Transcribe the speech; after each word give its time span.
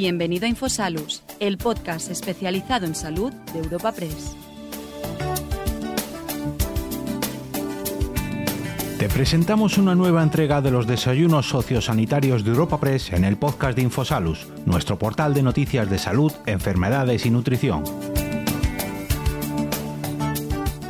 Bienvenido 0.00 0.46
a 0.46 0.48
Infosalus, 0.48 1.24
el 1.40 1.58
podcast 1.58 2.08
especializado 2.08 2.86
en 2.86 2.94
salud 2.94 3.32
de 3.52 3.58
Europa 3.58 3.90
Press. 3.90 4.36
Te 8.96 9.08
presentamos 9.08 9.76
una 9.76 9.96
nueva 9.96 10.22
entrega 10.22 10.60
de 10.60 10.70
los 10.70 10.86
desayunos 10.86 11.48
sociosanitarios 11.48 12.44
de 12.44 12.50
Europa 12.50 12.78
Press 12.78 13.12
en 13.12 13.24
el 13.24 13.38
podcast 13.38 13.74
de 13.74 13.82
Infosalus, 13.82 14.46
nuestro 14.66 15.00
portal 15.00 15.34
de 15.34 15.42
noticias 15.42 15.90
de 15.90 15.98
salud, 15.98 16.32
enfermedades 16.46 17.26
y 17.26 17.30
nutrición. 17.30 17.82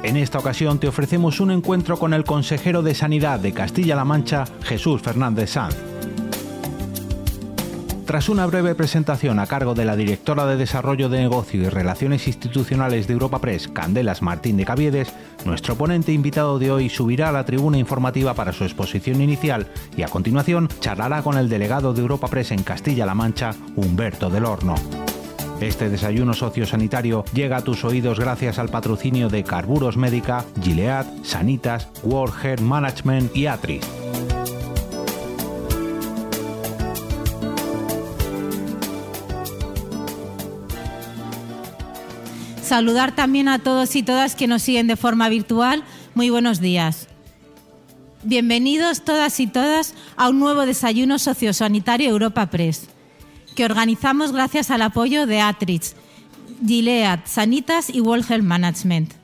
En 0.03 0.19
esta 0.19 0.39
ocasión 0.39 0.79
te 0.81 0.89
ofrecemos 0.89 1.41
un 1.41 1.51
encuentro 1.51 1.99
con 1.99 2.13
el 2.13 2.25
consejero 2.25 2.83
de 2.83 2.95
Sanidad 2.95 3.41
de 3.41 3.55
Castilla-La 3.55 4.05
Mancha, 4.05 4.45
Jesús 4.65 5.01
Fernández 5.01 5.53
Sanz. 5.53 5.98
Tras 8.09 8.31
una 8.31 8.47
breve 8.47 8.75
presentación 8.75 9.39
a 9.39 9.47
cargo 9.47 9.75
de 9.75 9.85
la 9.85 9.95
directora 9.95 10.47
de 10.47 10.57
Desarrollo 10.57 11.11
de 11.11 11.19
Negocio 11.19 11.61
y 11.61 11.69
Relaciones 11.69 12.27
Institucionales 12.27 13.07
de 13.07 13.13
Europa 13.13 13.39
Press, 13.39 13.69
Candelas 13.69 14.23
Martín 14.23 14.57
de 14.57 14.65
Caviedes, 14.65 15.13
nuestro 15.45 15.75
ponente 15.75 16.13
invitado 16.13 16.59
de 16.59 16.71
hoy 16.71 16.89
subirá 16.89 17.29
a 17.29 17.33
la 17.33 17.45
tribuna 17.45 17.77
informativa 17.77 18.33
para 18.33 18.55
su 18.55 18.65
exposición 18.65 19.21
inicial 19.21 19.67
y 19.95 20.05
a 20.05 20.09
continuación 20.09 20.69
charlará 20.81 21.21
con 21.21 21.37
el 21.37 21.51
delegado 21.51 21.93
de 21.93 22.01
Europa 22.01 22.29
Press 22.29 22.51
en 22.51 22.63
Castilla-La 22.63 23.15
Mancha, 23.15 23.51
Humberto 23.77 24.31
del 24.31 24.47
Horno. 24.47 24.77
Este 25.61 25.91
desayuno 25.91 26.33
sociosanitario 26.33 27.27
llega 27.35 27.59
a 27.59 27.63
tus 27.63 27.85
oídos 27.85 28.19
gracias 28.19 28.59
al 28.59 28.71
patrocinio 28.71 29.29
de 29.29 29.45
Carburos 29.45 29.99
Médica, 29.99 30.47
Gilead, 30.63 31.05
Sanitas, 31.25 31.91
World 32.05 32.35
Health 32.43 32.63
Management 32.63 33.37
y 33.37 33.49
Atris. 33.49 34.08
Saludar 42.69 43.15
también 43.15 43.49
a 43.49 43.61
todos 43.61 43.97
y 43.97 44.03
todas 44.03 44.35
que 44.35 44.47
nos 44.47 44.61
siguen 44.61 44.89
de 44.89 44.97
forma 44.97 45.31
virtual. 45.31 45.85
Muy 46.15 46.29
buenos 46.29 46.61
días. 46.61 47.09
Bienvenidos 48.25 49.07
todas 49.07 49.41
y 49.41 49.47
todas 49.47 49.95
a 50.17 50.29
un 50.29 50.39
nuevo 50.39 50.67
desayuno 50.67 51.19
sociosanitario 51.19 52.11
Europa 52.11 52.51
Press, 52.51 52.89
que 53.57 53.65
organizamos 53.65 54.33
gracias 54.33 54.71
al 54.71 54.83
apoyo 54.83 55.25
de 55.25 55.41
Atrix, 55.41 55.97
Gilead, 56.63 57.21
Sanitas 57.25 57.89
y 57.89 58.03
World 58.03 58.31
Health 58.31 58.45
Management. 58.45 59.15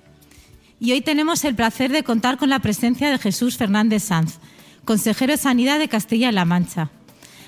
Y 0.80 0.92
hoy 0.92 1.02
tenemos 1.02 1.44
el 1.44 1.54
placer 1.54 1.92
de 1.92 2.02
contar 2.02 2.38
con 2.38 2.48
la 2.48 2.60
presencia 2.60 3.10
de 3.10 3.18
Jesús 3.18 3.58
Fernández 3.58 4.04
Sanz, 4.04 4.38
consejero 4.86 5.32
de 5.32 5.36
Sanidad 5.36 5.78
de 5.78 5.88
Castilla-La 5.88 6.46
Mancha. 6.46 6.88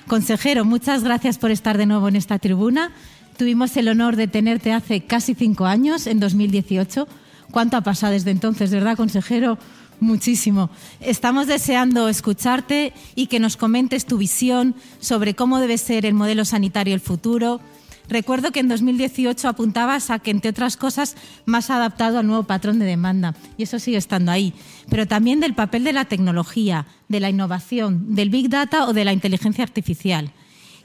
Consejero, 0.06 0.66
muchas 0.66 1.02
gracias 1.02 1.38
por 1.38 1.50
estar 1.50 1.78
de 1.78 1.86
nuevo 1.86 2.08
en 2.08 2.16
esta 2.16 2.38
tribuna 2.38 2.92
Tuvimos 3.36 3.76
el 3.76 3.88
honor 3.88 4.16
de 4.16 4.28
tenerte 4.28 4.72
hace 4.72 5.02
casi 5.02 5.34
cinco 5.34 5.66
años, 5.66 6.06
en 6.06 6.20
2018. 6.20 7.06
¿Cuánto 7.50 7.76
ha 7.76 7.82
pasado 7.82 8.14
desde 8.14 8.30
entonces, 8.30 8.70
verdad, 8.70 8.96
consejero? 8.96 9.58
Muchísimo. 10.00 10.70
Estamos 11.00 11.46
deseando 11.46 12.08
escucharte 12.08 12.94
y 13.14 13.26
que 13.26 13.38
nos 13.38 13.58
comentes 13.58 14.06
tu 14.06 14.16
visión 14.16 14.74
sobre 15.00 15.34
cómo 15.34 15.58
debe 15.58 15.76
ser 15.76 16.06
el 16.06 16.14
modelo 16.14 16.46
sanitario 16.46 16.94
el 16.94 17.00
futuro. 17.00 17.60
Recuerdo 18.08 18.52
que 18.52 18.60
en 18.60 18.68
2018 18.68 19.48
apuntabas 19.48 20.10
a 20.10 20.18
que, 20.18 20.30
entre 20.30 20.50
otras 20.50 20.78
cosas, 20.78 21.14
más 21.44 21.68
adaptado 21.68 22.18
al 22.18 22.26
nuevo 22.26 22.44
patrón 22.44 22.78
de 22.78 22.86
demanda, 22.86 23.34
y 23.58 23.64
eso 23.64 23.78
sigue 23.78 23.96
estando 23.96 24.32
ahí, 24.32 24.54
pero 24.88 25.06
también 25.06 25.40
del 25.40 25.54
papel 25.54 25.82
de 25.84 25.92
la 25.92 26.04
tecnología, 26.04 26.86
de 27.08 27.20
la 27.20 27.30
innovación, 27.30 28.14
del 28.14 28.30
Big 28.30 28.48
Data 28.48 28.86
o 28.86 28.92
de 28.92 29.04
la 29.04 29.12
inteligencia 29.12 29.64
artificial 29.64 30.32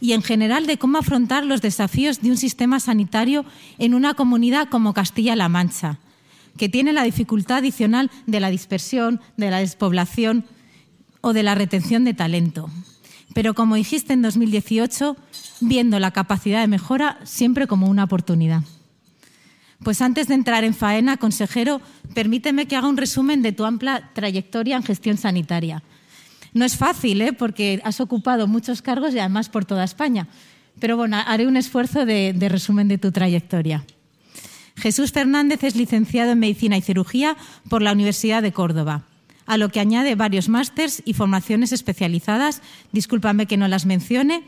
y 0.01 0.13
en 0.13 0.23
general 0.23 0.65
de 0.65 0.77
cómo 0.77 0.97
afrontar 0.97 1.45
los 1.45 1.61
desafíos 1.61 2.21
de 2.21 2.31
un 2.31 2.37
sistema 2.37 2.79
sanitario 2.79 3.45
en 3.77 3.93
una 3.93 4.15
comunidad 4.15 4.67
como 4.67 4.93
Castilla-La 4.93 5.47
Mancha, 5.47 5.99
que 6.57 6.67
tiene 6.67 6.91
la 6.91 7.03
dificultad 7.03 7.59
adicional 7.59 8.09
de 8.25 8.39
la 8.39 8.49
dispersión, 8.49 9.21
de 9.37 9.51
la 9.51 9.59
despoblación 9.59 10.43
o 11.21 11.33
de 11.33 11.43
la 11.43 11.55
retención 11.55 12.03
de 12.03 12.15
talento. 12.15 12.69
Pero 13.33 13.53
como 13.53 13.75
dijiste 13.75 14.11
en 14.11 14.23
2018, 14.23 15.15
viendo 15.61 15.99
la 15.99 16.11
capacidad 16.11 16.61
de 16.61 16.67
mejora 16.67 17.19
siempre 17.23 17.67
como 17.67 17.87
una 17.87 18.03
oportunidad. 18.03 18.63
Pues 19.83 20.01
antes 20.01 20.27
de 20.27 20.33
entrar 20.33 20.63
en 20.63 20.73
faena, 20.73 21.17
consejero, 21.17 21.79
permíteme 22.13 22.67
que 22.67 22.75
haga 22.75 22.87
un 22.87 22.97
resumen 22.97 23.41
de 23.41 23.51
tu 23.51 23.65
amplia 23.65 24.11
trayectoria 24.13 24.75
en 24.75 24.83
gestión 24.83 25.17
sanitaria 25.17 25.83
no 26.53 26.65
es 26.65 26.77
fácil, 26.77 27.21
¿eh? 27.21 27.33
porque 27.33 27.81
has 27.83 28.01
ocupado 28.01 28.47
muchos 28.47 28.81
cargos 28.81 29.13
y 29.13 29.19
además 29.19 29.49
por 29.49 29.65
toda 29.65 29.83
España. 29.83 30.27
Pero 30.79 30.97
bueno, 30.97 31.17
haré 31.25 31.47
un 31.47 31.57
esfuerzo 31.57 32.05
de, 32.05 32.35
resumen 32.49 32.87
de 32.87 32.97
tu 32.97 33.11
trayectoria. 33.11 33.85
Jesús 34.75 35.11
Fernández 35.11 35.63
es 35.63 35.75
licenciado 35.75 36.31
en 36.31 36.39
Medicina 36.39 36.77
y 36.77 36.81
Cirugía 36.81 37.37
por 37.69 37.81
la 37.81 37.91
Universidad 37.91 38.41
de 38.41 38.51
Córdoba, 38.51 39.03
a 39.45 39.57
lo 39.57 39.69
que 39.69 39.79
añade 39.79 40.15
varios 40.15 40.49
másters 40.49 41.03
y 41.05 41.13
formaciones 41.13 41.71
especializadas, 41.71 42.61
discúlpame 42.91 43.45
que 43.45 43.57
no 43.57 43.67
las 43.67 43.85
mencione, 43.85 44.43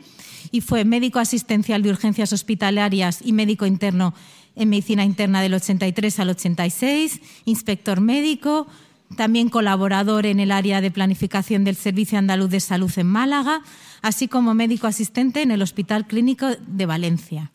y 0.50 0.60
fue 0.60 0.84
médico 0.84 1.18
asistencial 1.18 1.82
de 1.82 1.90
urgencias 1.90 2.32
hospitalarias 2.32 3.20
y 3.22 3.32
médico 3.32 3.66
interno 3.66 4.14
en 4.56 4.68
Medicina 4.68 5.04
Interna 5.04 5.42
del 5.42 5.54
83 5.54 6.20
al 6.20 6.30
86, 6.30 7.20
inspector 7.44 8.00
médico, 8.00 8.66
también 9.16 9.48
colaborador 9.48 10.26
en 10.26 10.40
el 10.40 10.50
área 10.50 10.80
de 10.80 10.90
planificación 10.90 11.64
del 11.64 11.76
Servicio 11.76 12.18
Andaluz 12.18 12.50
de 12.50 12.60
Salud 12.60 12.90
en 12.96 13.06
Málaga, 13.06 13.62
así 14.02 14.28
como 14.28 14.54
médico 14.54 14.86
asistente 14.86 15.42
en 15.42 15.50
el 15.50 15.62
Hospital 15.62 16.06
Clínico 16.06 16.48
de 16.66 16.86
Valencia 16.86 17.50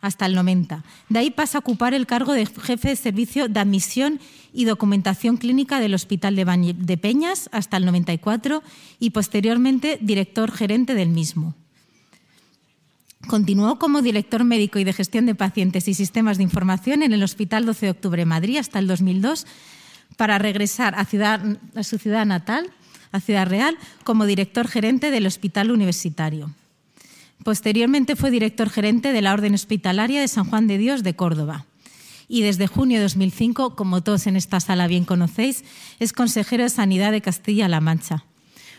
hasta 0.00 0.26
el 0.26 0.34
90. 0.34 0.82
De 1.08 1.18
ahí 1.18 1.30
pasa 1.30 1.58
a 1.58 1.60
ocupar 1.60 1.94
el 1.94 2.06
cargo 2.06 2.32
de 2.32 2.46
jefe 2.46 2.88
de 2.88 2.96
servicio 2.96 3.48
de 3.48 3.60
admisión 3.60 4.20
y 4.52 4.64
documentación 4.64 5.36
clínica 5.36 5.80
del 5.80 5.94
Hospital 5.94 6.36
de, 6.36 6.96
Peñas 6.96 7.48
hasta 7.52 7.76
el 7.76 7.84
94 7.84 8.62
y 8.98 9.10
posteriormente 9.10 9.98
director 10.00 10.50
gerente 10.50 10.94
del 10.94 11.10
mismo. 11.10 11.54
Continuó 13.28 13.78
como 13.78 14.00
director 14.00 14.44
médico 14.44 14.78
y 14.78 14.84
de 14.84 14.94
gestión 14.94 15.26
de 15.26 15.34
pacientes 15.34 15.86
y 15.88 15.94
sistemas 15.94 16.38
de 16.38 16.44
información 16.44 17.02
en 17.02 17.12
el 17.12 17.22
Hospital 17.22 17.66
12 17.66 17.86
de 17.86 17.90
Octubre 17.90 18.22
de 18.22 18.26
Madrid 18.26 18.56
hasta 18.56 18.78
el 18.78 18.86
2002 18.86 19.46
para 20.20 20.38
regresar 20.38 20.94
a, 20.96 21.06
su 21.82 21.96
ciudad 21.96 22.26
natal, 22.26 22.70
a 23.10 23.20
Ciudad 23.20 23.46
Real, 23.46 23.78
como 24.04 24.26
director 24.26 24.68
gerente 24.68 25.10
del 25.10 25.26
Hospital 25.26 25.70
Universitario. 25.70 26.50
Posteriormente 27.42 28.16
fue 28.16 28.30
director 28.30 28.68
gerente 28.68 29.14
de 29.14 29.22
la 29.22 29.32
Orden 29.32 29.54
Hospitalaria 29.54 30.20
de 30.20 30.28
San 30.28 30.44
Juan 30.44 30.66
de 30.66 30.76
Dios 30.76 31.02
de 31.02 31.16
Córdoba. 31.16 31.64
Y 32.28 32.42
desde 32.42 32.66
junio 32.66 32.98
de 32.98 33.04
2005, 33.04 33.74
como 33.76 34.02
todos 34.02 34.26
en 34.26 34.36
esta 34.36 34.60
sala 34.60 34.88
bien 34.88 35.06
conocéis, 35.06 35.64
es 36.00 36.12
consejero 36.12 36.64
de 36.64 36.68
Sanidad 36.68 37.12
de 37.12 37.22
Castilla-La 37.22 37.80
Mancha. 37.80 38.24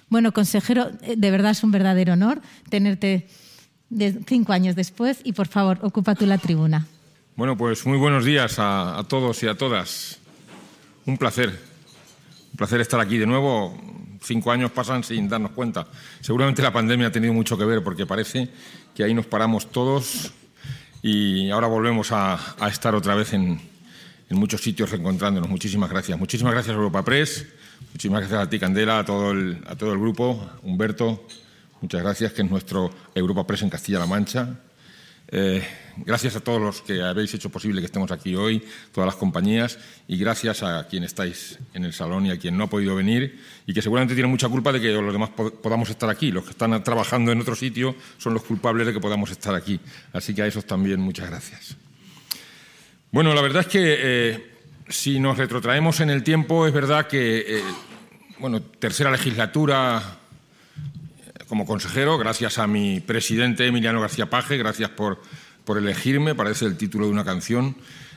Bueno, 0.09 0.33
consejero, 0.33 0.91
eh, 1.01 1.15
de 1.17 1.31
verdad 1.31 1.53
es 1.53 1.63
un 1.63 1.71
verdadero 1.71 2.13
honor 2.13 2.39
tenerte 2.69 3.27
cinco 4.27 4.53
años 4.53 4.75
después 4.75 5.21
y 5.23 5.33
por 5.33 5.47
favor, 5.47 5.79
ocupa 5.81 6.13
tú 6.13 6.27
la 6.27 6.37
tribuna. 6.37 6.85
Bueno, 7.35 7.57
pues 7.57 7.87
muy 7.87 7.97
buenos 7.97 8.25
días 8.25 8.57
a 8.59 9.03
todos 9.07 9.41
y 9.41 9.47
a 9.47 9.55
todas. 9.55 10.20
Un 11.05 11.17
placer. 11.17 11.49
Un 11.49 12.57
placer 12.57 12.81
estar 12.81 12.99
aquí 12.99 13.17
de 13.17 13.25
nuevo. 13.25 13.77
Cinco 14.21 14.51
años 14.51 14.71
pasan 14.71 15.03
sin 15.03 15.27
darnos 15.27 15.51
cuenta. 15.51 15.87
Seguramente 16.19 16.61
la 16.61 16.71
pandemia 16.71 17.07
ha 17.07 17.11
tenido 17.11 17.33
mucho 17.33 17.57
que 17.57 17.65
ver 17.65 17.83
porque 17.83 18.05
parece 18.05 18.49
que 18.93 19.03
ahí 19.03 19.13
nos 19.13 19.25
paramos 19.25 19.71
todos 19.71 20.31
y 21.01 21.49
ahora 21.49 21.65
volvemos 21.65 22.11
a, 22.11 22.39
estar 22.69 22.93
otra 22.93 23.15
vez 23.15 23.33
en, 23.33 23.59
muchos 24.29 24.61
sitios 24.61 24.91
reencontrándonos. 24.91 25.49
Muchísimas 25.49 25.89
gracias. 25.89 26.19
Muchísimas 26.19 26.53
gracias 26.53 26.75
Europa 26.75 27.03
Press. 27.03 27.47
Muchísimas 27.93 28.21
gracias 28.21 28.41
a 28.41 28.49
ti, 28.49 28.59
Candela, 28.59 28.99
a 28.99 29.05
todo 29.05 29.31
el, 29.31 29.61
a 29.67 29.75
todo 29.75 29.91
el 29.91 29.99
grupo. 29.99 30.49
Humberto, 30.61 31.25
muchas 31.81 32.03
gracias, 32.03 32.31
que 32.33 32.43
es 32.43 32.49
nuestro 32.49 32.91
Europa 33.15 33.45
Press 33.47 33.63
en 33.63 33.71
Castilla-La 33.71 34.05
Mancha. 34.05 34.59
Eh, 35.33 35.65
gracias 36.05 36.35
a 36.35 36.41
todos 36.41 36.61
los 36.61 36.81
que 36.81 37.01
habéis 37.01 37.33
hecho 37.33 37.49
posible 37.49 37.79
que 37.79 37.85
estemos 37.85 38.11
aquí 38.11 38.35
hoy, 38.35 38.61
todas 38.91 39.07
las 39.07 39.15
compañías, 39.15 39.79
y 40.07 40.17
gracias 40.17 40.61
a 40.61 40.87
quien 40.87 41.03
estáis 41.03 41.57
en 41.73 41.85
el 41.85 41.93
salón 41.93 42.25
y 42.25 42.31
a 42.31 42.37
quien 42.37 42.57
no 42.57 42.65
ha 42.65 42.67
podido 42.67 42.95
venir 42.95 43.39
y 43.65 43.73
que 43.73 43.81
seguramente 43.81 44.13
tiene 44.13 44.29
mucha 44.29 44.49
culpa 44.49 44.73
de 44.73 44.81
que 44.81 44.91
los 44.91 45.13
demás 45.13 45.29
podamos 45.29 45.89
estar 45.89 46.09
aquí. 46.09 46.31
Los 46.31 46.43
que 46.43 46.51
están 46.51 46.83
trabajando 46.83 47.31
en 47.31 47.39
otro 47.39 47.55
sitio 47.55 47.95
son 48.17 48.33
los 48.33 48.43
culpables 48.43 48.85
de 48.87 48.93
que 48.93 48.99
podamos 48.99 49.31
estar 49.31 49.55
aquí. 49.55 49.79
Así 50.11 50.35
que 50.35 50.41
a 50.41 50.47
esos 50.47 50.65
también 50.65 50.99
muchas 50.99 51.29
gracias. 51.29 51.77
Bueno, 53.11 53.33
la 53.33 53.41
verdad 53.41 53.61
es 53.61 53.67
que 53.67 53.81
eh, 53.83 54.51
si 54.89 55.19
nos 55.19 55.37
retrotraemos 55.37 55.99
en 56.01 56.09
el 56.09 56.23
tiempo, 56.23 56.67
es 56.67 56.73
verdad 56.73 57.07
que, 57.07 57.39
eh, 57.47 57.63
bueno, 58.39 58.61
tercera 58.61 59.11
legislatura 59.11 60.20
como 61.51 61.65
consejero, 61.65 62.17
gracias 62.17 62.59
a 62.59 62.65
mi 62.65 63.01
presidente 63.01 63.67
Emiliano 63.67 63.99
García 63.99 64.29
Paje, 64.29 64.55
gracias 64.55 64.89
por, 64.91 65.21
por 65.65 65.77
elegirme, 65.77 66.33
parece 66.33 66.63
el 66.63 66.77
título 66.77 67.07
de 67.07 67.11
una 67.11 67.25
canción. 67.25 67.75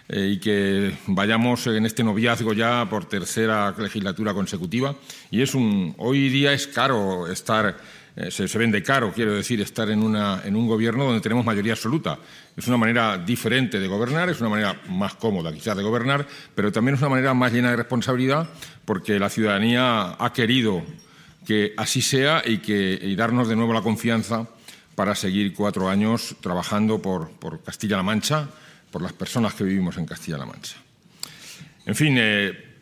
eh, 0.09 0.35
y 0.35 0.39
que 0.39 0.97
vayamos 1.09 1.67
en 1.67 1.85
este 1.85 2.05
noviazgo 2.05 2.53
ya 2.53 2.89
por 2.89 3.07
tercera 3.07 3.75
legislatura 3.77 4.33
consecutiva. 4.35 4.95
Y 5.33 5.43
es 5.43 5.57
un, 5.57 5.97
hoy 5.99 6.29
día 6.29 6.53
es 6.53 6.69
caro 6.69 7.27
estar, 7.27 7.77
eh, 8.15 8.31
se, 8.31 8.47
vende 8.57 8.85
caro, 8.85 9.13
quiero 9.13 9.35
decir, 9.35 9.61
estar 9.61 9.91
en, 9.91 10.05
una, 10.05 10.43
en 10.45 10.55
un 10.55 10.69
gobierno 10.69 11.03
donde 11.03 11.21
tenemos 11.21 11.45
mayoría 11.45 11.73
absoluta. 11.73 12.21
Es 12.57 12.69
una 12.69 12.77
manera 12.77 13.19
diferente 13.19 13.81
de 13.81 13.89
gobernar, 13.89 14.31
es 14.31 14.41
una 14.41 14.51
manera 14.51 14.81
más 14.91 15.15
cómoda 15.15 15.53
quizás 15.53 15.77
de 15.77 15.83
gobernar, 15.83 16.25
pero 16.55 16.71
también 16.71 16.95
es 16.95 17.01
una 17.01 17.11
manera 17.11 17.35
más 17.35 17.53
llena 17.53 17.71
de 17.71 17.79
responsabilidad 17.79 18.49
porque 18.85 19.19
la 19.19 19.29
ciudadanía 19.29 20.15
ha 20.21 20.33
querido 20.33 20.85
que 21.45 21.75
así 21.77 22.03
sea 22.03 22.43
y, 22.45 22.59
que, 22.59 22.99
y 23.01 23.15
darnos 23.17 23.49
de 23.49 23.57
nuevo 23.57 23.73
la 23.73 23.83
confianza 23.83 24.47
para 24.95 25.15
seguir 25.15 25.53
cuatro 25.55 25.89
años 25.89 26.37
trabajando 26.41 27.03
por, 27.03 27.31
por 27.31 27.63
Castilla-La 27.63 28.03
Mancha 28.03 28.49
por 28.91 29.03
las 29.03 29.13
personas 29.13 29.55
que 29.55 29.65
vivimos 29.65 29.97
en 29.97 30.07
Castilla-La 30.07 30.47
Mancha. 30.47 30.77
En 31.85 31.95
fin, 31.95 32.17
eh, 32.19 32.75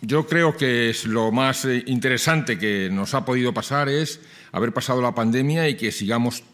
yo 0.00 0.26
creo 0.26 0.56
que 0.56 0.90
es 0.90 1.06
lo 1.06 1.32
más 1.32 1.64
eh, 1.64 1.82
interesante 1.86 2.58
que 2.58 2.88
nos 2.92 3.14
ha 3.14 3.24
podido 3.24 3.52
pasar 3.52 3.88
es 3.88 4.20
haber 4.52 4.72
pasado 4.72 5.02
la 5.02 5.14
pandemia 5.14 5.68
y 5.68 5.76
que 5.76 5.90
sigamos 5.90 6.44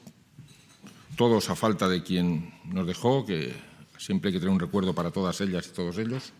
todos 1.16 1.50
a 1.50 1.56
falta 1.56 1.88
de 1.88 2.02
quien 2.02 2.54
nos 2.64 2.86
dejó, 2.86 3.26
que 3.26 3.54
siempre 3.98 4.28
hay 4.28 4.34
que 4.34 4.40
tener 4.40 4.52
un 4.52 4.60
recuerdo 4.60 4.94
para 4.94 5.10
todas 5.10 5.40
ellas 5.40 5.68
y 5.70 5.74
todos 5.74 5.98
ellos, 5.98 6.32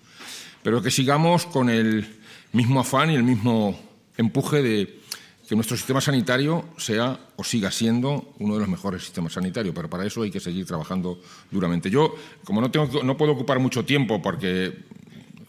pero 0.63 0.83
que 0.83 0.91
sigamos 0.91 1.47
con 1.47 1.69
el 1.69 2.07
mismo 2.53 2.81
afán 2.81 3.11
y 3.11 3.15
el 3.15 3.23
mismo 3.23 3.79
empuje 4.17 4.63
de 4.63 5.01
que 5.49 5.55
nuestro 5.55 5.77
sistema 5.77 6.01
sanitario 6.01 6.65
sea 6.79 7.19
o 7.37 7.45
siga 7.45 7.71
siendo 7.71 8.35
uno 8.39 8.55
de 8.55 8.61
los 8.61 8.69
mejores 8.69 9.03
sistemas 9.03 9.35
sanitarios, 9.35 9.75
pero 9.75 9.91
para 9.91 10.07
eso 10.07 10.23
hay 10.23 10.31
que 10.31 10.41
seguir 10.41 10.65
trabajando 10.65 11.21
duramente. 11.51 11.91
Yo, 11.91 12.15
como 12.45 12.61
no, 12.61 12.71
tengo, 12.71 13.03
no 13.03 13.17
puedo 13.17 13.33
ocupar 13.33 13.59
mucho 13.59 13.85
tiempo 13.85 14.23
porque 14.23 14.73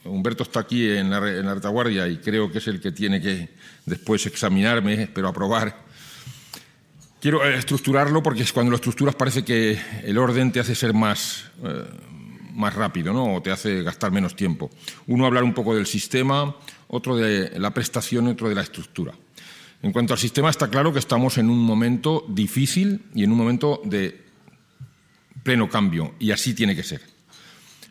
Humberto 0.05 0.43
está 0.43 0.61
aquí 0.61 0.89
en 0.89 1.09
la, 1.09 1.19
retaguardia 1.19 2.07
y 2.07 2.17
creo 2.17 2.51
que 2.51 2.59
es 2.59 2.67
el 2.67 2.79
que 2.79 2.91
tiene 2.91 3.21
que 3.21 3.49
después 3.85 4.25
examinarme, 4.25 5.09
pero 5.13 5.27
aprobar. 5.27 5.83
Quiero 7.19 7.43
eh, 7.43 7.57
estructurarlo 7.57 8.21
porque 8.21 8.45
cuando 8.53 8.71
lo 8.71 8.75
estructuras 8.75 9.15
parece 9.15 9.43
que 9.43 9.79
el 10.03 10.17
orden 10.17 10.51
te 10.51 10.59
hace 10.59 10.75
ser 10.75 10.93
más, 10.93 11.45
eh, 11.63 11.85
más 12.53 12.75
rápido 12.75 13.13
¿no? 13.13 13.35
o 13.35 13.41
te 13.41 13.51
hace 13.51 13.81
gastar 13.81 14.11
menos 14.11 14.35
tiempo. 14.35 14.69
Uno 15.07 15.25
hablar 15.25 15.43
un 15.43 15.53
poco 15.53 15.73
del 15.73 15.87
sistema, 15.87 16.55
otro 16.87 17.15
de 17.15 17.59
la 17.59 17.73
prestación 17.73 18.27
y 18.27 18.31
otro 18.31 18.49
de 18.49 18.55
la 18.55 18.61
estructura. 18.61 19.13
En 19.81 19.91
cuanto 19.91 20.13
al 20.13 20.19
sistema, 20.19 20.49
está 20.49 20.69
claro 20.69 20.91
que 20.93 20.99
estamos 20.99 21.37
en 21.37 21.49
un 21.49 21.59
momento 21.59 22.25
difícil 22.27 23.03
y 23.13 23.23
en 23.23 23.31
un 23.31 23.37
momento 23.37 23.81
de 23.83 24.25
pleno 25.43 25.69
cambio, 25.69 26.15
y 26.19 26.31
así 26.31 26.55
tiene 26.55 26.75
que 26.75 26.83
ser. 26.83 27.01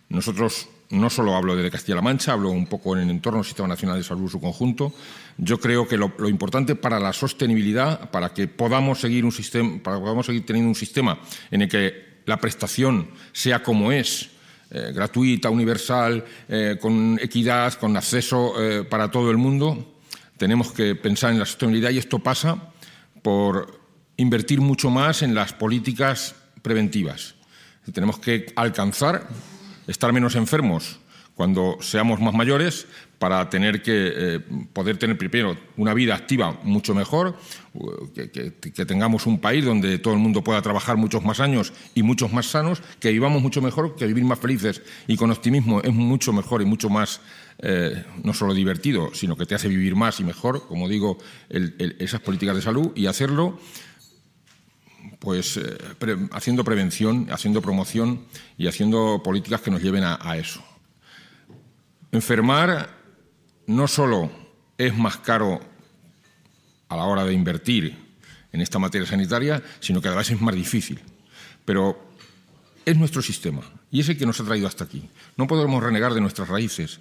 Nosotros 0.08 0.68
no 0.90 1.10
solo 1.10 1.34
hablo 1.34 1.56
de 1.56 1.70
Castilla-La 1.70 2.02
Mancha, 2.02 2.32
hablo 2.32 2.50
un 2.50 2.66
poco 2.66 2.96
en 2.96 3.04
el 3.04 3.10
entorno 3.10 3.38
del 3.38 3.46
Sistema 3.46 3.68
Nacional 3.68 3.96
de 3.96 4.04
Salud 4.04 4.30
su 4.30 4.40
conjunto. 4.40 4.92
Yo 5.38 5.58
creo 5.58 5.86
que 5.86 5.96
lo, 5.96 6.12
importante 6.28 6.74
para 6.74 7.00
la 7.00 7.12
sostenibilidad, 7.12 8.10
para 8.10 8.32
que 8.32 8.48
podamos 8.48 9.00
seguir 9.00 9.24
un 9.24 9.32
sistema, 9.32 9.82
para 9.82 9.96
que 9.96 10.02
podamos 10.02 10.26
seguir 10.26 10.44
teniendo 10.46 10.68
un 10.68 10.74
sistema 10.74 11.20
en 11.50 11.62
el 11.62 11.68
que 11.68 12.22
la 12.26 12.38
prestación 12.38 13.10
sea 13.32 13.62
como 13.62 13.92
es, 13.92 14.30
eh, 14.74 14.90
gratuita, 14.92 15.50
universal, 15.50 16.24
eh, 16.48 16.78
con 16.80 17.16
equidad, 17.22 17.74
con 17.74 17.96
acceso 17.96 18.60
eh, 18.60 18.82
para 18.82 19.08
todo 19.08 19.30
el 19.30 19.36
mundo, 19.36 19.94
tenemos 20.36 20.72
que 20.72 20.96
pensar 20.96 21.30
en 21.30 21.38
la 21.38 21.46
sostenibilidad 21.46 21.90
y 21.90 21.98
esto 21.98 22.18
pasa 22.18 22.72
por 23.22 23.80
invertir 24.16 24.60
mucho 24.60 24.90
más 24.90 25.22
en 25.22 25.32
las 25.32 25.52
políticas 25.52 26.34
preventivas. 26.60 27.36
Tenemos 27.92 28.18
que 28.18 28.46
alcanzar 28.56 29.28
estar 29.86 30.12
menos 30.12 30.34
enfermos 30.34 30.98
cuando 31.36 31.78
seamos 31.80 32.20
más 32.20 32.34
mayores 32.34 32.88
para 33.24 33.48
tener 33.48 33.80
que 33.80 34.12
eh, 34.14 34.40
poder 34.74 34.98
tener 34.98 35.16
primero 35.16 35.56
una 35.78 35.94
vida 35.94 36.14
activa 36.14 36.60
mucho 36.62 36.94
mejor, 36.94 37.34
que, 38.14 38.50
tengamos 38.84 39.24
un 39.24 39.38
país 39.38 39.64
donde 39.64 39.96
todo 39.98 40.12
el 40.12 40.20
mundo 40.20 40.44
pueda 40.44 40.60
trabajar 40.60 40.98
muchos 40.98 41.24
más 41.24 41.40
años 41.40 41.72
y 41.94 42.02
muchos 42.02 42.34
más 42.34 42.44
sanos, 42.44 42.82
que 43.00 43.10
vivamos 43.12 43.40
mucho 43.40 43.62
mejor, 43.62 43.96
que 43.96 44.06
vivir 44.06 44.24
más 44.24 44.38
felices 44.38 44.82
y 45.06 45.16
con 45.16 45.30
optimismo 45.30 45.80
es 45.80 45.94
mucho 45.94 46.34
mejor 46.34 46.60
y 46.60 46.66
mucho 46.66 46.90
más 46.90 47.22
eh, 47.60 48.04
no 48.22 48.34
solo 48.34 48.52
divertido, 48.52 49.14
sino 49.14 49.38
que 49.38 49.46
te 49.46 49.54
hace 49.54 49.68
vivir 49.68 49.96
más 49.96 50.20
y 50.20 50.24
mejor, 50.24 50.68
como 50.68 50.86
digo, 50.86 51.16
esas 51.48 52.20
políticas 52.20 52.56
de 52.56 52.60
salud 52.60 52.92
y 52.94 53.06
hacerlo 53.06 53.58
pues 55.18 55.56
eh, 55.56 55.78
haciendo 56.32 56.62
prevención, 56.62 57.28
haciendo 57.30 57.62
promoción 57.62 58.26
y 58.58 58.66
haciendo 58.66 59.22
políticas 59.24 59.62
que 59.62 59.70
nos 59.70 59.82
lleven 59.82 60.04
a, 60.04 60.36
eso. 60.36 60.62
Enfermar 62.12 63.03
no 63.66 63.88
solo 63.88 64.30
es 64.78 64.96
más 64.96 65.18
caro 65.18 65.60
a 66.88 66.96
la 66.96 67.04
hora 67.04 67.24
de 67.24 67.32
invertir 67.32 67.96
en 68.52 68.60
esta 68.60 68.78
materia 68.78 69.06
sanitaria, 69.06 69.62
sino 69.80 70.00
que 70.00 70.08
además 70.08 70.30
es 70.30 70.40
más 70.40 70.54
difícil. 70.54 71.00
Pero 71.64 71.98
es 72.84 72.96
nuestro 72.96 73.22
sistema 73.22 73.62
y 73.90 74.00
es 74.00 74.08
el 74.08 74.18
que 74.18 74.26
nos 74.26 74.40
ha 74.40 74.44
traído 74.44 74.68
hasta 74.68 74.84
aquí. 74.84 75.08
No 75.36 75.46
podemos 75.46 75.82
renegar 75.82 76.14
de 76.14 76.20
nuestras 76.20 76.48
raíces. 76.48 77.00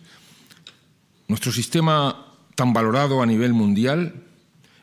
Nuestro 1.27 1.51
sistema 1.51 2.27
tan 2.55 2.73
valorado 2.73 3.21
a 3.21 3.25
nivel 3.25 3.53
mundial 3.53 4.13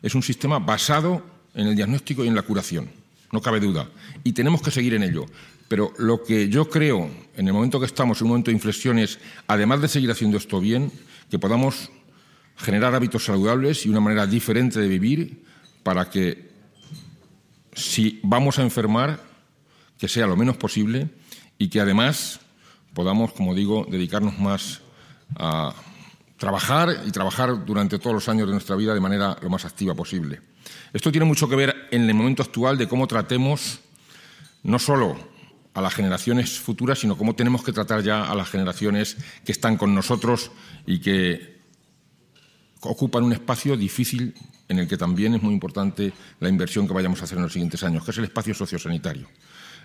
es 0.03 0.15
un 0.15 0.23
sistema 0.23 0.59
basado 0.59 1.25
en 1.55 1.67
el 1.67 1.77
diagnóstico 1.77 2.25
y 2.25 2.29
en 2.29 2.35
la 2.35 2.43
curación, 2.43 2.91
no 3.33 3.41
cabe 3.41 3.61
duda, 3.61 3.89
y 4.25 4.33
tenemos 4.33 4.63
que 4.63 4.71
seguir 4.71 4.95
en 4.95 5.03
ello. 5.03 5.27
Pero 5.69 5.93
lo 5.99 6.25
que 6.25 6.49
yo 6.49 6.69
creo 6.69 7.09
en 7.37 7.47
el 7.47 7.53
momento 7.53 7.79
que 7.79 7.87
estamos, 7.87 8.21
en 8.21 8.25
un 8.25 8.31
momento 8.31 8.51
de 8.51 8.57
inflexión, 8.57 8.99
es, 8.99 9.19
además 9.47 9.81
de 9.81 9.89
seguir 9.89 10.11
haciendo 10.11 10.37
esto 10.37 10.61
bien, 10.61 10.91
que 11.31 11.39
podamos 11.39 11.91
generar 12.57 12.95
hábitos 12.95 13.25
saludables 13.25 13.87
y 13.87 13.89
una 13.89 14.01
manera 14.01 14.27
diferente 14.27 14.81
de 14.81 14.89
vivir 14.89 15.45
para 15.83 16.11
que 16.11 16.51
si 17.73 18.21
vamos 18.23 18.59
a 18.59 18.63
enfermar, 18.63 19.21
que 19.97 20.09
sea 20.09 20.27
lo 20.27 20.37
menos 20.37 20.57
posible 20.57 21.09
y 21.57 21.69
que 21.69 21.81
además 21.81 22.41
podamos, 22.93 23.33
como 23.33 23.55
digo, 23.55 23.87
dedicarnos 23.89 24.39
más 24.39 24.81
a 25.37 25.75
trabajar 26.37 27.03
y 27.07 27.11
trabajar 27.11 27.65
durante 27.65 27.99
todos 27.99 28.15
los 28.15 28.29
años 28.29 28.47
de 28.47 28.53
nuestra 28.53 28.77
vida 28.77 28.95
de 28.95 29.01
manera 29.01 29.37
lo 29.41 29.51
más 29.51 29.65
activa 29.65 29.95
posible. 29.95 30.41
Esto 30.93 31.13
tiene 31.13 31.27
mucho 31.27 31.49
que 31.49 31.57
ver 31.57 31.89
en 31.91 32.09
el 32.09 32.15
momento 32.15 32.43
actual 32.43 32.77
de 32.77 32.89
cómo 32.89 33.07
tratemos 33.07 33.81
no 34.63 34.79
solo 34.79 35.17
a 35.75 35.81
las 35.81 35.95
generaciones 35.95 36.59
futuras, 36.59 36.99
sino 36.99 37.17
cómo 37.17 37.35
tenemos 37.35 37.63
que 37.63 37.73
tratar 37.73 38.03
ya 38.03 38.25
a 38.25 38.35
las 38.35 38.49
generaciones 38.49 39.17
que 39.45 39.53
están 39.53 39.77
con 39.77 39.95
nosotros 39.95 40.51
y 40.87 41.01
que 41.01 41.61
ocupan 42.81 43.25
un 43.25 43.33
espacio 43.33 43.77
difícil 43.77 44.35
en 44.69 44.79
el 44.79 44.89
que 44.89 44.97
también 44.97 45.35
es 45.35 45.43
muy 45.43 45.53
importante 45.53 46.13
la 46.39 46.49
inversión 46.49 46.87
que 46.87 46.95
vayamos 46.95 47.21
a 47.21 47.25
hacer 47.25 47.39
en 47.39 47.45
los 47.45 47.53
siguientes 47.53 47.83
años, 47.83 48.05
que 48.05 48.11
es 48.11 48.19
el 48.19 48.25
espacio 48.25 48.55
sociosanitario. 48.55 49.29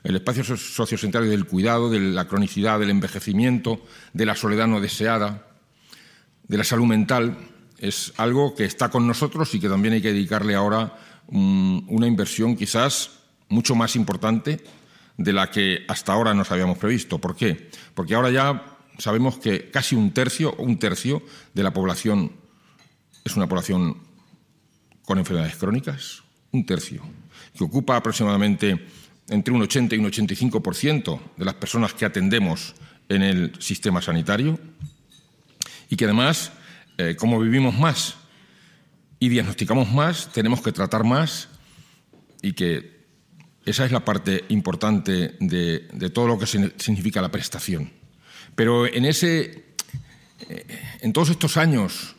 El 0.03 0.15
espacio 0.15 0.43
sociosanitario 0.43 1.29
del 1.29 1.45
cuidado, 1.45 1.89
de 1.89 1.99
la 1.99 2.27
cronicidad, 2.27 2.79
del 2.79 2.91
envejecimiento, 2.91 3.83
de 4.13 4.25
la 4.25 4.35
soledad 4.35 4.67
no 4.67 4.79
deseada, 4.79 5.47
de 6.47 6.57
la 6.57 6.63
salud 6.63 6.85
mental 6.85 7.37
es 7.79 8.13
algo 8.17 8.55
que 8.55 8.65
está 8.65 8.89
con 8.89 9.07
nosotros 9.07 9.53
y 9.55 9.59
que 9.59 9.67
también 9.67 9.95
hay 9.95 10.01
que 10.01 10.13
dedicarle 10.13 10.55
ahora 10.55 10.97
una 11.27 12.07
inversión 12.07 12.55
quizás 12.55 13.11
mucho 13.49 13.73
más 13.75 13.95
importante 13.95 14.63
de 15.17 15.33
la 15.33 15.49
que 15.49 15.85
hasta 15.87 16.13
ahora 16.13 16.33
nos 16.33 16.51
habíamos 16.51 16.77
previsto. 16.77 17.19
¿Por 17.19 17.35
qué? 17.35 17.69
Porque 17.93 18.15
ahora 18.15 18.31
ya 18.31 18.77
sabemos 18.97 19.37
que 19.37 19.69
casi 19.71 19.95
un 19.95 20.11
tercio 20.11 20.51
o 20.57 20.63
un 20.63 20.77
tercio 20.77 21.23
de 21.53 21.63
la 21.63 21.71
población 21.71 22.31
es 23.23 23.35
una 23.35 23.47
población 23.47 23.97
con 25.03 25.17
enfermedades 25.17 25.55
crónicas, 25.55 26.23
un 26.51 26.65
tercio, 26.65 27.01
que 27.57 27.63
ocupa 27.63 27.95
aproximadamente 27.95 28.87
entre 29.29 29.53
un 29.53 29.61
80 29.61 29.95
y 29.95 29.99
un 29.99 30.11
85% 30.11 31.19
de 31.37 31.45
las 31.45 31.55
personas 31.55 31.93
que 31.93 32.05
atendemos 32.05 32.75
en 33.09 33.21
el 33.21 33.53
sistema 33.59 34.01
sanitario 34.01 34.59
y 35.89 35.95
que 35.95 36.05
además, 36.05 36.51
eh, 36.97 37.15
como 37.15 37.39
vivimos 37.39 37.77
más 37.77 38.15
y 39.19 39.29
diagnosticamos 39.29 39.91
más, 39.91 40.31
tenemos 40.31 40.61
que 40.61 40.71
tratar 40.71 41.03
más 41.03 41.49
y 42.41 42.53
que 42.53 42.94
esa 43.65 43.85
es 43.85 43.91
la 43.91 44.05
parte 44.05 44.45
importante 44.49 45.35
de, 45.39 46.09
todo 46.13 46.27
lo 46.27 46.37
que 46.37 46.45
significa 46.45 47.21
la 47.21 47.31
prestación. 47.31 47.91
Pero 48.55 48.85
en, 48.85 49.05
ese, 49.05 49.65
eh, 50.47 50.65
en 51.01 51.11
todos 51.11 51.29
estos 51.29 51.57
años 51.57 52.15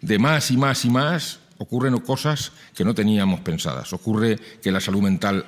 de 0.00 0.18
más 0.18 0.50
y 0.50 0.56
más 0.56 0.84
y 0.84 0.90
más 0.90 1.40
ocurren 1.58 1.98
cosas 1.98 2.52
que 2.74 2.84
no 2.84 2.94
teníamos 2.94 3.40
pensadas. 3.40 3.92
Ocurre 3.92 4.36
que 4.62 4.70
la 4.70 4.80
salud 4.80 5.02
mental, 5.02 5.44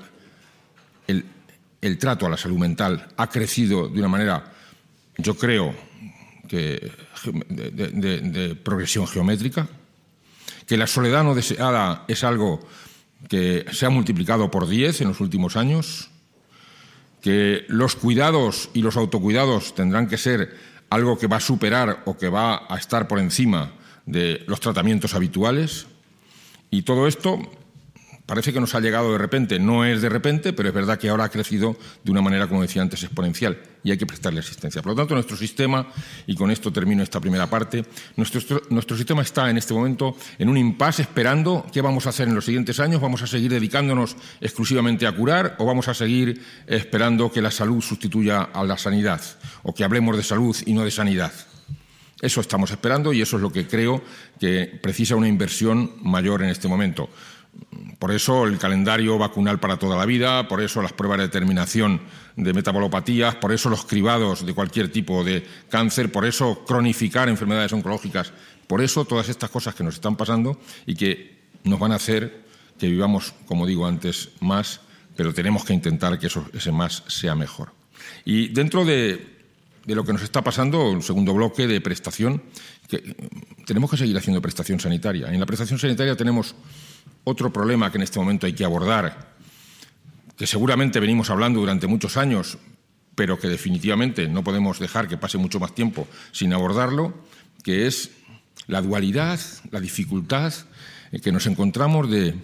el, 1.06 1.98
trato 1.98 2.26
a 2.26 2.30
la 2.30 2.36
salud 2.36 2.58
mental 2.58 3.08
ha 3.16 3.28
crecido 3.28 3.88
de 3.88 3.98
una 3.98 4.08
manera, 4.08 4.52
yo 5.16 5.36
creo, 5.36 5.74
que, 6.46 6.90
de, 7.48 8.54
progresión 8.62 9.06
geométrica, 9.06 9.66
que 10.66 10.76
la 10.76 10.86
soledad 10.86 11.24
no 11.24 11.34
deseada 11.34 12.04
es 12.08 12.24
algo 12.24 12.60
que 13.26 13.64
se 13.72 13.86
ha 13.86 13.90
multiplicado 13.90 14.50
por 14.50 14.68
10 14.68 15.00
en 15.00 15.08
los 15.08 15.20
últimos 15.20 15.56
años, 15.56 16.10
que 17.20 17.64
los 17.68 17.96
cuidados 17.96 18.70
y 18.74 18.82
los 18.82 18.96
autocuidados 18.96 19.74
tendrán 19.74 20.06
que 20.06 20.18
ser 20.18 20.56
algo 20.90 21.18
que 21.18 21.26
va 21.26 21.38
a 21.38 21.40
superar 21.40 22.02
o 22.06 22.16
que 22.16 22.28
va 22.28 22.66
a 22.68 22.76
estar 22.78 23.08
por 23.08 23.18
encima 23.18 23.72
de 24.06 24.44
los 24.46 24.60
tratamientos 24.60 25.14
habituales. 25.14 25.86
Y 26.70 26.82
todo 26.82 27.06
esto 27.06 27.40
parece 28.28 28.52
que 28.52 28.60
nos 28.60 28.74
ha 28.74 28.80
llegado 28.80 29.10
de 29.10 29.16
repente. 29.16 29.58
No 29.58 29.86
es 29.86 30.02
de 30.02 30.10
repente, 30.10 30.52
pero 30.52 30.68
es 30.68 30.74
verdad 30.74 30.98
que 30.98 31.08
ahora 31.08 31.24
ha 31.24 31.28
crecido 31.30 31.78
de 32.04 32.10
una 32.10 32.20
manera, 32.20 32.46
como 32.46 32.60
decía 32.60 32.82
antes, 32.82 33.02
exponencial 33.02 33.58
y 33.82 33.90
hay 33.90 33.96
que 33.96 34.04
prestarle 34.04 34.40
asistencia. 34.40 34.82
Por 34.82 34.92
lo 34.92 34.96
tanto, 34.96 35.14
nuestro 35.14 35.34
sistema, 35.34 35.90
y 36.26 36.34
con 36.34 36.50
esto 36.50 36.70
termino 36.70 37.02
esta 37.02 37.20
primera 37.20 37.48
parte, 37.48 37.86
nuestro, 38.16 38.96
sistema 38.98 39.22
está 39.22 39.48
en 39.48 39.56
este 39.56 39.72
momento 39.72 40.14
en 40.38 40.50
un 40.50 40.58
impasse 40.58 41.00
esperando 41.02 41.64
qué 41.72 41.80
vamos 41.80 42.04
a 42.04 42.10
hacer 42.10 42.28
en 42.28 42.34
los 42.34 42.44
siguientes 42.44 42.78
años. 42.80 43.00
¿Vamos 43.00 43.22
a 43.22 43.26
seguir 43.26 43.50
dedicándonos 43.50 44.14
exclusivamente 44.42 45.06
a 45.06 45.12
curar 45.12 45.56
o 45.58 45.64
vamos 45.64 45.88
a 45.88 45.94
seguir 45.94 46.38
esperando 46.66 47.32
que 47.32 47.40
la 47.40 47.50
salud 47.50 47.80
sustituya 47.80 48.42
a 48.42 48.62
la 48.62 48.76
sanidad 48.76 49.22
o 49.62 49.72
que 49.74 49.84
hablemos 49.84 50.18
de 50.18 50.22
salud 50.22 50.54
y 50.66 50.74
no 50.74 50.84
de 50.84 50.90
sanidad? 50.90 51.32
Eso 52.20 52.42
estamos 52.42 52.70
esperando 52.72 53.14
y 53.14 53.22
eso 53.22 53.36
es 53.36 53.42
lo 53.42 53.50
que 53.50 53.66
creo 53.66 54.02
que 54.38 54.78
precisa 54.82 55.16
una 55.16 55.28
inversión 55.28 55.92
mayor 56.02 56.42
en 56.42 56.50
este 56.50 56.68
momento. 56.68 57.08
Por 57.98 58.12
eso 58.12 58.46
el 58.46 58.58
calendario 58.58 59.18
vacunal 59.18 59.58
para 59.58 59.76
toda 59.76 59.96
la 59.96 60.06
vida, 60.06 60.46
por 60.46 60.60
eso 60.62 60.80
las 60.80 60.92
pruebas 60.92 61.18
de 61.18 61.24
determinación 61.24 62.00
de 62.36 62.52
metabolopatías, 62.52 63.34
por 63.36 63.52
eso 63.52 63.68
los 63.70 63.84
cribados 63.84 64.46
de 64.46 64.54
cualquier 64.54 64.92
tipo 64.92 65.24
de 65.24 65.44
cáncer, 65.68 66.12
por 66.12 66.24
eso 66.24 66.64
cronificar 66.64 67.28
enfermedades 67.28 67.72
oncológicas, 67.72 68.32
por 68.68 68.82
eso 68.82 69.04
todas 69.04 69.28
estas 69.28 69.50
cosas 69.50 69.74
que 69.74 69.82
nos 69.82 69.94
están 69.94 70.14
pasando 70.14 70.60
y 70.86 70.94
que 70.94 71.38
nos 71.64 71.80
van 71.80 71.92
a 71.92 71.96
hacer 71.96 72.44
que 72.78 72.86
vivamos, 72.86 73.34
como 73.46 73.66
digo 73.66 73.86
antes, 73.86 74.30
más, 74.40 74.80
pero 75.16 75.34
tenemos 75.34 75.64
que 75.64 75.74
intentar 75.74 76.18
que 76.18 76.28
ese 76.52 76.70
más 76.70 77.02
sea 77.08 77.34
mejor. 77.34 77.72
Y 78.24 78.48
dentro 78.48 78.84
de, 78.84 79.36
lo 79.84 80.04
que 80.04 80.12
nos 80.12 80.22
está 80.22 80.42
pasando, 80.42 80.92
el 80.92 81.02
segundo 81.02 81.34
bloque 81.34 81.66
de 81.66 81.80
prestación, 81.80 82.42
tenemos 83.66 83.90
que 83.90 83.96
seguir 83.96 84.16
haciendo 84.16 84.40
prestación 84.40 84.78
sanitaria. 84.78 85.32
En 85.32 85.40
la 85.40 85.46
prestación 85.46 85.78
sanitaria 85.78 86.16
tenemos 86.16 86.54
otro 87.28 87.52
problema 87.52 87.90
que 87.90 87.98
en 87.98 88.02
este 88.02 88.18
momento 88.18 88.46
hay 88.46 88.54
que 88.54 88.64
abordar, 88.64 89.34
que 90.36 90.46
seguramente 90.46 91.00
venimos 91.00 91.30
hablando 91.30 91.60
durante 91.60 91.86
muchos 91.86 92.16
años, 92.16 92.58
pero 93.14 93.38
que 93.38 93.48
definitivamente 93.48 94.28
no 94.28 94.42
podemos 94.42 94.78
dejar 94.78 95.08
que 95.08 95.18
pase 95.18 95.38
mucho 95.38 95.60
más 95.60 95.74
tiempo 95.74 96.06
sin 96.32 96.52
abordarlo, 96.52 97.12
que 97.62 97.86
es 97.86 98.10
la 98.66 98.80
dualidad, 98.80 99.40
la 99.70 99.80
dificultad 99.80 100.52
que 101.22 101.32
nos 101.32 101.46
encontramos 101.46 102.10
de 102.10 102.34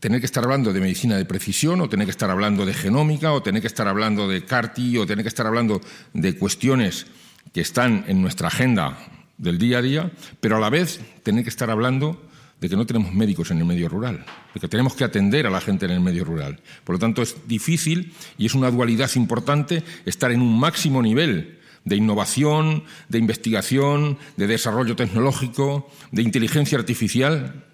tener 0.00 0.20
que 0.20 0.26
estar 0.26 0.44
hablando 0.44 0.72
de 0.72 0.80
medicina 0.80 1.16
de 1.16 1.24
precisión 1.24 1.80
o 1.80 1.88
tener 1.88 2.06
que 2.06 2.12
estar 2.12 2.30
hablando 2.30 2.64
de 2.64 2.72
genómica 2.72 3.32
o 3.32 3.42
tener 3.42 3.60
que 3.60 3.66
estar 3.66 3.88
hablando 3.88 4.28
de 4.28 4.44
CARTI 4.44 4.98
o 4.98 5.06
tener 5.06 5.24
que 5.24 5.28
estar 5.28 5.46
hablando 5.46 5.80
de 6.12 6.36
cuestiones 6.36 7.06
que 7.52 7.60
están 7.60 8.04
en 8.06 8.22
nuestra 8.22 8.48
agenda 8.48 8.98
del 9.38 9.58
día 9.58 9.78
a 9.78 9.82
día, 9.82 10.12
pero 10.40 10.56
a 10.56 10.60
la 10.60 10.70
vez 10.70 11.00
tener 11.22 11.42
que 11.42 11.50
estar 11.50 11.70
hablando 11.70 12.27
de 12.60 12.68
que 12.68 12.76
no 12.76 12.86
tenemos 12.86 13.12
médicos 13.12 13.50
en 13.50 13.58
el 13.58 13.64
medio 13.64 13.88
rural, 13.88 14.24
de 14.52 14.60
que 14.60 14.68
tenemos 14.68 14.94
que 14.94 15.04
atender 15.04 15.46
a 15.46 15.50
la 15.50 15.60
gente 15.60 15.86
en 15.86 15.92
el 15.92 16.00
medio 16.00 16.24
rural. 16.24 16.60
Por 16.84 16.96
lo 16.96 16.98
tanto, 16.98 17.22
es 17.22 17.36
difícil 17.46 18.12
y 18.36 18.46
es 18.46 18.54
una 18.54 18.70
dualidad 18.70 19.10
importante 19.14 19.84
estar 20.04 20.32
en 20.32 20.40
un 20.40 20.58
máximo 20.58 21.02
nivel 21.02 21.58
de 21.84 21.96
innovación, 21.96 22.84
de 23.08 23.18
investigación, 23.18 24.18
de 24.36 24.46
desarrollo 24.46 24.96
tecnológico, 24.96 25.90
de 26.12 26.22
inteligencia 26.22 26.78
artificial. 26.78 27.64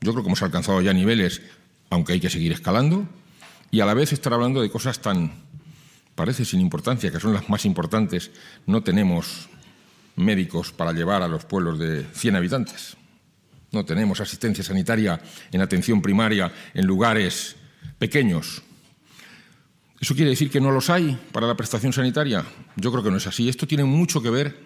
Yo 0.00 0.12
creo 0.12 0.22
que 0.22 0.28
hemos 0.28 0.42
alcanzado 0.42 0.80
ya 0.82 0.92
niveles, 0.92 1.42
aunque 1.90 2.14
hay 2.14 2.20
que 2.20 2.30
seguir 2.30 2.52
escalando, 2.52 3.08
y 3.70 3.80
a 3.80 3.86
la 3.86 3.94
vez 3.94 4.12
estar 4.12 4.32
hablando 4.32 4.60
de 4.60 4.70
cosas 4.70 5.00
tan, 5.00 5.32
parece 6.14 6.44
sin 6.44 6.60
importancia, 6.60 7.10
que 7.10 7.20
son 7.20 7.32
las 7.32 7.48
más 7.48 7.64
importantes. 7.64 8.30
No 8.66 8.82
tenemos 8.82 9.48
médicos 10.16 10.72
para 10.72 10.92
llevar 10.92 11.22
a 11.22 11.28
los 11.28 11.44
pueblos 11.44 11.78
de 11.78 12.04
100 12.12 12.36
habitantes. 12.36 12.96
No 13.74 13.84
tenemos 13.84 14.20
asistencia 14.20 14.62
sanitaria 14.62 15.20
en 15.50 15.60
atención 15.60 16.00
primaria 16.00 16.52
en 16.72 16.86
lugares 16.86 17.56
pequeños. 17.98 18.62
¿Eso 20.00 20.14
quiere 20.14 20.30
decir 20.30 20.50
que 20.50 20.60
no 20.60 20.70
los 20.70 20.90
hay 20.90 21.18
para 21.32 21.46
la 21.46 21.56
prestación 21.56 21.92
sanitaria? 21.92 22.44
Yo 22.76 22.92
creo 22.92 23.02
que 23.02 23.10
no 23.10 23.16
es 23.16 23.26
así. 23.26 23.48
Esto 23.48 23.66
tiene 23.66 23.84
mucho 23.84 24.22
que 24.22 24.30
ver, 24.30 24.56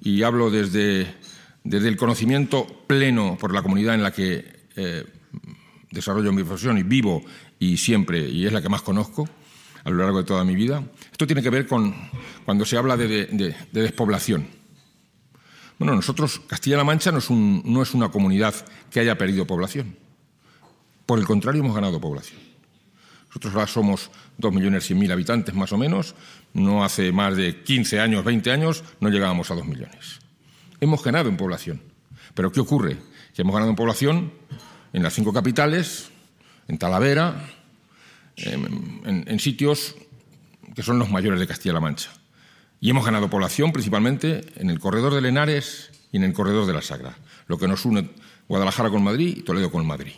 y 0.00 0.22
hablo 0.22 0.50
desde, 0.50 1.06
desde 1.62 1.88
el 1.88 1.96
conocimiento 1.96 2.66
pleno 2.86 3.36
por 3.38 3.54
la 3.54 3.62
comunidad 3.62 3.94
en 3.94 4.02
la 4.02 4.12
que 4.12 4.66
eh, 4.76 5.04
desarrollo 5.90 6.32
mi 6.32 6.42
profesión 6.42 6.78
y 6.78 6.82
vivo 6.82 7.22
y 7.58 7.76
siempre, 7.76 8.28
y 8.28 8.46
es 8.46 8.52
la 8.52 8.62
que 8.62 8.68
más 8.68 8.82
conozco 8.82 9.28
a 9.84 9.90
lo 9.90 9.98
largo 9.98 10.18
de 10.18 10.24
toda 10.24 10.44
mi 10.44 10.56
vida. 10.56 10.82
Esto 11.12 11.26
tiene 11.26 11.42
que 11.42 11.50
ver 11.50 11.66
con 11.66 11.94
cuando 12.44 12.64
se 12.64 12.76
habla 12.76 12.96
de 12.96 13.54
despoblación. 13.72 14.57
Bueno, 15.78 15.94
nosotros, 15.94 16.40
Castilla-La 16.46 16.84
Mancha 16.84 17.12
no 17.12 17.82
es, 17.82 17.94
una 17.94 18.08
comunidad 18.08 18.54
que 18.90 19.00
haya 19.00 19.16
perdido 19.16 19.46
población. 19.46 19.96
Por 21.06 21.18
el 21.18 21.24
contrario, 21.24 21.60
hemos 21.62 21.74
ganado 21.74 22.00
población. 22.00 22.40
Nosotros 23.28 23.54
ahora 23.54 23.66
somos 23.66 24.10
dos 24.36 24.52
millones 24.52 24.90
mil 24.90 25.12
habitantes 25.12 25.54
más 25.54 25.72
o 25.72 25.78
menos. 25.78 26.14
No 26.52 26.84
hace 26.84 27.12
más 27.12 27.36
de 27.36 27.62
15 27.62 28.00
años, 28.00 28.24
20 28.24 28.50
años, 28.50 28.82
no 29.00 29.08
llegábamos 29.08 29.50
a 29.50 29.54
dos 29.54 29.66
millones. 29.66 30.18
Hemos 30.80 31.04
ganado 31.04 31.28
en 31.28 31.36
población. 31.36 31.80
Pero 32.34 32.50
¿qué 32.50 32.60
ocurre? 32.60 32.96
Que 33.34 33.42
hemos 33.42 33.54
ganado 33.54 33.70
en 33.70 33.76
población 33.76 34.32
en 34.92 35.02
las 35.02 35.14
cinco 35.14 35.32
capitales, 35.32 36.10
en 36.66 36.78
Talavera, 36.78 37.48
en 38.36 39.38
sitios 39.38 39.94
que 40.74 40.82
son 40.82 40.98
los 40.98 41.10
mayores 41.10 41.40
de 41.40 41.46
Castilla-La 41.46 41.80
Mancha. 41.80 42.10
Y 42.80 42.90
hemos 42.90 43.04
ganado 43.04 43.30
población 43.30 43.72
principalmente 43.72 44.44
en 44.56 44.70
el 44.70 44.78
corredor 44.78 45.14
de 45.14 45.20
Lenares 45.20 45.90
y 46.12 46.16
en 46.16 46.24
el 46.24 46.32
corredor 46.32 46.66
de 46.66 46.72
la 46.72 46.82
Sagra, 46.82 47.16
lo 47.46 47.58
que 47.58 47.68
nos 47.68 47.84
une 47.84 48.10
Guadalajara 48.46 48.90
con 48.90 49.02
Madrid 49.02 49.36
y 49.36 49.42
Toledo 49.42 49.70
con 49.70 49.86
Madrid. 49.86 50.14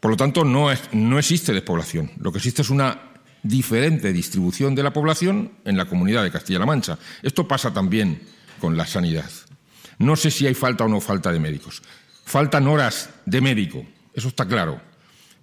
Por 0.00 0.10
lo 0.10 0.16
tanto, 0.16 0.44
no, 0.44 0.68
no 0.92 1.18
existe 1.18 1.52
despoblación. 1.52 2.10
Lo 2.18 2.32
que 2.32 2.38
existe 2.38 2.62
es 2.62 2.70
una 2.70 3.12
diferente 3.42 4.12
distribución 4.12 4.74
de 4.74 4.82
la 4.82 4.92
población 4.92 5.52
en 5.64 5.76
la 5.76 5.84
comunidad 5.84 6.22
de 6.22 6.30
Castilla-La 6.30 6.66
Mancha. 6.66 6.98
Esto 7.22 7.46
pasa 7.46 7.72
también 7.72 8.22
con 8.60 8.76
la 8.76 8.86
sanidad. 8.86 9.30
No 9.98 10.16
sé 10.16 10.30
si 10.30 10.46
hay 10.46 10.54
falta 10.54 10.84
o 10.84 10.88
no 10.88 11.00
falta 11.00 11.30
de 11.30 11.40
médicos. 11.40 11.82
Faltan 12.24 12.66
horas 12.66 13.10
de 13.26 13.40
médico, 13.40 13.84
eso 14.14 14.28
está 14.28 14.46
claro, 14.46 14.80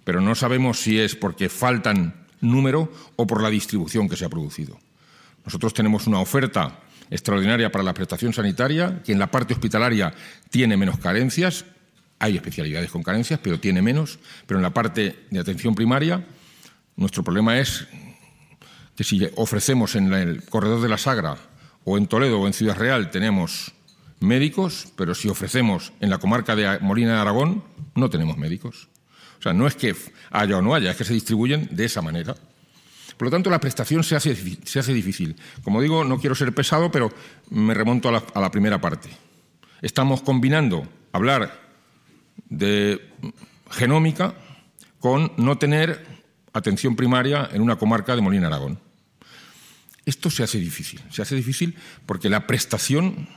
pero 0.04 0.20
no 0.20 0.34
sabemos 0.34 0.80
si 0.80 0.98
es 0.98 1.14
porque 1.14 1.48
faltan 1.48 2.26
número 2.40 2.90
o 3.16 3.26
por 3.26 3.42
la 3.42 3.50
distribución 3.50 4.08
que 4.08 4.16
se 4.16 4.24
ha 4.24 4.30
producido. 4.30 4.78
Nosotros 5.44 5.74
tenemos 5.74 6.06
una 6.06 6.20
oferta 6.20 6.80
extraordinaria 7.10 7.72
para 7.72 7.84
la 7.84 7.94
prestación 7.94 8.32
sanitaria, 8.32 9.02
que 9.04 9.12
en 9.12 9.18
la 9.18 9.30
parte 9.30 9.54
hospitalaria 9.54 10.14
tiene 10.50 10.76
menos 10.76 10.98
carencias, 10.98 11.64
hay 12.18 12.36
especialidades 12.36 12.90
con 12.90 13.02
carencias, 13.02 13.40
pero 13.42 13.58
tiene 13.58 13.82
menos, 13.82 14.18
pero 14.46 14.58
en 14.58 14.62
la 14.62 14.74
parte 14.74 15.26
de 15.30 15.40
atención 15.40 15.74
primaria 15.74 16.24
nuestro 17.00 17.24
problema 17.24 17.58
es 17.58 17.86
que 18.94 19.04
si 19.04 19.26
ofrecemos 19.36 19.96
en 19.96 20.12
el 20.12 20.44
corredor 20.44 20.82
de 20.82 20.88
la 20.90 20.98
Sagra 20.98 21.38
o 21.84 21.96
en 21.96 22.06
Toledo 22.06 22.40
o 22.40 22.46
en 22.46 22.52
Ciudad 22.52 22.76
Real 22.76 23.10
tenemos 23.10 23.72
médicos, 24.20 24.88
pero 24.96 25.14
si 25.14 25.28
ofrecemos 25.28 25.94
en 26.00 26.10
la 26.10 26.18
comarca 26.18 26.54
de 26.54 26.78
Molina 26.80 27.14
de 27.14 27.20
Aragón 27.20 27.64
no 27.94 28.10
tenemos 28.10 28.36
médicos. 28.36 28.90
O 29.38 29.42
sea, 29.42 29.54
no 29.54 29.66
es 29.66 29.74
que 29.74 29.96
haya 30.30 30.58
o 30.58 30.62
no 30.62 30.74
haya, 30.74 30.90
es 30.90 30.96
que 30.98 31.04
se 31.04 31.14
distribuyen 31.14 31.68
de 31.70 31.86
esa 31.86 32.02
manera. 32.02 32.36
Por 33.20 33.26
lo 33.26 33.32
tanto, 33.32 33.50
la 33.50 33.60
prestación 33.60 34.02
se 34.02 34.16
hace, 34.16 34.32
difícil. 34.94 35.36
Como 35.62 35.82
digo, 35.82 36.04
no 36.04 36.18
quiero 36.18 36.34
ser 36.34 36.54
pesado, 36.54 36.90
pero 36.90 37.12
me 37.50 37.74
remonto 37.74 38.08
a 38.08 38.12
la, 38.12 38.24
a 38.32 38.40
la 38.40 38.50
primera 38.50 38.80
parte. 38.80 39.10
Estamos 39.82 40.22
combinando 40.22 40.88
hablar 41.12 41.60
de 42.48 43.10
genómica 43.72 44.32
con 45.00 45.32
no 45.36 45.58
tener 45.58 46.02
atención 46.54 46.96
primaria 46.96 47.46
en 47.52 47.60
una 47.60 47.76
comarca 47.76 48.16
de 48.16 48.22
Molina 48.22 48.46
Aragón. 48.46 48.80
Esto 50.06 50.30
se 50.30 50.42
hace 50.42 50.58
difícil. 50.58 51.02
Se 51.10 51.20
hace 51.20 51.36
difícil 51.36 51.76
porque 52.06 52.30
la 52.30 52.46
prestación 52.46 53.28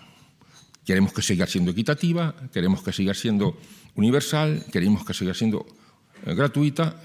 queremos 0.85 1.11
que 1.11 1.21
siga 1.21 1.45
siendo 1.45 1.71
equitativa, 1.71 2.35
queremos 2.53 2.83
que 2.83 2.93
siga 2.93 3.13
siendo 3.13 3.59
universal, 3.95 4.63
queremos 4.71 5.03
que 5.03 5.13
siga 5.13 5.33
siendo 5.33 5.65
eh, 6.25 6.33
gratuita 6.35 6.95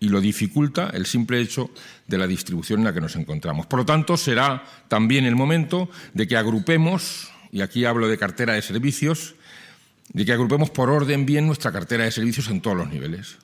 y 0.00 0.08
lo 0.08 0.20
dificulta 0.20 0.90
el 0.92 1.06
simple 1.06 1.40
hecho 1.40 1.70
de 2.06 2.18
la 2.18 2.26
distribución 2.26 2.80
en 2.80 2.84
la 2.84 2.94
que 2.94 3.00
nos 3.00 3.16
encontramos. 3.16 3.66
Por 3.66 3.80
lo 3.80 3.86
tanto, 3.86 4.16
será 4.16 4.64
también 4.88 5.24
el 5.24 5.36
momento 5.36 5.90
de 6.14 6.28
que 6.28 6.36
agrupemos, 6.36 7.30
y 7.50 7.62
aquí 7.62 7.84
hablo 7.84 8.08
de 8.08 8.18
cartera 8.18 8.54
de 8.54 8.62
servicios, 8.62 9.34
de 10.12 10.24
que 10.24 10.32
agrupemos 10.32 10.70
por 10.70 10.90
orden 10.90 11.26
bien 11.26 11.46
nuestra 11.46 11.72
cartera 11.72 12.04
de 12.04 12.12
servicios 12.12 12.48
en 12.48 12.60
todos 12.60 12.76
los 12.76 12.88
niveles. 12.88 13.36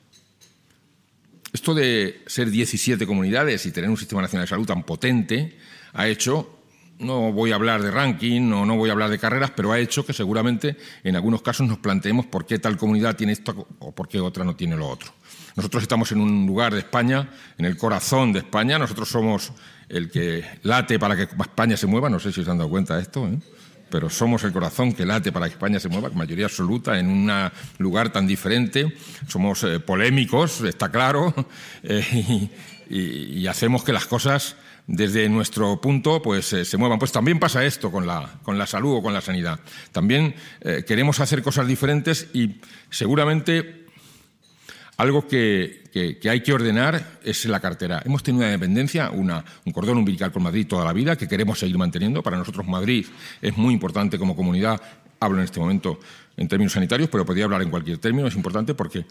Esto 1.53 1.75
de 1.75 2.23
ser 2.27 2.51
17 2.51 3.07
comunidades 3.07 3.65
y 3.67 3.71
tener 3.71 3.91
un 3.91 3.97
sistema 3.97 4.23
nacional 4.23 4.47
de 4.47 4.51
salud 4.51 4.67
tan 4.67 4.83
potente 4.83 5.57
ha 5.93 6.09
hecho 6.09 6.59
no 6.99 7.33
voy 7.33 7.53
a 7.53 7.57
hablar 7.57 7.83
de 7.83 7.91
ranking 7.91 8.53
o 8.53 8.65
no 8.65 8.77
voy 8.77 8.89
a 8.89 8.93
hablar 8.93 9.11
de 9.11 9.19
carreras, 9.19 9.51
pero 9.51 9.73
ha 9.73 9.79
hecho 9.79 10.07
que 10.07 10.13
seguramente 10.13 10.77
en 11.03 11.17
algunos 11.17 11.43
casos 11.43 11.67
nos 11.67 11.79
planteemos 11.79 12.27
por 12.27 12.47
qué 12.47 12.59
tal 12.59 12.77
comunidad 12.77 13.17
tiene 13.17 13.33
esto 13.33 13.67
o 13.81 13.93
por 13.93 14.09
qué 14.09 14.21
otra 14.21 14.45
no 14.45 14.57
tiene 14.57 14.77
lo 14.77 14.89
otro. 14.89 15.13
Nosotros 15.57 15.83
estamos 15.83 16.11
en 16.11 16.21
un 16.21 16.47
lugar 16.47 16.73
de 16.73 16.81
España, 16.81 17.29
en 17.59 17.65
el 17.65 17.77
corazón 17.77 18.33
de 18.33 18.41
España, 18.41 18.79
nosotros 18.79 19.09
somos 19.09 19.53
el 19.89 20.11
que 20.11 20.45
late 20.63 20.99
para 20.99 21.17
que 21.17 21.23
España 21.23 21.77
se 21.77 21.87
mueva, 21.87 22.11
no 22.11 22.19
sé 22.19 22.33
si 22.33 22.41
os 22.41 22.49
han 22.49 22.59
dado 22.59 22.71
cuenta 22.71 22.97
de 22.97 23.03
esto, 23.03 23.27
¿eh? 23.29 23.39
pero 23.89 24.11
somos 24.11 24.43
el 24.43 24.53
corazón 24.53 24.93
que 24.93 25.07
late 25.07 25.31
para 25.31 25.47
que 25.47 25.53
España 25.53 25.79
se 25.79 25.89
mueva, 25.89 26.09
mayoría 26.11 26.47
absoluta, 26.47 26.99
en 26.99 27.09
un 27.09 27.51
lugar 27.79 28.13
tan 28.13 28.27
diferente, 28.27 28.97
somos 29.29 29.63
eh, 29.63 29.79
polémicos, 29.79 30.63
está 30.63 30.91
claro, 30.91 31.33
eh, 31.85 32.51
y, 32.91 33.47
hacemos 33.47 33.85
que 33.85 33.93
las 33.93 34.07
cosas 34.07 34.57
desde 34.87 35.29
nuestro 35.29 35.81
punto 35.81 36.21
pues 36.21 36.47
se 36.47 36.77
muevan. 36.77 36.99
Pues 36.99 37.13
también 37.13 37.39
pasa 37.39 37.65
esto 37.65 37.91
con 37.91 38.07
la, 38.07 38.41
con 38.43 38.59
la 38.59 38.67
salud 38.67 38.97
o 38.97 39.03
con 39.03 39.15
la 39.15 39.21
sanidad. 39.21 39.61
También 39.93 40.35
queremos 40.87 41.21
hacer 41.21 41.43
cosas 41.43 41.67
diferentes 41.67 42.29
y 42.35 42.61
seguramente 42.91 43.84
algo 44.97 45.27
que, 45.27 45.83
hay 46.29 46.43
que 46.43 46.53
ordenar 46.53 47.19
es 47.25 47.45
la 47.47 47.61
cartera. 47.61 48.03
Hemos 48.05 48.23
tenido 48.23 48.45
una 48.45 48.53
dependencia, 48.53 49.11
una, 49.11 49.45
un 49.65 49.73
cordón 49.73 49.99
umbilical 49.99 50.31
con 50.31 50.43
Madrid 50.43 50.67
toda 50.67 50.85
la 50.85 50.93
vida, 50.93 51.17
que 51.17 51.27
queremos 51.27 51.59
seguir 51.59 51.79
manteniendo. 51.79 52.23
Para 52.23 52.37
nosotros 52.37 52.67
Madrid 52.67 53.07
es 53.43 53.57
muy 53.57 53.75
importante 53.75 54.19
como 54.19 54.37
comunidad. 54.37 54.81
Hablo 55.19 55.39
en 55.39 55.45
este 55.45 55.59
momento 55.59 55.99
en 56.37 56.49
términos 56.49 56.73
sanitarios, 56.73 57.09
pero 57.11 57.25
podría 57.25 57.45
hablar 57.45 57.63
en 57.63 57.71
cualquier 57.71 57.99
término. 57.99 58.29
Es 58.29 58.37
importante 58.37 58.75
porque 58.75 59.05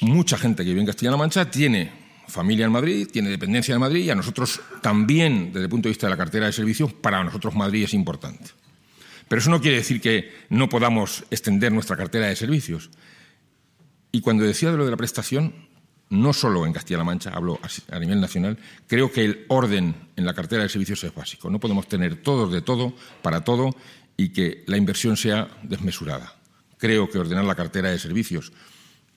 mucha 0.00 0.36
gente 0.36 0.62
que 0.62 0.70
vive 0.70 0.80
en 0.80 0.86
Castilla-La 0.86 1.16
Mancha 1.16 1.50
tiene 1.50 2.08
familia 2.28 2.66
en 2.66 2.72
Madrid, 2.72 3.08
tiene 3.10 3.30
dependencia 3.30 3.74
en 3.74 3.80
Madrid 3.80 4.04
y 4.04 4.10
a 4.10 4.14
nosotros 4.14 4.60
también, 4.82 5.46
desde 5.46 5.64
el 5.64 5.70
punto 5.70 5.88
de 5.88 5.92
vista 5.92 6.06
de 6.06 6.10
la 6.10 6.16
cartera 6.16 6.46
de 6.46 6.52
servicios, 6.52 6.92
para 6.92 7.24
nosotros 7.24 7.54
Madrid 7.54 7.84
es 7.84 7.94
importante. 7.94 8.50
Pero 9.26 9.40
eso 9.40 9.50
no 9.50 9.60
quiere 9.60 9.78
decir 9.78 10.00
que 10.00 10.32
no 10.50 10.68
podamos 10.68 11.24
extender 11.30 11.72
nuestra 11.72 11.96
cartera 11.96 12.26
de 12.26 12.36
servicios. 12.36 12.90
Y 14.12 14.20
cuando 14.20 14.44
decía 14.44 14.70
de 14.70 14.76
lo 14.76 14.84
de 14.84 14.90
la 14.90 14.96
prestación, 14.96 15.68
no 16.10 16.32
solo 16.32 16.64
en 16.64 16.72
Castilla-La 16.72 17.04
Mancha, 17.04 17.30
hablo 17.30 17.60
a 17.90 17.98
nivel 17.98 18.20
nacional, 18.20 18.58
creo 18.86 19.12
que 19.12 19.24
el 19.24 19.44
orden 19.48 19.94
en 20.16 20.24
la 20.24 20.34
cartera 20.34 20.62
de 20.62 20.68
servicios 20.68 21.04
es 21.04 21.14
básico. 21.14 21.50
No 21.50 21.60
podemos 21.60 21.86
tener 21.86 22.22
todos 22.22 22.52
de 22.52 22.62
todo, 22.62 22.94
para 23.22 23.44
todo, 23.44 23.74
y 24.16 24.30
que 24.30 24.64
la 24.66 24.76
inversión 24.76 25.16
sea 25.16 25.48
desmesurada. 25.62 26.34
Creo 26.78 27.10
que 27.10 27.18
ordenar 27.18 27.44
la 27.44 27.54
cartera 27.54 27.90
de 27.90 27.98
servicios 27.98 28.52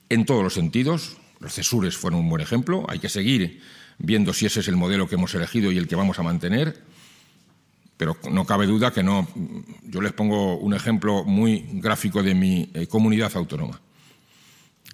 en 0.08 0.26
todos 0.26 0.42
los 0.42 0.54
sentidos, 0.54 1.16
los 1.40 1.54
cesures 1.54 1.96
fueron 1.96 2.20
un 2.20 2.28
buen 2.28 2.42
ejemplo, 2.42 2.84
hay 2.88 2.98
que 2.98 3.08
seguir 3.08 3.60
viendo 3.98 4.32
si 4.32 4.46
ese 4.46 4.60
es 4.60 4.68
el 4.68 4.76
modelo 4.76 5.08
que 5.08 5.14
hemos 5.14 5.34
elegido 5.34 5.72
y 5.72 5.78
el 5.78 5.88
que 5.88 5.96
vamos 5.96 6.18
a 6.18 6.22
mantener, 6.22 6.82
pero 7.96 8.16
no 8.30 8.44
cabe 8.44 8.66
duda 8.66 8.92
que 8.92 9.02
no. 9.02 9.28
Yo 9.84 10.02
les 10.02 10.12
pongo 10.12 10.56
un 10.58 10.74
ejemplo 10.74 11.24
muy 11.24 11.66
gráfico 11.74 12.22
de 12.22 12.34
mi 12.34 12.70
eh, 12.74 12.86
comunidad 12.86 13.32
autónoma. 13.36 13.80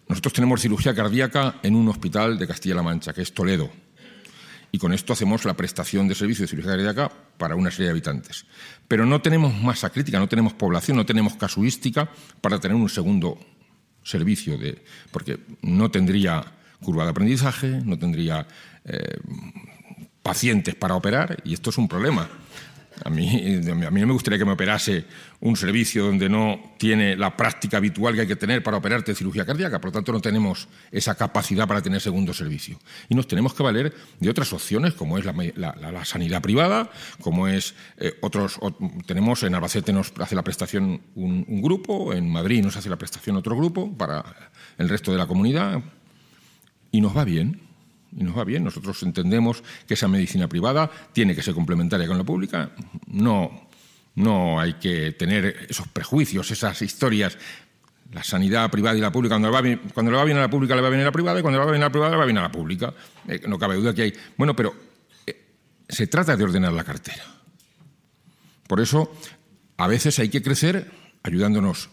Nosotros 0.09 0.33
tenemos 0.33 0.61
cirugía 0.61 0.95
cardíaca 0.95 1.57
en 1.62 1.77
un 1.77 1.88
hospital 1.88 2.38
de 2.38 2.47
Castilla-La 2.47 2.83
Mancha, 2.83 3.12
que 3.12 3.23
es 3.23 3.35
Toledo. 3.35 3.71
Y 4.73 4.79
con 4.79 4.93
esto 4.93 5.12
hacemos 5.12 5.45
la 5.45 5.55
prestación 5.55 6.09
de 6.09 6.15
servicio 6.15 6.43
de 6.43 6.49
cirugía 6.49 6.73
cardíaca 6.73 7.11
para 7.37 7.57
una 7.57 7.71
serie 7.71 7.87
de 7.87 7.93
habitantes. 7.93 8.47
Pero 8.87 9.07
no 9.07 9.21
tenemos 9.21 9.55
masa 9.62 9.91
crítica, 9.91 10.19
no 10.19 10.29
tenemos 10.29 10.55
población, 10.55 10.97
no 10.97 11.07
tenemos 11.07 11.35
casuística 11.37 12.11
para 12.41 12.59
tener 12.59 12.77
un 12.77 12.88
segundo 12.88 13.38
servicio, 14.03 14.57
de, 14.57 14.83
porque 15.11 15.38
no 15.62 15.91
tendría 15.91 16.45
curva 16.81 17.05
de 17.05 17.11
aprendizaje, 17.11 17.81
no 17.85 17.99
tendría 17.99 18.47
eh, 18.85 19.19
pacientes 20.23 20.75
para 20.75 20.95
operar, 20.95 21.43
y 21.45 21.55
esto 21.55 21.71
es 21.71 21.79
un 21.79 21.88
problema. 21.88 22.29
A 23.05 23.11
mí, 23.11 23.61
a 23.87 23.90
mí 23.90 24.00
no 24.00 24.07
me 24.07 24.12
gustaría 24.12 24.38
que 24.38 24.45
me 24.45 24.52
operase 24.52 25.05
un 25.40 25.57
servicio 25.57 26.05
donde 26.05 26.28
no 26.28 26.75
tiene 26.78 27.17
la 27.17 27.37
práctica 27.37 27.76
habitual 27.76 28.14
que 28.14 28.23
hay 28.23 28.26
que 28.26 28.37
tener 28.37 28.62
para 28.62 28.76
operarte 28.76 29.14
cirugía 29.14 29.45
cardíaca, 29.45 29.81
por 29.81 29.88
lo 29.88 29.93
tanto 29.93 30.12
no 30.12 30.21
tenemos 30.21 30.69
esa 30.90 31.14
capacidad 31.14 31.67
para 31.69 31.83
tener 31.83 32.00
segundo 32.00 32.35
servicio. 32.35 32.78
Y 33.09 33.14
nos 33.14 33.28
tenemos 33.28 33.55
que 33.55 33.62
valer 33.62 33.95
de 34.19 34.31
otras 34.31 34.52
opciones, 34.52 34.95
como 34.95 35.19
es 35.19 35.25
la, 35.25 36.05
sanidad 36.05 36.43
privada, 36.43 36.90
como 37.21 37.49
es 37.49 37.75
eh, 37.99 38.14
otros... 38.21 38.59
tenemos 39.07 39.43
en 39.43 39.55
Albacete 39.55 39.93
nos 39.93 40.12
hace 40.19 40.35
la 40.35 40.43
prestación 40.43 41.00
un, 41.14 41.45
un 41.49 41.62
grupo, 41.62 42.12
en 42.12 42.31
Madrid 42.31 42.62
nos 42.62 42.76
hace 42.76 42.88
la 42.88 42.97
prestación 42.97 43.37
otro 43.37 43.57
grupo 43.57 43.97
para 43.97 44.25
el 44.78 44.88
resto 44.88 45.12
de 45.12 45.19
la 45.19 45.26
comunidad, 45.26 45.83
y 46.90 47.01
nos 47.01 47.16
va 47.16 47.25
bien 47.25 47.67
y 48.16 48.25
nos 48.25 48.37
va 48.37 48.44
bien. 48.44 48.64
Nosotros 48.64 49.03
entendemos 49.03 49.62
que 49.87 49.94
esa 49.94 50.09
medicina 50.09 50.49
privada 50.49 50.90
tiene 51.12 51.35
que 51.35 51.42
ser 51.42 51.55
complementaria 51.55 52.07
con 52.07 52.18
la 52.18 52.25
pública. 52.25 52.71
No, 53.07 53.68
no 54.14 54.59
hay 54.59 54.75
que 54.75 55.12
tener 55.12 55.66
esos 55.68 55.88
prejuicios, 55.88 56.51
esas 56.51 56.81
historias. 56.83 57.38
La 58.12 58.25
sanidad 58.25 58.71
privada 58.71 58.97
y 58.97 59.01
la 59.01 59.12
pública, 59.12 59.35
cuando 59.35 59.49
le 59.49 59.55
va 59.55 59.61
bien, 59.61 59.81
cuando 59.92 60.18
a 60.18 60.25
la 60.25 60.49
pública, 60.49 60.75
le 60.75 60.81
va 60.81 60.88
bien 60.88 61.03
a 61.03 61.05
la 61.05 61.12
privada, 61.12 61.38
y 61.38 61.42
cuando 61.42 61.59
le 61.61 61.66
va 61.66 61.71
bien 61.71 61.83
a 61.83 61.87
la 61.87 61.92
privada, 61.92 62.12
le 62.12 62.16
va 62.16 62.25
bien 62.25 62.38
a 62.38 62.42
la 62.42 62.53
pública. 62.53 62.94
Eh, 63.29 63.42
no 63.47 63.59
cabe 63.59 63.77
duda 63.77 63.94
que 63.94 64.03
hay. 64.03 64.14
Bueno, 64.37 64.57
pero 64.57 64.75
eh, 65.27 65.44
se 65.87 66.07
trata 66.07 66.35
de 66.35 66.42
ordenar 66.42 66.73
la 66.73 66.85
cartera. 66.85 67.25
Por 68.66 68.81
eso, 68.81 69.12
a 69.77 69.87
veces 69.87 70.18
hay 70.18 70.31
que 70.31 70.42
crecer 70.42 70.90
ayudándonos 71.23 71.90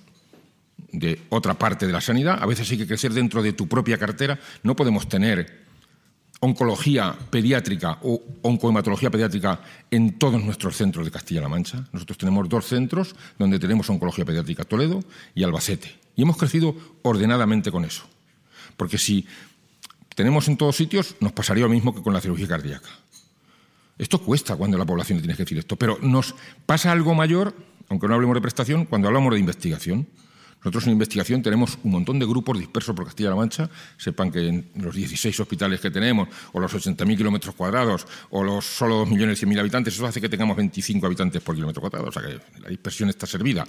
de 0.92 1.22
otra 1.30 1.56
parte 1.56 1.86
de 1.86 1.92
la 1.92 2.02
sanidad, 2.02 2.42
a 2.42 2.46
veces 2.46 2.72
hay 2.72 2.78
que 2.78 2.88
crecer 2.88 3.12
dentro 3.12 3.44
de 3.44 3.52
tu 3.52 3.68
propia 3.68 3.98
cartera. 3.98 4.40
No 4.64 4.76
podemos 4.76 5.10
tener 5.10 5.65
oncología 6.46 7.18
pediátrica 7.34 7.98
o 8.06 8.22
oncohematología 8.46 9.10
pediátrica 9.10 9.60
en 9.90 10.22
todos 10.22 10.38
nuestros 10.44 10.78
centros 10.78 11.06
de 11.06 11.12
Castilla-La 11.12 11.50
Mancha. 11.50 11.90
Nosotros 11.92 12.18
tenemos 12.18 12.48
dos 12.48 12.66
centros 12.66 13.16
donde 13.38 13.58
tenemos 13.58 13.90
oncología 13.90 14.24
pediátrica, 14.26 14.64
Toledo 14.64 15.04
y 15.34 15.44
Albacete. 15.44 15.98
Y 16.16 16.22
hemos 16.22 16.38
crecido 16.38 16.76
ordenadamente 17.02 17.72
con 17.72 17.84
eso. 17.84 18.06
Porque 18.78 18.98
si 18.98 19.26
tenemos 20.14 20.48
en 20.48 20.58
todos 20.58 20.76
sitios, 20.76 21.16
nos 21.20 21.34
pasaría 21.34 21.66
lo 21.66 21.70
mismo 21.70 21.94
que 21.94 22.02
con 22.02 22.14
la 22.14 22.22
cirugía 22.22 22.48
cardíaca. 22.48 22.90
Esto 23.98 24.20
cuesta 24.20 24.56
cuando 24.56 24.78
la 24.78 24.86
población 24.86 25.18
le 25.18 25.22
tiene 25.24 25.36
que 25.36 25.44
decir 25.44 25.58
esto, 25.58 25.76
pero 25.76 25.98
nos 26.02 26.36
pasa 26.66 26.92
algo 26.92 27.16
mayor, 27.16 27.56
aunque 27.90 28.08
no 28.08 28.14
hablemos 28.14 28.36
de 28.36 28.42
prestación, 28.42 28.86
cuando 28.86 29.08
hablamos 29.08 29.34
de 29.34 29.40
investigación. 29.40 30.08
Nosotros 30.60 30.88
en 30.88 30.94
investigación 30.94 31.44
tenemos 31.44 31.78
un 31.84 31.92
montón 31.92 32.18
de 32.18 32.26
grupos 32.26 32.58
dispersos 32.58 32.96
por 32.96 33.06
Castilla-La 33.06 33.36
Mancha. 33.36 33.70
Sepan 33.98 34.32
que 34.32 34.48
en 34.48 34.72
los 34.76 34.96
16 34.96 35.40
hospitales 35.40 35.80
que 35.80 35.92
tenemos, 35.92 36.28
o 36.54 36.60
los 36.60 36.74
80.000 36.74 37.18
kilómetros 37.18 37.54
cuadrados, 37.54 38.08
o 38.32 38.44
los 38.44 38.66
solo 38.66 39.06
2.100.000 39.06 39.60
habitantes, 39.60 39.94
eso 39.94 40.08
hace 40.08 40.20
que 40.20 40.28
tengamos 40.28 40.58
25 40.58 41.06
habitantes 41.06 41.42
por 41.44 41.54
kilómetro 41.54 41.82
cuadrado. 41.82 42.08
O 42.08 42.12
sea 42.12 42.24
que 42.24 42.40
la 42.60 42.70
dispersión 42.70 43.10
está 43.10 43.28
servida. 43.28 43.64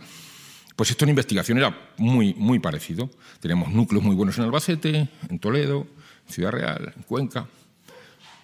Pues 0.76 0.90
esto 0.90 1.04
en 1.06 1.10
investigación 1.10 1.56
era 1.58 1.74
muy, 1.96 2.34
muy 2.34 2.58
parecido. 2.58 3.10
Tenemos 3.40 3.70
núcleos 3.70 4.04
muy 4.04 4.14
buenos 4.14 4.36
en 4.36 4.44
Albacete, 4.44 5.08
en 5.28 5.38
Toledo, 5.38 5.86
en 6.26 6.32
Ciudad 6.32 6.50
Real, 6.50 6.92
en 6.94 7.02
Cuenca, 7.02 7.46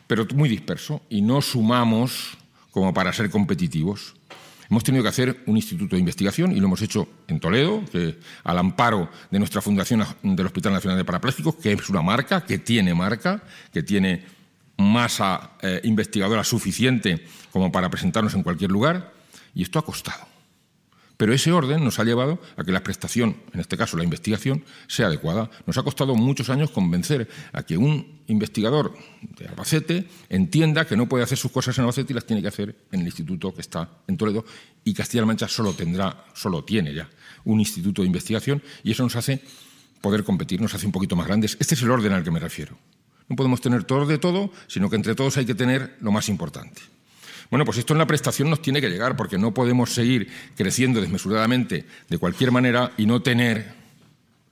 pero 0.07 0.27
muy 0.35 0.49
disperso. 0.49 1.03
Y 1.11 1.21
no 1.21 1.43
sumamos 1.43 2.39
como 2.71 2.95
para 2.95 3.13
ser 3.13 3.31
competitivos. 3.31 4.15
Hemos 4.71 4.85
tenido 4.85 5.03
que 5.03 5.09
hacer 5.09 5.43
un 5.47 5.57
instituto 5.57 5.97
de 5.97 6.01
investigación 6.01 6.53
y 6.53 6.61
lo 6.61 6.67
hemos 6.67 6.83
hecho 6.83 7.09
en 7.29 7.41
Toledo, 7.41 7.83
al 8.45 8.59
amparo 8.59 9.11
de 9.31 9.39
nuestra 9.39 9.61
Fundación 9.61 10.05
del 10.23 10.47
Hospital 10.47 10.73
Nacional 10.73 10.99
de 10.99 11.05
Parapléjicos, 11.05 11.57
que 11.57 11.73
es 11.73 11.89
una 11.89 12.03
marca, 12.03 12.45
que 12.45 12.59
tiene 12.59 12.95
marca, 12.95 13.43
que 13.73 13.83
tiene 13.83 14.25
masa 14.79 15.53
eh, 15.61 15.81
investigadora 15.85 16.45
suficiente 16.45 17.27
como 17.53 17.71
para 17.71 17.91
presentarnos 17.91 18.35
en 18.35 18.43
cualquier 18.43 18.71
lugar, 18.71 19.13
y 19.55 19.63
esto 19.63 19.79
ha 19.79 19.85
costado. 19.85 20.32
Pero 21.23 21.35
ese 21.35 21.53
orden 21.53 21.85
nos 21.85 22.01
ha 22.01 22.05
llevado 22.05 22.41
a 22.57 22.65
que 22.65 22.73
la 22.73 22.83
prestación, 22.83 23.37
en 23.55 23.61
este 23.61 23.77
caso 23.77 23.97
la 23.97 24.03
investigación, 24.03 24.65
sea 24.89 25.07
adecuada. 25.07 25.53
Nos 25.67 25.79
ha 25.79 25.85
costado 25.85 26.17
muchos 26.17 26.51
años 26.51 26.73
convencer 26.73 27.29
a 27.53 27.63
que 27.63 27.77
un 27.77 28.23
investigador 28.27 28.93
de 29.39 29.47
Albacete 29.47 30.09
entienda 30.29 30.85
que 30.85 30.97
no 30.97 31.09
puede 31.09 31.23
hacer 31.23 31.39
sus 31.39 31.53
cosas 31.53 31.79
en 31.79 31.83
Albacete 31.83 32.13
y 32.13 32.17
las 32.17 32.27
tiene 32.27 32.43
que 32.43 32.49
hacer 32.49 32.75
en 32.91 33.03
el 33.03 33.07
instituto 33.07 33.55
que 33.55 33.61
está 33.61 33.89
en 34.09 34.17
Toledo 34.17 34.45
y 34.83 34.95
Castilla-La 34.95 35.27
Mancha 35.27 35.47
solo 35.47 35.75
tendrá, 35.75 36.25
solo 36.35 36.65
tiene 36.65 36.93
ya 36.93 37.09
un 37.45 37.61
instituto 37.61 38.03
de 38.03 38.07
investigación 38.07 38.61
y 38.83 38.91
eso 38.91 39.05
nos 39.05 39.15
hace 39.15 39.41
poder 40.01 40.25
competir, 40.25 40.61
nos 40.61 40.75
hace 40.75 40.87
un 40.87 40.93
poquito 40.93 41.15
más 41.15 41.29
grandes. 41.29 41.57
Este 41.61 41.77
es 41.77 41.83
el 41.83 41.91
orden 41.93 42.15
al 42.15 42.25
que 42.25 42.33
me 42.33 42.41
refiero. 42.41 42.77
No 43.29 43.37
podemos 43.37 43.61
tener 43.61 43.85
todo 43.85 44.07
de 44.07 44.19
todo, 44.19 44.51
sino 44.67 44.91
que 44.91 44.97
entre 44.97 45.15
todos 45.15 45.37
hay 45.37 45.47
que 45.47 45.55
tener 45.55 45.97
lo 46.01 46.11
más 46.11 46.29
importante. 46.29 46.83
Bueno, 47.53 47.67
pues 47.67 47.77
esto 47.77 47.93
en 47.93 47.99
la 47.99 48.07
prestación 48.07 48.49
nos 48.49 48.63
tiene 48.63 48.81
que 48.81 48.89
llegar, 48.89 49.15
porque 49.15 49.37
no 49.37 49.53
podemos 49.53 49.93
seguir 49.93 50.27
creciendo 50.57 51.03
desmesuradamente 51.03 51.85
de 52.09 52.17
cualquier 52.17 52.51
manera 52.51 52.93
y 52.97 53.05
no 53.05 53.21
tener 53.21 53.75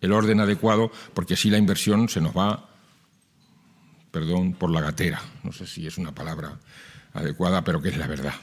el 0.03 0.13
orden 0.13 0.39
adecuado, 0.39 0.93
porque 1.15 1.33
así 1.33 1.49
la 1.49 1.57
inversión 1.57 2.11
se 2.11 2.21
nos 2.21 2.37
va, 2.37 2.69
perdón, 4.11 4.53
por 4.53 4.71
la 4.71 4.83
gatera. 4.83 5.23
No 5.43 5.51
sé 5.51 5.67
si 5.67 5.87
es 5.87 5.97
una 5.97 6.15
palabra 6.15 6.61
adecuada, 7.15 7.65
pero 7.65 7.81
que 7.81 7.89
es 7.89 7.97
la 7.97 8.07
verdad. 8.07 8.35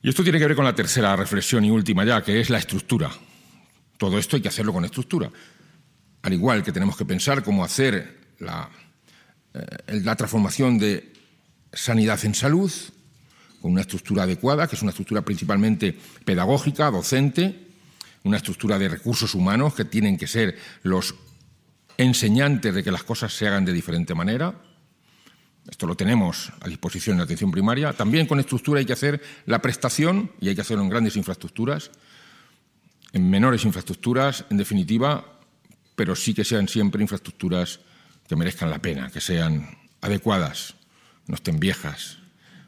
Y 0.00 0.08
esto 0.08 0.22
tiene 0.22 0.38
que 0.38 0.46
ver 0.46 0.56
con 0.56 0.64
la 0.64 0.74
tercera 0.74 1.14
reflexión 1.16 1.66
y 1.66 1.70
última 1.70 2.02
ya, 2.02 2.22
que 2.22 2.40
es 2.40 2.48
la 2.48 2.56
estructura. 2.56 3.10
Todo 3.98 4.18
esto 4.18 4.36
hay 4.36 4.42
que 4.42 4.48
hacerlo 4.48 4.72
con 4.72 4.86
estructura. 4.86 5.30
Al 6.22 6.32
igual 6.32 6.62
que 6.62 6.72
tenemos 6.72 6.96
que 6.96 7.04
pensar 7.04 7.44
cómo 7.44 7.62
hacer 7.62 8.20
la, 8.38 8.70
eh, 9.52 10.00
la 10.02 10.16
transformación 10.16 10.78
de 10.78 11.15
sanidad 11.76 12.24
en 12.24 12.34
salud, 12.34 12.72
con 13.60 13.72
una 13.72 13.82
estructura 13.82 14.24
adecuada, 14.24 14.66
que 14.66 14.76
es 14.76 14.82
una 14.82 14.90
estructura 14.90 15.22
principalmente 15.22 15.96
pedagógica, 16.24 16.90
docente, 16.90 17.66
una 18.24 18.38
estructura 18.38 18.78
de 18.78 18.88
recursos 18.88 19.34
humanos 19.34 19.74
que 19.74 19.84
tienen 19.84 20.16
que 20.16 20.26
ser 20.26 20.58
los 20.82 21.14
enseñantes 21.96 22.74
de 22.74 22.82
que 22.82 22.90
las 22.90 23.04
cosas 23.04 23.32
se 23.32 23.46
hagan 23.46 23.64
de 23.64 23.72
diferente 23.72 24.14
manera. 24.14 24.54
Esto 25.68 25.86
lo 25.86 25.96
tenemos 25.96 26.52
a 26.60 26.68
disposición 26.68 27.14
en 27.14 27.18
la 27.18 27.24
atención 27.24 27.50
primaria. 27.50 27.92
También 27.92 28.26
con 28.26 28.38
estructura 28.38 28.78
hay 28.78 28.86
que 28.86 28.92
hacer 28.92 29.20
la 29.46 29.60
prestación 29.60 30.30
y 30.40 30.48
hay 30.48 30.54
que 30.54 30.60
hacerlo 30.60 30.82
en 30.84 30.90
grandes 30.90 31.16
infraestructuras, 31.16 31.90
en 33.12 33.28
menores 33.28 33.64
infraestructuras, 33.64 34.44
en 34.50 34.58
definitiva, 34.58 35.40
pero 35.96 36.14
sí 36.14 36.34
que 36.34 36.44
sean 36.44 36.68
siempre 36.68 37.02
infraestructuras 37.02 37.80
que 38.28 38.36
merezcan 38.36 38.70
la 38.70 38.78
pena, 38.78 39.10
que 39.10 39.20
sean 39.20 39.76
adecuadas, 40.00 40.75
no 41.26 41.34
estén 41.34 41.58
viejas. 41.58 42.18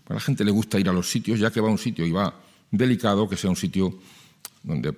A 0.09 0.14
la 0.14 0.21
gente 0.21 0.44
le 0.44 0.51
gusta 0.51 0.79
ir 0.79 0.88
a 0.88 0.92
los 0.92 1.11
sitios, 1.11 1.38
ya 1.38 1.51
que 1.51 1.61
va 1.61 1.68
a 1.68 1.73
un 1.73 1.79
sitio 1.79 2.07
y 2.07 2.12
va 2.12 2.35
delicado, 2.71 3.29
que 3.29 3.37
sea 3.37 3.51
un 3.51 3.57
sitio 3.57 3.99
donde 4.62 4.94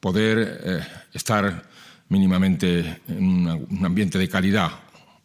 poder 0.00 0.60
eh, 0.64 0.86
estar 1.12 1.68
mínimamente 2.08 3.02
en 3.08 3.48
un 3.68 3.84
ambiente 3.84 4.18
de 4.18 4.28
calidad, 4.28 4.70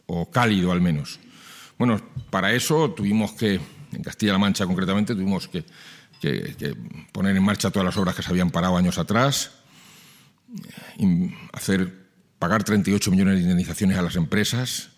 o 0.08 0.30
cálido 0.30 0.72
al 0.72 0.82
menos. 0.82 1.20
Bueno, 1.78 2.00
para 2.30 2.54
eso 2.54 2.92
tuvimos 2.92 3.32
que, 3.34 3.60
en 3.92 4.04
Castilla-La 4.04 4.38
Mancha 4.38 4.66
concretamente, 4.66 5.16
tuvimos 5.16 5.48
que, 5.48 5.64
poner 7.12 7.36
en 7.36 7.44
marcha 7.44 7.72
todas 7.72 7.86
las 7.86 7.98
obras 7.98 8.16
que 8.16 8.22
se 8.22 8.30
habían 8.30 8.52
parado 8.52 8.78
años 8.78 9.00
atrás, 9.00 9.52
hacer 11.54 12.02
pagar 12.38 12.64
38 12.64 13.10
millones 13.10 13.36
de 13.36 13.42
indemnizaciones 13.42 13.98
a 13.98 14.02
las 14.02 14.16
empresas 14.16 14.90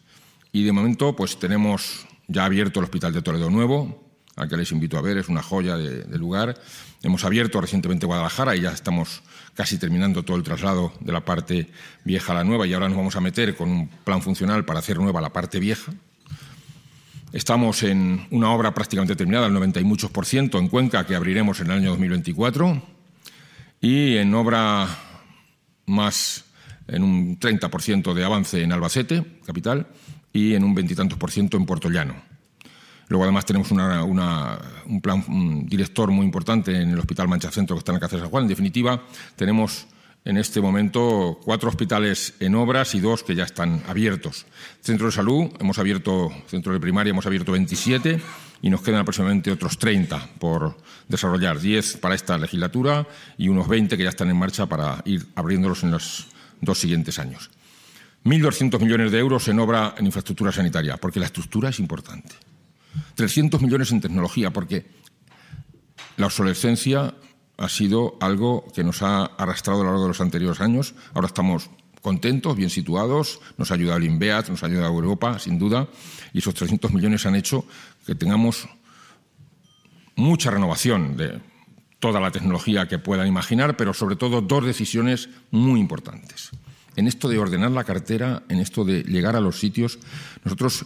y 0.52 0.64
de 0.64 0.72
momento 0.72 1.16
pues 1.16 1.38
tenemos 1.40 2.06
ya 2.28 2.46
abierto 2.46 2.80
el 2.80 2.86
Hospital 2.86 3.14
de 3.14 3.22
Toledo 3.22 3.50
Nuevo, 3.50 4.12
al 4.36 4.50
que 4.50 4.58
les 4.58 4.72
invito 4.72 4.98
a 4.98 5.02
ver, 5.02 5.18
es 5.18 5.30
una 5.30 5.44
joya 5.44 5.78
de, 5.78 6.04
de 6.04 6.18
lugar. 6.18 6.60
Hemos 7.04 7.24
abierto 7.24 7.62
recientemente 7.62 8.06
Guadalajara 8.06 8.56
y 8.56 8.62
ya 8.62 8.72
estamos 8.72 9.22
casi 9.54 9.78
terminando 9.78 10.24
todo 10.24 10.38
el 10.38 10.44
traslado 10.44 10.94
de 11.00 11.12
la 11.12 11.24
parte 11.24 11.70
vieja 12.04 12.34
a 12.34 12.36
la 12.36 12.44
nueva 12.44 12.66
y 12.66 12.74
ahora 12.74 12.88
nos 12.88 12.98
vamos 12.98 13.16
a 13.16 13.22
meter 13.22 13.56
con 13.56 13.70
un 13.70 13.88
plan 13.88 14.22
funcional 14.22 14.66
para 14.66 14.80
hacer 14.80 14.98
nueva 14.98 15.22
la 15.22 15.32
parte 15.32 15.60
vieja. 15.60 15.94
Estamos 17.34 17.82
en 17.82 18.28
una 18.30 18.52
obra 18.52 18.76
prácticamente 18.76 19.16
terminada, 19.16 19.48
al 19.48 19.54
90 19.54 19.80
y 19.80 19.84
muchos 19.84 20.12
por 20.12 20.28
ciento, 20.28 20.60
en 20.60 20.68
Cuenca, 20.68 21.08
que 21.08 21.16
abriremos 21.16 21.60
en 21.62 21.72
el 21.72 21.78
año 21.80 21.90
2024, 21.90 22.80
y 23.82 24.18
en 24.18 24.36
obra 24.36 24.88
más, 25.88 26.46
en 26.88 27.02
un 27.02 27.40
30% 27.40 28.14
de 28.14 28.24
avance 28.24 28.62
en 28.62 28.72
Albacete, 28.72 29.40
capital, 29.48 29.88
y 30.34 30.56
en 30.56 30.64
un 30.64 30.74
veintitantos 30.74 31.18
por 31.18 31.32
ciento 31.32 31.56
en 31.56 31.66
Puerto 31.66 31.90
Llano. 31.90 32.16
Luego, 33.08 33.24
además, 33.26 33.46
tenemos 33.46 33.70
un 33.72 35.02
plan 35.02 35.66
director 35.68 36.10
muy 36.10 36.26
importante 36.26 36.82
en 36.82 36.90
el 36.90 37.00
Hospital 37.00 37.28
Mancha 37.28 37.52
Centro, 37.52 37.76
que 37.76 37.80
está 37.80 37.92
en 37.92 37.98
Alcácer 37.98 38.20
San 38.20 38.30
Juan. 38.30 38.46
En 38.46 38.48
definitiva, 38.48 39.04
tenemos 39.36 39.88
en 40.26 40.38
este 40.38 40.62
momento 40.62 41.40
cuatro 41.44 41.70
hospitales 41.70 42.34
en 42.40 42.56
obras 42.56 42.96
y 42.96 43.02
dos 43.02 43.24
que 43.24 43.36
ya 43.36 43.44
están 43.44 43.84
abiertos. 43.88 44.46
Centro 44.82 45.08
de 45.08 45.12
salud, 45.12 45.52
hemos 45.60 45.78
abierto, 45.78 46.32
centro 46.48 46.74
de 46.74 46.80
primaria, 46.80 47.12
hemos 47.12 47.26
abierto 47.26 47.52
27 47.52 48.22
y 48.62 48.70
nos 48.70 48.82
quedan 48.82 49.02
aproximadamente 49.02 49.52
otros 49.52 49.78
30 49.78 50.30
por 50.40 50.78
desarrollar, 51.10 51.60
10 51.60 51.98
para 51.98 52.16
esta 52.16 52.38
legislatura 52.38 53.06
y 53.38 53.50
unos 53.50 53.68
20 53.68 53.98
que 53.98 54.04
ya 54.04 54.10
están 54.10 54.30
en 54.30 54.38
marcha 54.38 54.66
para 54.66 55.02
ir 55.06 55.28
abriéndolos 55.36 55.84
en 55.84 55.92
los 55.92 56.28
dos 56.62 56.80
siguientes 56.80 57.20
años. 57.20 57.52
1.200 58.26 58.80
millones 58.80 59.12
de 59.12 59.20
euros 59.20 59.48
en 59.48 59.60
obra 59.60 59.96
en 59.98 60.06
infraestructura 60.06 60.52
sanitaria, 60.52 60.98
porque 60.98 61.20
la 61.20 61.26
estructura 61.26 61.70
es 61.70 61.80
importante. 61.80 62.36
300 63.16 63.62
millones 63.62 63.92
en 63.92 64.02
tecnología, 64.02 64.52
porque 64.52 64.86
la 66.18 66.28
obsolescencia 66.28 67.14
ha 67.58 67.70
sido 67.70 68.18
algo 68.22 68.66
que 68.74 68.84
nos 68.84 69.02
ha 69.02 69.26
arrastrado 69.26 69.82
a 69.82 69.84
lo 69.84 69.90
largo 69.90 70.04
de 70.04 70.10
los 70.10 70.22
anteriores 70.22 70.62
años. 70.62 70.96
Ahora 71.14 71.28
estamos 71.28 71.70
contentos, 72.02 72.56
bien 72.56 72.70
situados, 72.70 73.40
nos 73.58 73.72
ha 73.72 73.76
ayudado 73.76 73.98
el 73.98 74.06
INVEAT, 74.06 74.50
nos 74.50 74.64
ha 74.64 74.68
ayudado 74.68 74.90
Europa, 74.90 75.40
sin 75.40 75.58
duda, 75.58 75.88
y 76.34 76.40
esos 76.40 76.54
300 76.54 76.92
millones 76.92 77.26
han 77.26 77.36
hecho 77.36 77.66
que 78.06 78.16
tengamos 78.16 78.68
mucha 80.16 80.52
renovación 80.52 81.16
de 81.18 81.40
toda 82.00 82.20
la 82.20 82.32
tecnología 82.32 82.88
que 82.88 83.00
puedan 83.00 83.28
imaginar, 83.28 83.78
pero 83.78 83.94
sobre 83.94 84.18
todo 84.18 84.42
dos 84.42 84.66
decisiones 84.66 85.30
muy 85.52 85.80
importantes. 85.80 86.52
En 86.96 87.08
esto 87.08 87.30
de 87.30 87.40
ordenar 87.40 87.72
la 87.72 87.84
cartera, 87.84 88.44
en 88.50 88.60
esto 88.60 88.86
de 88.86 89.04
llegar 89.04 89.36
a 89.36 89.42
los 89.42 89.60
sitios, 89.60 90.00
nosotros 90.44 90.86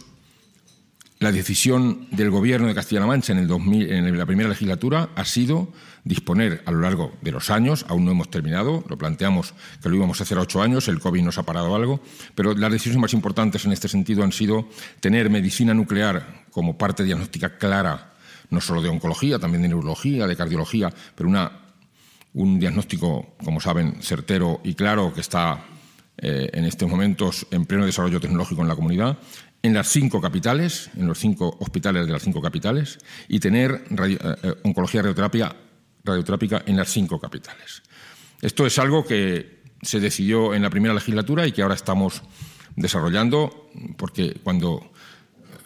la 1.20 1.32
decisión 1.32 2.06
del 2.12 2.30
Gobierno 2.30 2.68
de 2.68 2.74
Castilla-La 2.74 3.06
Mancha 3.06 3.32
en, 3.32 3.40
el 3.40 3.48
2000, 3.48 3.90
en 3.90 4.18
la 4.18 4.26
primera 4.26 4.48
legislatura 4.48 5.10
ha 5.16 5.24
sido 5.24 5.72
disponer 6.04 6.62
a 6.64 6.70
lo 6.70 6.80
largo 6.80 7.12
de 7.22 7.32
los 7.32 7.50
años, 7.50 7.84
aún 7.88 8.04
no 8.04 8.12
hemos 8.12 8.30
terminado, 8.30 8.84
lo 8.88 8.96
planteamos 8.96 9.52
que 9.82 9.88
lo 9.88 9.96
íbamos 9.96 10.20
a 10.20 10.22
hacer 10.22 10.38
a 10.38 10.42
ocho 10.42 10.62
años, 10.62 10.86
el 10.86 11.00
COVID 11.00 11.22
nos 11.22 11.36
ha 11.38 11.42
parado 11.42 11.74
algo, 11.74 12.00
pero 12.36 12.54
las 12.54 12.70
decisiones 12.70 13.00
más 13.00 13.12
importantes 13.14 13.64
en 13.64 13.72
este 13.72 13.88
sentido 13.88 14.22
han 14.22 14.30
sido 14.30 14.68
tener 15.00 15.28
medicina 15.28 15.74
nuclear 15.74 16.44
como 16.52 16.78
parte 16.78 17.02
diagnóstica 17.02 17.58
clara, 17.58 18.14
no 18.50 18.60
solo 18.60 18.80
de 18.80 18.88
oncología, 18.88 19.40
también 19.40 19.62
de 19.62 19.68
neurología, 19.68 20.26
de 20.26 20.36
cardiología, 20.36 20.92
pero 21.16 21.28
una, 21.28 21.50
un 22.34 22.60
diagnóstico, 22.60 23.34
como 23.44 23.60
saben, 23.60 23.96
certero 24.00 24.60
y 24.62 24.74
claro 24.74 25.12
que 25.12 25.20
está 25.20 25.64
eh, 26.18 26.50
en 26.52 26.64
estos 26.64 26.88
momentos 26.88 27.46
en 27.50 27.64
pleno 27.64 27.86
desarrollo 27.86 28.20
tecnológico 28.20 28.62
en 28.62 28.68
la 28.68 28.76
comunidad 28.76 29.18
en 29.62 29.74
las 29.74 29.88
cinco 29.88 30.20
capitales, 30.20 30.90
en 30.96 31.06
los 31.06 31.18
cinco 31.18 31.56
hospitales 31.60 32.06
de 32.06 32.12
las 32.12 32.22
cinco 32.22 32.40
capitales, 32.40 32.98
y 33.28 33.40
tener 33.40 33.84
eh, 33.90 34.18
eh, 34.20 34.54
oncología 34.64 35.02
radioterapia, 35.02 35.54
radioterápica 36.04 36.62
en 36.66 36.76
las 36.76 36.90
cinco 36.90 37.18
capitales. 37.20 37.82
Esto 38.40 38.66
es 38.66 38.78
algo 38.78 39.04
que 39.04 39.58
se 39.82 40.00
decidió 40.00 40.54
en 40.54 40.62
la 40.62 40.70
primera 40.70 40.94
legislatura 40.94 41.46
y 41.46 41.52
que 41.52 41.62
ahora 41.62 41.74
estamos 41.74 42.22
desarrollando, 42.76 43.70
porque 43.96 44.40
cuando 44.42 44.92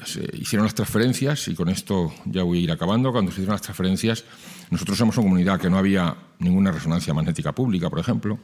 se 0.05 0.27
hicieron 0.33 0.65
las 0.65 0.75
transferencias, 0.75 1.49
y 1.49 1.55
con 1.55 1.69
esto 1.69 2.13
ya 2.25 2.43
voy 2.43 2.59
a 2.59 2.63
ir 2.63 2.73
acabando, 2.73 3.13
cuando 3.13 3.31
se 3.31 3.37
hicieron 3.37 3.55
las 3.55 3.63
transferencias, 3.63 4.25
nosotros 4.71 4.97
somos 4.97 5.17
una 5.19 5.25
comunidad 5.25 5.61
que 5.61 5.69
no 5.69 5.79
había 5.79 6.17
ninguna 6.39 6.73
resonancia 6.73 7.13
magnética 7.13 7.53
pública, 7.55 7.91
por 7.91 7.99
ejemplo, 7.99 8.39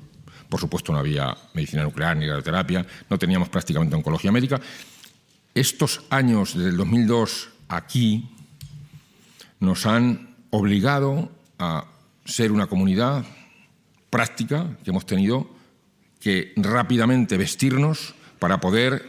por 0.49 0.61
supuesto 0.61 0.93
no 0.93 0.99
había 0.99 1.37
medicina 1.55 1.83
nuclear 1.83 2.17
ni 2.17 2.27
radioterapia, 2.27 2.87
no 3.09 3.19
teníamos 3.19 3.49
prácticamente 3.49 3.97
oncología 3.97 4.33
médica, 4.33 4.61
estos 5.55 6.03
años 6.11 6.55
desde 6.55 6.71
el 6.71 6.77
2002 6.77 7.51
aquí 7.69 8.31
nos 9.61 9.87
han 9.87 10.37
obligado 10.51 11.31
a 11.59 11.87
ser 12.25 12.53
una 12.53 12.67
comunidad 12.67 13.25
práctica 14.11 14.77
que 14.85 14.91
hemos 14.91 15.07
tenido 15.07 15.51
que 16.21 16.53
rápidamente 16.57 17.37
vestirnos 17.37 18.15
para 18.39 18.61
poder 18.61 19.09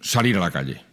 salir 0.00 0.36
a 0.36 0.40
la 0.40 0.50
calle. 0.50 0.84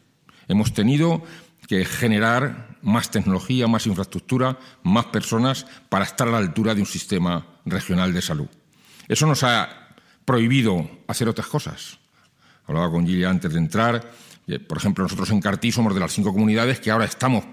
Hemos 0.47 0.73
tenido 0.73 1.23
que 1.67 1.85
generar 1.85 2.77
más 2.81 3.11
tecnología, 3.11 3.67
más 3.67 3.85
infraestructura, 3.85 4.57
más 4.83 5.05
personas 5.07 5.65
para 5.89 6.05
estar 6.05 6.27
a 6.27 6.31
la 6.31 6.37
altura 6.37 6.73
de 6.73 6.81
un 6.81 6.87
sistema 6.87 7.45
regional 7.65 8.13
de 8.13 8.21
salud. 8.21 8.47
Eso 9.09 9.25
nos 9.25 9.43
ha 9.43 9.67
prohibido 10.23 10.87
hacer 11.07 11.27
otras 11.27 11.47
cosas. 11.47 11.97
Hablaba 12.67 12.91
con 12.91 13.05
Gilles 13.07 13.25
antes 13.25 13.51
de 13.51 13.57
entrar. 13.57 14.11
Por 14.67 14.77
ejemplo, 14.77 15.03
nosotros 15.03 15.31
en 15.31 15.41
Cartí 15.41 15.71
somos 15.71 15.95
de 15.95 15.99
las 15.99 16.13
cinco 16.13 16.31
comunidades 16.31 16.79
que 16.79 16.91
ahora 16.91 17.05
estamos 17.05 17.43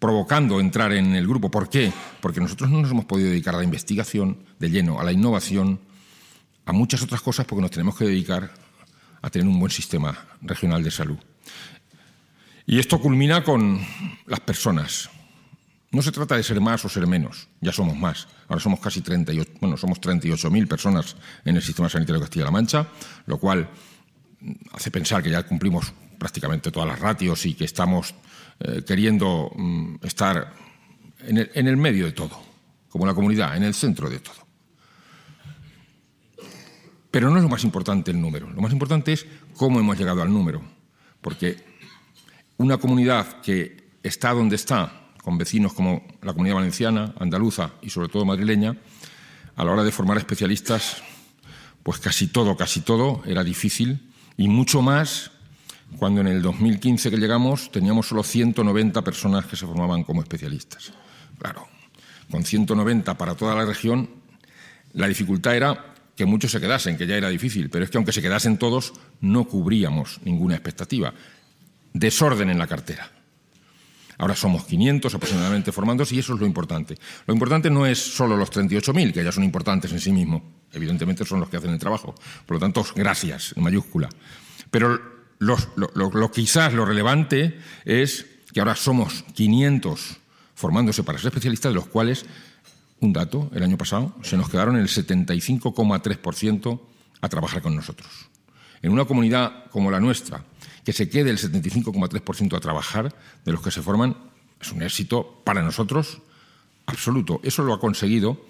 provocando 0.00 0.58
entrar 0.58 0.92
en 0.92 1.14
el 1.14 1.26
grupo. 1.26 1.50
¿Por 1.50 1.70
qué? 1.70 1.92
Porque 2.20 2.40
nosotros 2.40 2.68
no 2.68 2.80
nos 2.80 2.90
hemos 2.90 3.04
podido 3.04 3.30
dedicar 3.30 3.54
a 3.54 3.58
la 3.58 3.64
investigación 3.64 4.44
de 4.58 4.70
lleno, 4.70 5.00
a 5.00 5.04
la 5.04 5.12
innovación, 5.12 5.80
a 6.66 6.72
muchas 6.72 7.02
otras 7.02 7.20
cosas, 7.22 7.46
porque 7.46 7.62
nos 7.62 7.70
tenemos 7.70 7.96
que 7.96 8.04
dedicar 8.04 8.50
a 9.22 9.30
tener 9.30 9.46
un 9.46 9.58
buen 9.58 9.70
sistema 9.70 10.26
regional 10.42 10.82
de 10.82 10.90
salud. 10.90 11.18
Y 12.66 12.80
esto 12.80 13.00
culmina 13.00 13.44
con 13.44 13.80
las 14.26 14.40
personas. 14.40 15.10
No 15.90 16.02
se 16.02 16.12
trata 16.12 16.36
de 16.36 16.42
ser 16.42 16.60
más 16.60 16.84
o 16.84 16.88
ser 16.88 17.06
menos, 17.06 17.48
ya 17.60 17.72
somos 17.72 17.96
más. 17.96 18.28
Ahora 18.48 18.60
somos 18.60 18.78
casi 18.80 19.00
38, 19.00 19.52
bueno, 19.60 19.76
somos 19.78 20.00
38.000 20.00 20.68
personas 20.68 21.16
en 21.44 21.56
el 21.56 21.62
sistema 21.62 21.88
sanitario 21.88 22.20
de 22.20 22.26
Castilla-La 22.26 22.50
Mancha, 22.50 22.86
lo 23.24 23.38
cual 23.38 23.70
hace 24.72 24.90
pensar 24.90 25.22
que 25.22 25.30
ya 25.30 25.42
cumplimos 25.44 25.92
prácticamente 26.18 26.70
todas 26.70 26.88
las 26.88 26.98
ratios 26.98 27.46
y 27.46 27.54
que 27.54 27.64
estamos 27.64 28.14
eh, 28.60 28.82
queriendo 28.86 29.50
mm, 29.56 29.96
estar 30.02 30.52
en 31.20 31.38
el, 31.38 31.50
en 31.54 31.68
el 31.68 31.76
medio 31.78 32.04
de 32.04 32.12
todo, 32.12 32.38
como 32.90 33.06
la 33.06 33.14
comunidad, 33.14 33.56
en 33.56 33.62
el 33.62 33.72
centro 33.72 34.10
de 34.10 34.18
todo. 34.18 34.46
Pero 37.10 37.30
no 37.30 37.38
es 37.38 37.42
lo 37.42 37.48
más 37.48 37.64
importante 37.64 38.10
el 38.10 38.20
número, 38.20 38.50
lo 38.50 38.60
más 38.60 38.72
importante 38.72 39.14
es 39.14 39.26
cómo 39.54 39.80
hemos 39.80 39.98
llegado 39.98 40.20
al 40.20 40.30
número, 40.30 40.60
porque 41.22 41.64
una 42.58 42.76
comunidad 42.76 43.40
que 43.40 43.88
está 44.02 44.32
donde 44.34 44.56
está, 44.56 45.07
con 45.22 45.38
vecinos 45.38 45.72
como 45.72 46.06
la 46.22 46.32
comunidad 46.32 46.56
valenciana, 46.56 47.14
andaluza 47.18 47.72
y 47.82 47.90
sobre 47.90 48.08
todo 48.08 48.24
madrileña, 48.24 48.76
a 49.56 49.64
la 49.64 49.72
hora 49.72 49.84
de 49.84 49.92
formar 49.92 50.18
especialistas, 50.18 51.02
pues 51.82 51.98
casi 51.98 52.28
todo, 52.28 52.56
casi 52.56 52.80
todo 52.80 53.22
era 53.26 53.42
difícil 53.42 54.12
y 54.36 54.48
mucho 54.48 54.82
más 54.82 55.32
cuando 55.96 56.20
en 56.20 56.28
el 56.28 56.42
2015 56.42 57.10
que 57.10 57.16
llegamos 57.16 57.72
teníamos 57.72 58.08
solo 58.08 58.22
190 58.22 59.02
personas 59.02 59.46
que 59.46 59.56
se 59.56 59.66
formaban 59.66 60.04
como 60.04 60.22
especialistas. 60.22 60.92
Claro, 61.38 61.66
con 62.30 62.44
190 62.44 63.16
para 63.16 63.34
toda 63.34 63.54
la 63.54 63.64
región, 63.64 64.10
la 64.92 65.08
dificultad 65.08 65.56
era 65.56 65.94
que 66.14 66.26
muchos 66.26 66.50
se 66.50 66.60
quedasen, 66.60 66.96
que 66.96 67.06
ya 67.06 67.16
era 67.16 67.28
difícil, 67.28 67.70
pero 67.70 67.84
es 67.84 67.90
que 67.90 67.96
aunque 67.96 68.12
se 68.12 68.22
quedasen 68.22 68.58
todos, 68.58 68.92
no 69.20 69.44
cubríamos 69.44 70.20
ninguna 70.24 70.54
expectativa. 70.54 71.14
Desorden 71.92 72.50
en 72.50 72.58
la 72.58 72.66
cartera. 72.66 73.17
Ahora 74.18 74.34
somos 74.34 74.64
500 74.64 75.14
aproximadamente 75.14 75.70
formándose 75.70 76.16
y 76.16 76.18
eso 76.18 76.34
es 76.34 76.40
lo 76.40 76.46
importante. 76.46 76.98
Lo 77.26 77.32
importante 77.32 77.70
no 77.70 77.86
es 77.86 77.98
solo 77.98 78.36
los 78.36 78.50
38.000, 78.50 79.12
que 79.12 79.22
ya 79.22 79.30
son 79.30 79.44
importantes 79.44 79.92
en 79.92 80.00
sí 80.00 80.10
mismos. 80.10 80.42
Evidentemente 80.72 81.24
son 81.24 81.38
los 81.40 81.48
que 81.48 81.56
hacen 81.56 81.70
el 81.70 81.78
trabajo. 81.78 82.14
Por 82.44 82.56
lo 82.56 82.60
tanto, 82.60 82.84
gracias, 82.96 83.54
en 83.56 83.62
mayúscula. 83.62 84.08
Pero 84.70 85.00
lo, 85.38 86.30
quizás 86.32 86.72
lo 86.74 86.84
relevante 86.84 87.58
es 87.84 88.26
que 88.52 88.58
ahora 88.60 88.74
somos 88.74 89.24
500 89.34 90.16
formándose 90.54 91.04
para 91.04 91.18
ser 91.18 91.28
especialistas, 91.28 91.70
de 91.70 91.76
los 91.76 91.86
cuales, 91.86 92.26
un 92.98 93.12
dato, 93.12 93.48
el 93.54 93.62
año 93.62 93.78
pasado, 93.78 94.16
se 94.22 94.36
nos 94.36 94.50
quedaron 94.50 94.76
el 94.76 94.88
75,3% 94.88 96.80
a 97.20 97.28
trabajar 97.28 97.62
con 97.62 97.76
nosotros. 97.76 98.08
En 98.82 98.90
una 98.90 99.04
comunidad 99.04 99.66
como 99.70 99.92
la 99.92 100.00
nuestra, 100.00 100.42
que 100.88 100.94
se 100.94 101.10
quede 101.10 101.28
el 101.28 101.36
75,3% 101.36 102.56
a 102.56 102.60
trabajar 102.60 103.14
de 103.44 103.52
los 103.52 103.60
que 103.60 103.70
se 103.70 103.82
forman, 103.82 104.16
es 104.58 104.72
un 104.72 104.82
éxito 104.82 105.42
para 105.44 105.60
nosotros 105.60 106.22
absoluto. 106.86 107.42
Eso 107.44 107.62
lo 107.62 107.74
ha 107.74 107.78
conseguido 107.78 108.42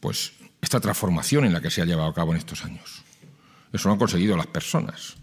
pues, 0.00 0.34
esta 0.60 0.78
transformación 0.78 1.46
en 1.46 1.54
la 1.54 1.62
que 1.62 1.70
se 1.70 1.80
ha 1.80 1.86
llevado 1.86 2.10
a 2.10 2.12
cabo 2.12 2.32
en 2.32 2.36
estos 2.36 2.66
años. 2.66 3.02
Eso 3.72 3.88
lo 3.88 3.94
han 3.94 3.98
conseguido 3.98 4.36
las 4.36 4.48
personas. 4.48 5.16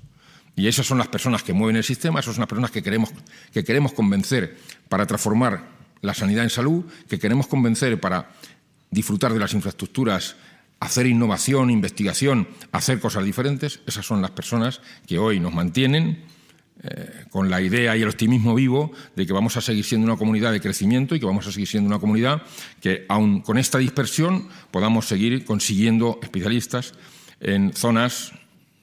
Y 0.55 0.67
esas 0.67 0.87
son 0.87 0.97
las 0.97 1.09
personas 1.09 1.43
que 1.43 1.53
mueven 1.53 1.75
el 1.75 1.83
sistema, 1.83 2.21
esas 2.21 2.33
son 2.33 2.41
las 2.41 2.49
personas 2.49 2.71
que 2.71 2.81
queremos, 2.81 3.11
que 3.51 3.63
queremos 3.63 3.93
convencer 3.93 4.57
para 4.89 5.05
transformar 5.05 5.63
la 6.01 6.15
sanidad 6.15 6.43
en 6.43 6.49
salud, 6.49 6.85
que 7.07 7.19
queremos 7.19 7.45
convencer 7.45 7.99
para 7.99 8.31
disfrutar 8.89 9.31
de 9.31 9.39
las 9.39 9.53
infraestructuras, 9.53 10.37
hacer 10.83 11.07
innovación, 11.07 11.69
investigación, 11.69 12.47
hacer 12.73 12.99
cosas 12.99 13.23
diferentes. 13.23 13.79
Esas 13.87 14.05
son 14.05 14.21
las 14.21 14.31
personas 14.31 14.81
que 15.07 15.17
hoy 15.17 15.39
nos 15.39 15.53
mantienen 15.53 16.25
eh, 16.83 17.25
con 17.29 17.49
la 17.49 17.61
idea 17.61 17.95
y 17.95 18.01
el 18.01 18.09
optimismo 18.09 18.53
vivo 18.53 18.91
de 19.15 19.25
que 19.25 19.31
vamos 19.31 19.55
a 19.55 19.61
seguir 19.61 19.85
siendo 19.85 20.05
una 20.05 20.17
comunidad 20.17 20.51
de 20.51 20.59
crecimiento 20.59 21.15
y 21.15 21.21
que 21.21 21.25
vamos 21.25 21.47
a 21.47 21.53
seguir 21.53 21.69
siendo 21.69 21.87
una 21.87 21.99
comunidad 21.99 22.43
que, 22.81 23.05
aun 23.07 23.39
con 23.39 23.57
esta 23.57 23.77
dispersión, 23.77 24.49
podamos 24.71 25.07
seguir 25.07 25.45
consiguiendo 25.45 26.19
especialistas 26.21 26.93
en 27.39 27.71
zonas 27.71 28.33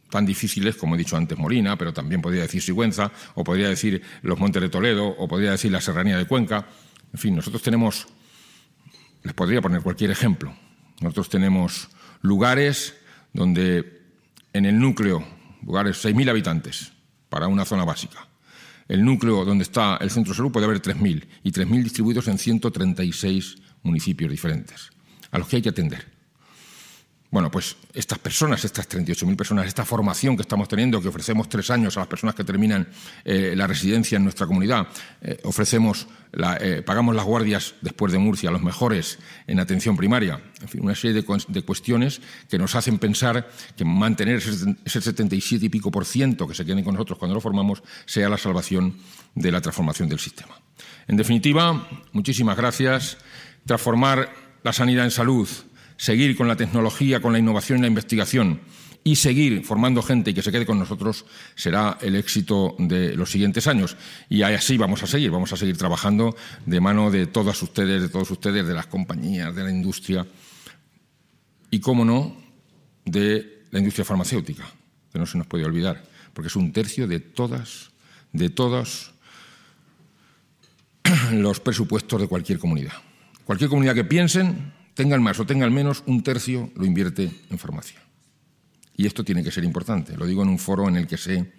tan 0.09 0.25
difíciles 0.25 0.77
como 0.77 0.95
he 0.95 0.99
dicho 0.99 1.19
antes 1.19 1.37
Molina, 1.39 1.77
pero 1.77 1.93
también 1.93 2.23
podría 2.23 2.43
decir 2.43 2.63
Sigüenza, 2.63 3.13
o 3.35 3.45
podría 3.45 3.69
decir 3.69 4.03
los 4.23 4.39
Montes 4.39 4.63
de 4.63 4.71
Toledo, 4.71 5.07
o 5.07 5.29
podría 5.29 5.53
decir 5.53 5.71
la 5.71 5.83
Serranía 5.83 6.17
de 6.17 6.27
Cuenca. 6.27 6.67
En 7.13 7.19
fin, 7.19 7.37
nosotros 7.37 7.63
tenemos, 7.63 8.09
les 9.23 9.35
podría 9.35 9.61
poner 9.61 9.83
cualquier 9.83 10.11
ejemplo, 10.11 10.55
nosotros 11.01 11.29
tenemos 11.29 11.89
lugares 12.23 12.95
donde 13.33 14.01
en 14.53 14.67
el 14.67 14.79
núcleo, 14.79 15.25
lugares 15.65 16.05
6.000 16.05 16.31
habitantes 16.31 16.93
para 17.29 17.49
una 17.49 17.65
zona 17.65 17.85
básica. 17.85 18.29
El 18.89 19.05
núcleo 19.05 19.45
donde 19.45 19.63
está 19.63 19.97
el 20.01 20.11
centro 20.11 20.35
salud 20.35 20.51
puede 20.51 20.67
haber 20.67 20.83
3.000 20.83 21.27
y 21.45 21.53
3.000 21.53 21.83
distribuidos 21.85 22.29
en 22.29 22.39
136 22.39 23.57
municipios 23.83 24.31
diferentes, 24.31 24.91
a 25.31 25.39
los 25.39 25.49
que 25.49 25.57
hay 25.57 25.63
que 25.63 25.69
atender. 25.69 26.10
Bueno, 27.31 27.49
pues 27.49 27.77
estas 27.95 28.19
personas, 28.19 28.65
estas 28.65 28.89
38.000 28.89 29.37
personas, 29.37 29.67
esta 29.67 29.85
formación 29.85 30.35
que 30.35 30.43
estamos 30.43 30.67
teniendo, 30.67 31.01
que 31.01 31.07
ofrecemos 31.07 31.49
tres 31.49 31.71
años 31.71 31.97
a 31.97 32.01
las 32.01 32.09
personas 32.09 32.35
que 32.35 32.43
terminan 32.43 32.89
eh, 33.25 33.55
la 33.57 33.69
residencia 33.69 34.17
en 34.17 34.25
nuestra 34.25 34.49
comunidad, 34.49 34.89
eh, 35.21 35.39
ofrecemos, 35.45 36.09
eh, 36.61 36.83
pagamos 36.85 37.15
las 37.15 37.25
guardias 37.25 37.75
después 37.83 38.13
de 38.13 38.19
Murcia, 38.19 38.51
los 38.51 38.63
mejores 38.63 39.21
en 39.47 39.61
atención 39.61 39.97
primaria, 39.97 40.41
en 40.61 40.69
fin, 40.69 40.81
una 40.83 40.97
serie 40.97 41.23
de, 41.23 41.63
cuestiones 41.63 42.21
que 42.49 42.59
nos 42.59 42.75
hacen 42.75 42.99
pensar 42.99 43.49
que 43.77 43.85
mantener 43.85 44.39
ese, 44.39 44.75
ese 44.85 45.01
77 45.01 45.67
y 45.67 45.69
pico 45.69 45.93
por 45.93 46.05
ciento 46.05 46.49
que 46.49 46.55
se 46.55 46.65
queden 46.65 46.83
con 46.83 46.95
nosotros 46.95 47.17
cuando 47.17 47.37
lo 47.37 47.41
formamos 47.41 47.81
sea 48.07 48.29
la 48.29 48.39
salvación 48.39 48.97
de 49.37 49.53
la 49.53 49.61
transformación 49.61 50.09
del 50.09 50.19
sistema. 50.19 50.59
En 51.07 51.17
definitiva, 51.17 51.89
muchísimas 52.13 52.57
gracias. 52.57 53.19
Transformar 53.67 54.33
la 54.65 54.73
sanidad 54.73 55.05
en 55.05 55.11
salud 55.13 55.49
seguir 56.01 56.35
con 56.35 56.49
la 56.49 56.57
tecnología, 56.57 57.21
con 57.21 57.35
la 57.35 57.39
innovación 57.39 57.79
y 57.79 57.83
la 57.83 57.89
investigación 57.89 58.63
y 59.05 59.17
seguir 59.17 59.63
formando 59.65 60.03
gente 60.03 60.31
y 60.31 60.35
que 60.35 60.41
se 60.41 60.51
quede 60.51 60.65
con 60.65 60.79
nosotros 60.79 61.27
será 61.55 61.99
el 62.01 62.17
éxito 62.17 62.75
de 62.79 63.15
los 63.15 63.31
siguientes 63.31 63.67
años. 63.67 63.99
Y 64.31 64.41
así 64.41 64.79
vamos 64.79 65.03
a 65.03 65.07
seguir, 65.07 65.31
vamos 65.31 65.53
a 65.53 65.59
seguir 65.59 65.77
trabajando 65.77 66.35
de 66.65 66.81
mano 66.81 67.11
de 67.11 67.27
todas 67.27 67.63
ustedes, 67.63 68.01
de 68.01 68.09
todos 68.09 68.31
ustedes, 68.31 68.67
de 68.67 68.73
las 68.73 68.87
compañías, 68.87 69.55
de 69.55 69.63
la 69.63 69.71
industria 69.71 70.27
y, 71.71 71.81
cómo 71.81 72.07
no, 72.07 72.35
de 73.05 73.65
la 73.71 73.79
industria 73.79 74.07
farmacéutica, 74.07 74.65
que 75.13 75.19
no 75.19 75.27
se 75.27 75.37
nos 75.37 75.47
puede 75.47 75.67
olvidar, 75.67 76.03
porque 76.33 76.49
es 76.49 76.57
un 76.57 76.73
tercio 76.73 77.07
de 77.09 77.21
todas, 77.21 77.91
de 78.33 78.49
todos 78.49 79.13
los 81.33 81.61
presupuestos 81.61 82.23
de 82.23 82.27
cualquier 82.27 82.59
comunidad. 82.59 82.95
Cualquier 83.45 83.69
comunidad 83.69 83.95
que 83.95 84.05
piensen 84.05 84.80
tengan 85.01 85.23
más 85.23 85.41
o 85.41 85.47
tengan 85.47 85.73
menos, 85.73 86.03
un 86.05 86.23
tercio 86.23 86.71
lo 86.77 86.85
invierte 86.85 87.33
en 87.49 87.59
farmacia. 87.59 87.99
Y 88.95 89.07
esto 89.07 89.25
tiene 89.25 89.43
que 89.43 89.51
ser 89.51 89.65
importante. 89.65 90.15
Lo 90.15 90.27
digo 90.27 90.43
en 90.43 90.51
un 90.51 90.59
foro 90.59 90.89
en 90.89 90.97
el 90.97 91.07
que 91.07 91.17
sé 91.17 91.55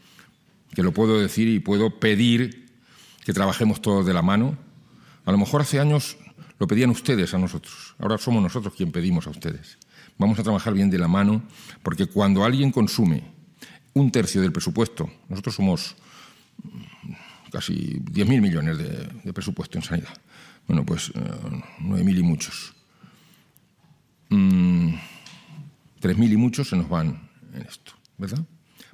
que 0.76 0.84
lo 0.84 0.94
puedo 0.94 1.20
decir 1.20 1.48
y 1.48 1.58
puedo 1.58 2.00
pedir 2.00 2.70
que 3.26 3.34
trabajemos 3.34 3.82
todos 3.82 4.06
de 4.06 4.14
la 4.14 4.22
mano. 4.22 4.60
A 5.26 5.32
lo 5.32 5.40
mejor 5.40 5.62
hace 5.62 5.80
años 5.80 6.18
lo 6.60 6.68
pedían 6.68 6.92
ustedes 6.92 7.34
a 7.34 7.40
nosotros. 7.40 7.96
Ahora 7.98 8.20
somos 8.20 8.44
nosotros 8.44 8.76
quien 8.76 8.92
pedimos 8.92 9.26
a 9.26 9.32
ustedes. 9.32 9.80
Vamos 10.20 10.38
a 10.38 10.44
trabajar 10.44 10.76
bien 10.76 10.92
de 10.92 11.00
la 11.00 11.08
mano 11.08 11.42
porque 11.82 12.06
cuando 12.06 12.46
alguien 12.46 12.70
consume 12.70 13.24
un 13.94 14.12
tercio 14.12 14.40
del 14.40 14.52
presupuesto, 14.52 15.10
nosotros 15.30 15.56
somos 15.56 15.96
casi 17.52 17.74
10.000 17.74 18.40
millones 18.40 18.78
de, 18.78 19.34
presupuesto 19.34 19.80
en 19.80 19.84
sanidad. 19.84 20.14
Bueno, 20.68 20.86
pues 20.86 21.10
eh, 21.16 21.20
9.000 21.82 22.20
y 22.20 22.22
muchos. 22.22 22.76
3.000 24.32 26.16
mm, 26.18 26.24
y 26.24 26.38
muchos 26.38 26.70
se 26.70 26.76
nos 26.76 26.88
van 26.90 27.30
en 27.54 27.62
esto, 27.64 27.92
¿verdad? 28.18 28.40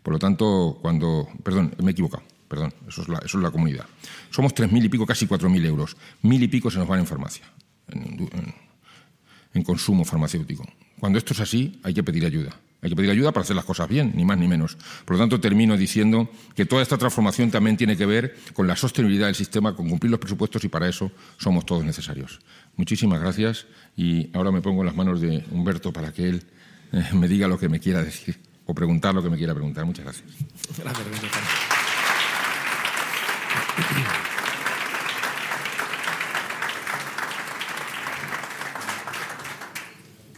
Por 0.02 0.14
lo 0.14 0.20
tanto, 0.20 0.78
cuando. 0.82 1.28
Perdón, 1.44 1.76
me 1.82 1.90
he 1.90 1.92
equivocado. 1.92 2.24
Perdón, 2.48 2.74
eso 2.88 3.02
es 3.02 3.10
la, 3.10 3.20
eso 3.20 3.38
es 3.38 3.44
la 3.44 3.52
comunidad. 3.52 3.86
Somos 4.30 4.56
3.000 4.56 4.86
y 4.86 4.90
pico, 4.90 5.06
casi 5.06 5.28
4.000 5.28 5.66
euros. 5.66 5.98
Mil 6.22 6.42
y 6.42 6.48
pico 6.48 6.72
se 6.72 6.80
nos 6.80 6.88
van 6.88 7.00
en 7.00 7.06
farmacia, 7.06 7.46
en, 7.90 9.64
consumo 9.64 10.06
farmacéutico. 10.06 10.64
Cuando 11.00 11.18
esto 11.18 11.34
es 11.34 11.40
así, 11.40 11.80
hay 11.84 11.94
que 11.94 12.04
pedir 12.04 12.26
ayuda. 12.26 12.56
Hay 12.82 12.90
que 12.90 12.96
pedir 12.96 13.10
ayuda 13.10 13.32
para 13.32 13.44
hacer 13.44 13.56
las 13.56 13.66
cosas 13.66 13.90
bien, 13.90 14.12
ni 14.16 14.24
más 14.24 14.38
ni 14.38 14.48
menos. 14.48 14.78
Por 15.04 15.16
lo 15.16 15.24
tanto, 15.24 15.40
termino 15.40 15.76
diciendo 15.76 16.30
que 16.56 16.66
toda 16.66 16.84
esta 16.84 16.98
transformación 16.98 17.50
también 17.50 17.76
tiene 17.76 17.98
que 17.98 18.06
ver 18.06 18.38
con 18.54 18.68
la 18.68 18.76
sostenibilidad 18.76 19.26
del 19.26 19.36
sistema, 19.36 19.76
con 19.76 19.90
cumplir 19.90 20.12
los 20.12 20.20
presupuestos 20.20 20.64
y 20.64 20.68
para 20.68 20.88
eso 20.88 21.12
somos 21.38 21.66
todos 21.66 21.84
necesarios. 21.84 22.40
Muchísimas 22.76 23.20
gracias 23.20 23.66
y 23.96 24.30
ahora 24.36 24.52
me 24.52 24.62
pongo 24.62 24.82
en 24.82 24.88
las 24.88 24.96
manos 24.96 25.22
de 25.22 25.44
Humberto 25.52 25.92
para 25.92 26.14
que 26.14 26.30
él 26.30 26.44
eh, 26.92 27.04
me 27.14 27.28
diga 27.28 27.48
lo 27.48 27.58
que 27.58 27.68
me 27.68 27.80
quiera 27.80 28.04
decir 28.04 28.40
o 28.66 28.76
preguntar 28.76 29.16
lo 29.16 29.24
que 29.24 29.30
me 29.30 29.38
quiera 29.38 29.54
preguntar. 29.54 29.86
Muchas 29.86 30.06
gracias. 30.06 30.28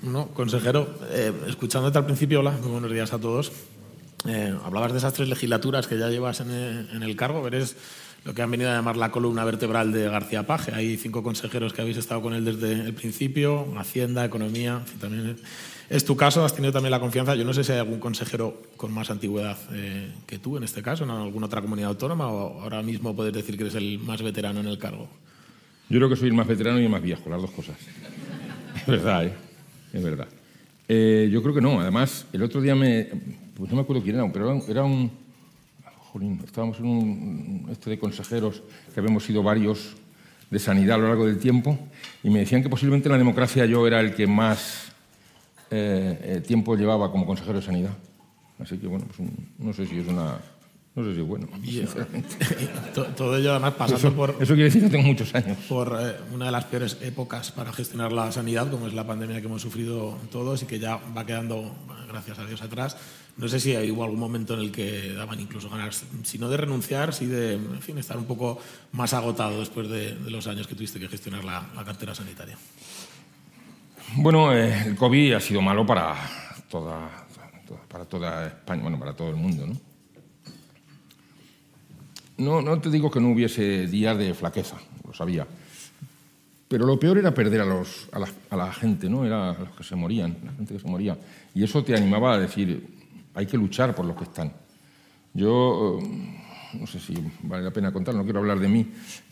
No, 0.02 0.28
consejero, 0.28 0.88
eh, 1.12 1.34
escuchándote 1.48 1.98
al 1.98 2.06
principio, 2.06 2.40
hola, 2.40 2.52
muy 2.52 2.72
buenos 2.72 2.92
días 2.92 3.12
a 3.14 3.20
todos. 3.20 3.52
Eh, 4.28 4.54
hablabas 4.64 4.92
de 4.92 4.98
esas 4.98 5.14
tres 5.14 5.28
legislaturas 5.28 5.88
que 5.88 5.98
ya 5.98 6.10
llevas 6.10 6.40
en 6.42 7.04
el 7.04 7.16
cargo. 7.16 7.46
Eres 7.48 7.76
lo 8.26 8.34
que 8.34 8.42
han 8.42 8.52
venido 8.52 8.70
a 8.70 8.74
llamar 8.74 8.98
la 8.98 9.12
columna 9.12 9.44
vertebral 9.46 9.92
de 9.92 10.10
García 10.10 10.46
Paje. 10.46 10.74
Hay 10.74 10.98
cinco 10.98 11.24
consejeros 11.24 11.74
que 11.74 11.82
habéis 11.82 11.98
estado 11.98 12.22
con 12.22 12.34
él 12.34 12.46
desde 12.46 12.74
el 12.74 12.94
principio, 12.94 13.68
Hacienda, 13.78 14.26
Economía, 14.26 14.82
también 15.00 15.38
es 15.90 16.06
tu 16.06 16.16
caso, 16.16 16.46
has 16.46 16.54
tenido 16.54 16.72
también 16.72 16.92
la 16.92 17.00
confianza. 17.00 17.34
Yo 17.36 17.44
no 17.44 17.54
sé 17.54 17.64
si 17.64 17.72
hay 17.72 17.80
algún 17.80 18.00
consejero 18.00 18.62
con 18.78 18.94
más 18.94 19.10
antigüedad 19.10 19.58
eh, 19.72 20.12
que 20.28 20.38
tú 20.38 20.58
en 20.58 20.64
este 20.64 20.84
caso, 20.84 21.04
en 21.04 21.10
alguna 21.10 21.48
otra 21.48 21.62
comunidad 21.62 21.90
autónoma, 21.90 22.28
o 22.28 22.62
ahora 22.62 22.84
mismo 22.84 23.16
puedes 23.16 23.34
decir 23.34 23.58
que 23.58 23.64
eres 23.64 23.76
el 23.76 24.00
más 24.00 24.22
veterano 24.22 24.60
en 24.60 24.68
el 24.68 24.78
cargo. 24.78 25.10
Yo 25.90 25.98
creo 25.98 26.10
que 26.10 26.16
soy 26.16 26.28
el 26.28 26.36
más 26.36 26.46
veterano 26.46 26.80
y 26.80 26.84
el 26.84 26.90
más 26.90 27.02
viejo, 27.02 27.30
las 27.30 27.42
dos 27.42 27.52
cosas. 27.52 27.76
Es 28.76 28.86
verdad, 28.86 29.26
¿eh? 29.26 29.49
Es 29.94 30.04
verdad. 30.04 30.28
Eh, 30.88 31.30
yo 31.32 31.42
creo 31.42 31.54
que 31.54 31.62
no. 31.62 31.80
Además, 31.80 32.26
el 32.34 32.44
otro 32.44 32.62
día 32.62 32.76
me... 32.76 33.08
Pues 33.56 33.70
no 33.70 33.76
me 33.76 33.82
acuerdo 33.82 34.02
quién 34.02 34.16
era, 34.16 34.32
pero 34.32 34.64
era 34.68 34.84
un 34.84 35.12
estábamos 36.44 36.80
en 36.80 36.86
un 36.86 37.68
este 37.72 37.92
de 37.92 38.00
consejeros 38.00 38.64
que 38.94 39.00
habíamos 39.00 39.24
sido 39.24 39.44
varios 39.44 39.96
de 40.50 40.60
sanidad 40.60 40.96
a 40.96 41.00
lo 41.00 41.08
largo 41.08 41.26
del 41.26 41.38
tiempo 41.38 41.78
y 42.24 42.30
me 42.30 42.40
decían 42.40 42.64
que 42.64 42.70
posiblemente 42.70 43.08
en 43.08 43.12
la 43.12 43.18
democracia 43.18 43.66
yo 43.66 43.86
era 43.86 44.00
el 44.00 44.16
que 44.16 44.26
más 44.26 44.92
eh, 45.70 46.20
eh, 46.24 46.42
tiempo 46.46 46.76
llevaba 46.76 47.12
como 47.12 47.26
consejero 47.26 47.60
de 47.60 47.66
sanidad. 47.66 47.94
Así 48.58 48.78
que, 48.78 48.88
bueno, 48.88 49.06
pues 49.06 49.30
no 49.60 49.72
sé 49.72 49.86
si 49.86 50.00
es 50.00 50.08
una 50.08 50.38
No 50.96 51.06
sé 51.06 51.16
si 51.16 51.22
bueno. 51.22 51.48
todo 53.16 53.38
ello 53.38 53.52
además 53.52 53.74
pasando 53.74 54.08
eso, 54.08 54.16
por... 54.16 54.32
Eso 54.32 54.54
quiere 54.54 54.66
decir 54.66 54.84
que 54.84 54.90
tengo 54.90 55.08
muchos 55.08 55.34
años. 55.36 55.58
Por 55.68 55.98
eh, 56.00 56.16
una 56.34 56.46
de 56.46 56.52
las 56.52 56.66
peores 56.66 56.98
épocas 57.02 57.52
para 57.52 57.72
gestionar 57.72 58.12
la 58.12 58.32
sanidad, 58.32 58.70
como 58.70 58.88
es 58.88 58.94
la 58.94 59.06
pandemia 59.06 59.40
que 59.40 59.48
hemos 59.48 59.62
sufrido 59.62 60.18
todos 60.32 60.64
y 60.64 60.66
que 60.66 60.80
ya 60.80 61.00
va 61.16 61.26
quedando, 61.26 61.74
gracias 62.08 62.40
a 62.40 62.46
Dios, 62.46 62.62
atrás. 62.62 62.98
No 63.38 63.48
sé 63.48 63.60
si 63.62 63.74
hubo 63.92 64.04
algún 64.04 64.20
momento 64.20 64.56
en 64.56 64.60
el 64.60 64.72
que 64.72 65.14
daban 65.14 65.40
incluso 65.40 65.70
ganas, 65.70 66.04
si 66.24 66.38
no 66.38 66.50
de 66.50 66.58
renunciar, 66.58 67.14
sí 67.14 67.26
de 67.26 67.54
en 67.54 67.82
fin, 67.82 67.98
estar 67.98 68.18
un 68.18 68.26
poco 68.26 68.60
más 68.92 69.14
agotado 69.14 69.60
después 69.60 69.88
de, 69.88 70.16
los 70.28 70.48
años 70.48 70.68
que 70.68 70.76
tuviste 70.76 71.00
que 71.00 71.08
gestionar 71.08 71.46
la, 71.46 71.64
cartera 71.86 72.14
sanitaria. 72.14 72.58
Bueno, 74.18 74.54
eh, 74.54 74.88
el 74.88 74.96
COVID 74.96 75.36
ha 75.36 75.40
sido 75.40 75.62
malo 75.62 75.86
para 75.86 76.16
toda, 76.70 77.10
para 77.88 78.04
toda 78.04 78.48
España, 78.48 78.82
bueno, 78.82 79.00
para 79.00 79.14
todo 79.14 79.30
el 79.30 79.38
mundo, 79.38 79.66
¿no? 79.68 79.89
No, 82.40 82.80
te 82.80 82.90
digo 82.90 83.12
que 83.12 83.20
no 83.20 83.32
hubiese 83.32 83.86
días 83.88 84.18
de 84.18 84.34
flaqueza, 84.34 84.78
lo 85.06 85.14
sabía. 85.14 85.46
Pero 86.68 86.86
lo 86.86 87.00
peor 87.00 87.18
era 87.18 87.34
perder 87.34 87.62
a, 87.62 87.66
los, 87.66 88.08
a, 88.12 88.20
la, 88.20 88.28
a 88.50 88.56
la 88.56 88.72
gente, 88.72 89.10
¿no? 89.10 89.26
Era 89.26 89.52
a 89.52 89.60
los 89.60 89.76
que 89.76 89.84
se 89.84 89.96
morían, 89.96 90.38
la 90.46 90.54
gente 90.54 90.76
que 90.76 90.80
se 90.80 90.88
moría. 90.88 91.18
Y 91.54 91.64
eso 91.64 91.84
te 91.84 91.96
animaba 91.96 92.36
a 92.36 92.40
decir, 92.40 92.88
hay 93.34 93.46
que 93.46 93.58
luchar 93.58 93.94
por 93.94 94.06
los 94.06 94.16
que 94.16 94.24
están. 94.24 94.54
Yo, 95.34 96.00
eh, 96.02 96.40
no 96.80 96.88
sé 96.88 97.00
si 97.00 97.16
vale 97.44 97.64
la 97.64 97.72
pena 97.72 97.92
contar, 97.92 98.16
no 98.16 98.24
quiero 98.24 98.40
hablar 98.40 98.60
de 98.60 98.70
mí, 98.70 98.88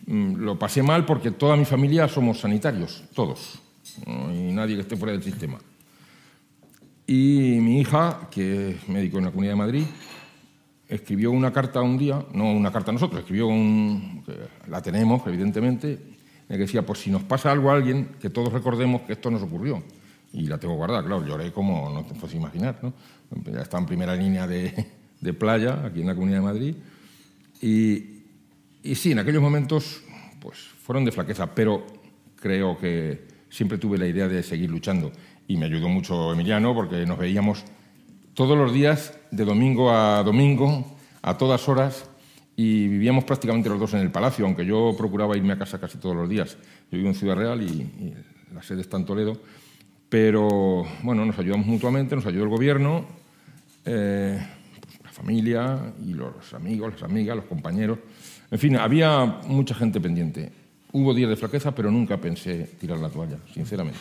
mm, 0.05 0.35
lo 0.35 0.59
pasé 0.59 0.83
mal 0.83 1.05
porque 1.05 1.31
toda 1.31 1.55
mi 1.55 1.65
familia 1.65 2.07
somos 2.07 2.39
sanitarios, 2.39 3.03
todos, 3.13 3.59
hay 4.05 4.51
nadie 4.51 4.75
que 4.75 4.81
esté 4.81 4.97
fuera 4.97 5.13
del 5.13 5.23
sistema. 5.23 5.57
Y 7.05 7.59
mi 7.61 7.79
hija, 7.79 8.27
que 8.29 8.71
es 8.71 8.89
médico 8.89 9.17
en 9.17 9.25
la 9.25 9.31
Comunidad 9.31 9.53
de 9.53 9.57
Madrid, 9.57 9.83
escribió 10.87 11.31
una 11.31 11.51
carta 11.51 11.81
un 11.81 11.97
día, 11.97 12.25
no 12.33 12.51
una 12.51 12.71
carta 12.71 12.91
a 12.91 12.93
nosotros, 12.93 13.21
escribió 13.21 13.47
un, 13.47 14.23
la 14.67 14.81
tenemos, 14.81 15.25
evidentemente, 15.27 15.99
en 16.49 16.55
que 16.55 16.57
decía, 16.57 16.85
pues 16.85 16.99
si 16.99 17.11
nos 17.11 17.23
pasa 17.23 17.51
algo 17.51 17.69
a 17.69 17.75
alguien, 17.75 18.15
que 18.21 18.29
todos 18.29 18.53
recordemos 18.53 19.01
que 19.01 19.13
esto 19.13 19.29
nos 19.29 19.41
ocurrió. 19.41 19.83
Y 20.33 20.47
la 20.47 20.57
tengo 20.57 20.75
guardada, 20.75 21.03
claro, 21.03 21.25
lloré 21.25 21.51
como 21.51 21.89
no 21.89 22.03
te 22.03 22.13
puedes 22.13 22.35
imaginar, 22.35 22.79
¿no? 22.81 22.93
Ya 23.51 23.61
está 23.61 23.77
en 23.77 23.85
primera 23.85 24.15
línea 24.15 24.45
de, 24.45 24.87
de, 25.21 25.33
playa, 25.33 25.85
aquí 25.85 26.01
en 26.01 26.07
la 26.07 26.13
Comunidad 26.13 26.39
de 26.39 26.43
Madrid. 26.45 26.75
Y, 27.61 28.23
y 28.83 28.95
sí, 28.95 29.11
en 29.11 29.19
aquellos 29.19 29.41
momentos, 29.41 30.01
pues 30.39 30.57
fueron 30.59 31.05
de 31.05 31.11
flaqueza, 31.11 31.53
pero 31.53 31.85
creo 32.35 32.77
que 32.77 33.25
siempre 33.49 33.77
tuve 33.77 33.97
la 33.97 34.07
idea 34.07 34.27
de 34.27 34.43
seguir 34.43 34.69
luchando. 34.69 35.11
Y 35.47 35.57
me 35.57 35.65
ayudó 35.65 35.87
mucho 35.87 36.33
Emiliano, 36.33 36.75
porque 36.75 37.05
nos 37.05 37.17
veíamos 37.17 37.63
todos 38.37 38.55
los 38.55 38.71
días, 38.71 39.17
de 39.31 39.45
domingo 39.45 39.89
a 39.89 40.21
domingo, 40.21 40.85
a 41.23 41.39
todas 41.39 41.67
horas, 41.67 42.07
y 42.55 42.87
vivíamos 42.87 43.23
prácticamente 43.23 43.67
los 43.67 43.79
dos 43.79 43.95
en 43.95 44.01
el 44.01 44.11
palacio, 44.11 44.45
aunque 44.45 44.63
yo 44.63 44.93
procuraba 44.95 45.35
irme 45.35 45.53
a 45.53 45.57
casa 45.57 45.79
casi 45.79 45.97
todos 45.97 46.15
los 46.15 46.29
días. 46.29 46.55
Yo 46.91 46.99
vivo 46.99 47.09
en 47.09 47.15
Ciudad 47.15 47.35
Real 47.35 47.59
y, 47.63 48.13
la 48.53 48.61
sede 48.61 48.81
está 48.81 48.95
en 48.95 49.05
Toledo, 49.05 49.41
pero 50.07 50.85
bueno, 51.01 51.25
nos 51.25 51.39
ayudamos 51.39 51.65
mutuamente, 51.65 52.15
nos 52.15 52.27
ayudó 52.27 52.43
el 52.43 52.49
gobierno, 52.49 53.07
eh, 53.85 54.39
pues, 54.81 54.99
la 55.03 55.09
familia 55.09 55.93
y 56.05 56.13
los 56.13 56.53
amigos, 56.53 56.93
las 56.93 57.01
amigas, 57.01 57.37
los 57.37 57.45
compañeros. 57.45 57.97
En 58.51 58.59
fin, 58.59 58.75
había 58.75 59.25
mucha 59.47 59.73
gente 59.73 59.99
pendiente. 59.99 60.51
Hubo 60.91 61.15
días 61.15 61.31
de 61.31 61.37
flaqueza, 61.37 61.73
pero 61.73 61.89
nunca 61.89 62.17
pensé 62.17 62.69
tirar 62.79 62.99
la 62.99 63.09
toalla, 63.09 63.39
sinceramente. 63.51 63.99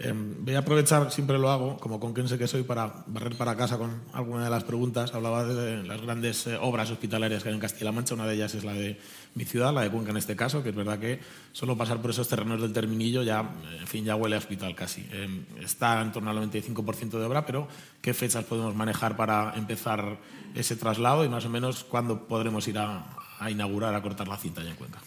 Em, 0.00 0.44
voy 0.44 0.54
a 0.54 0.60
aprovechar, 0.60 1.10
siempre 1.10 1.38
lo 1.38 1.50
hago, 1.50 1.76
como 1.78 1.98
con 1.98 2.14
quien 2.14 2.28
sé 2.28 2.38
que 2.38 2.46
soy, 2.46 2.62
para 2.62 3.02
barrer 3.08 3.36
para 3.36 3.56
casa 3.56 3.78
con 3.78 4.02
alguna 4.12 4.44
de 4.44 4.50
las 4.50 4.62
preguntas. 4.62 5.12
Hablaba 5.12 5.44
de 5.44 5.82
las 5.82 6.00
grandes 6.00 6.46
eh, 6.46 6.56
obras 6.60 6.88
hospitalarias 6.92 7.42
que 7.42 7.48
hay 7.48 7.56
en 7.56 7.60
Castilla-La 7.60 7.90
Mancha. 7.90 8.14
Una 8.14 8.26
de 8.26 8.36
ellas 8.36 8.54
es 8.54 8.62
la 8.62 8.74
de 8.74 9.00
mi 9.34 9.44
ciudad, 9.44 9.74
la 9.74 9.80
de 9.80 9.90
Cuenca 9.90 10.12
en 10.12 10.16
este 10.18 10.36
caso, 10.36 10.62
que 10.62 10.68
es 10.68 10.74
verdad 10.76 11.00
que 11.00 11.18
solo 11.50 11.76
pasar 11.76 12.00
por 12.00 12.12
esos 12.12 12.28
terrenos 12.28 12.60
del 12.60 12.72
Terminillo 12.72 13.24
ya, 13.24 13.50
en 13.80 13.86
fin, 13.88 14.04
ya 14.04 14.14
huele 14.14 14.36
a 14.36 14.38
hospital 14.38 14.76
casi. 14.76 15.04
Em, 15.10 15.44
está 15.60 16.00
en 16.00 16.12
torno 16.12 16.30
al 16.30 16.36
95% 16.36 17.18
de 17.18 17.24
obra, 17.24 17.44
pero 17.44 17.66
¿qué 18.00 18.14
fechas 18.14 18.44
podemos 18.44 18.76
manejar 18.76 19.16
para 19.16 19.54
empezar 19.56 20.18
ese 20.54 20.76
traslado 20.76 21.24
y 21.24 21.28
más 21.28 21.44
o 21.44 21.50
menos 21.50 21.82
cuándo 21.82 22.28
podremos 22.28 22.68
ir 22.68 22.78
a, 22.78 23.04
a 23.40 23.50
inaugurar, 23.50 23.96
a 23.96 24.02
cortar 24.02 24.28
la 24.28 24.36
cinta 24.36 24.62
ya 24.62 24.70
en 24.70 24.76
Cuenca? 24.76 25.00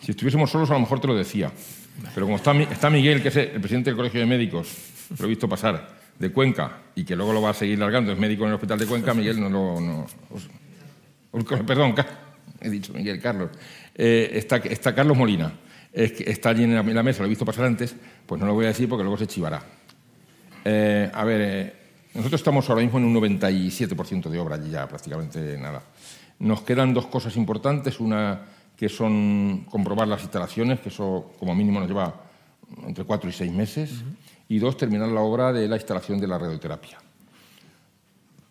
Si 0.00 0.10
estuviésemos 0.10 0.50
solos, 0.50 0.68
a 0.70 0.74
lo 0.74 0.80
mejor 0.80 0.98
te 0.98 1.06
lo 1.06 1.14
decía. 1.14 1.52
Pero 2.14 2.26
como 2.26 2.36
está, 2.36 2.52
está 2.62 2.90
Miguel, 2.90 3.22
que 3.22 3.28
es 3.28 3.36
el 3.36 3.60
presidente 3.60 3.90
del 3.90 3.96
Colegio 3.96 4.20
de 4.20 4.26
Médicos, 4.26 4.68
lo 5.18 5.26
he 5.26 5.28
visto 5.28 5.48
pasar, 5.48 6.00
de 6.18 6.30
Cuenca, 6.30 6.78
y 6.94 7.04
que 7.04 7.16
luego 7.16 7.32
lo 7.32 7.42
va 7.42 7.50
a 7.50 7.54
seguir 7.54 7.78
largando, 7.78 8.12
es 8.12 8.18
médico 8.18 8.44
en 8.44 8.50
el 8.50 8.54
Hospital 8.54 8.78
de 8.78 8.86
Cuenca, 8.86 9.14
Miguel 9.14 9.40
no 9.40 9.48
lo... 9.50 9.80
No, 9.80 10.06
perdón, 11.66 11.94
he 12.60 12.70
dicho 12.70 12.92
Miguel, 12.92 13.20
Carlos. 13.20 13.50
Eh, 13.94 14.30
está, 14.34 14.56
está, 14.56 14.94
Carlos 14.94 15.16
Molina, 15.16 15.52
es 15.92 16.12
que 16.12 16.30
está 16.30 16.50
allí 16.50 16.64
en 16.64 16.74
la, 16.74 17.02
mesa, 17.02 17.20
lo 17.20 17.26
he 17.26 17.28
visto 17.28 17.44
pasar 17.44 17.66
antes, 17.66 17.94
pues 18.26 18.40
no 18.40 18.46
lo 18.46 18.54
voy 18.54 18.66
a 18.66 18.68
decir 18.68 18.88
porque 18.88 19.02
luego 19.02 19.18
se 19.18 19.26
chivará. 19.26 19.62
Eh, 20.64 21.10
a 21.12 21.24
ver, 21.24 21.40
eh, 21.40 21.74
nosotros 22.14 22.40
estamos 22.40 22.68
ahora 22.68 22.82
mismo 22.82 22.98
en 22.98 23.04
un 23.04 23.14
97% 23.14 24.28
de 24.28 24.38
obra, 24.38 24.58
ya 24.58 24.86
prácticamente 24.86 25.58
nada. 25.58 25.82
Nos 26.38 26.62
quedan 26.62 26.92
dos 26.92 27.06
cosas 27.06 27.36
importantes, 27.36 28.00
una 28.00 28.40
que 28.82 28.88
son 28.88 29.64
comprobar 29.70 30.08
las 30.08 30.22
instalaciones, 30.22 30.80
que 30.80 30.88
eso 30.88 31.30
como 31.38 31.54
mínimo 31.54 31.78
nos 31.78 31.88
lleva 31.88 32.16
entre 32.84 33.04
cuatro 33.04 33.30
y 33.30 33.32
seis 33.32 33.52
meses, 33.52 34.02
y 34.48 34.58
dos, 34.58 34.76
terminar 34.76 35.06
la 35.06 35.20
obra 35.20 35.52
de 35.52 35.68
la 35.68 35.76
instalación 35.76 36.18
de 36.18 36.26
la 36.26 36.36
radioterapia. 36.36 36.98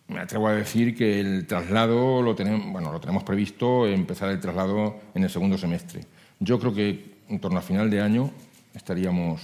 Me 0.08 0.20
atrevo 0.20 0.48
a 0.48 0.54
decir 0.54 0.96
que 0.96 1.20
el 1.20 1.46
traslado 1.46 2.22
lo 2.22 2.34
tenemos, 2.34 2.72
bueno, 2.72 2.90
lo 2.90 2.98
tenemos 2.98 3.24
previsto 3.24 3.86
empezar 3.86 4.30
el 4.30 4.40
traslado 4.40 5.00
en 5.14 5.22
el 5.22 5.28
segundo 5.28 5.58
semestre. 5.58 6.06
Yo 6.40 6.58
creo 6.58 6.72
que 6.72 7.16
en 7.28 7.38
torno 7.38 7.58
a 7.58 7.60
final 7.60 7.90
de 7.90 8.00
año 8.00 8.30
estaríamos, 8.72 9.42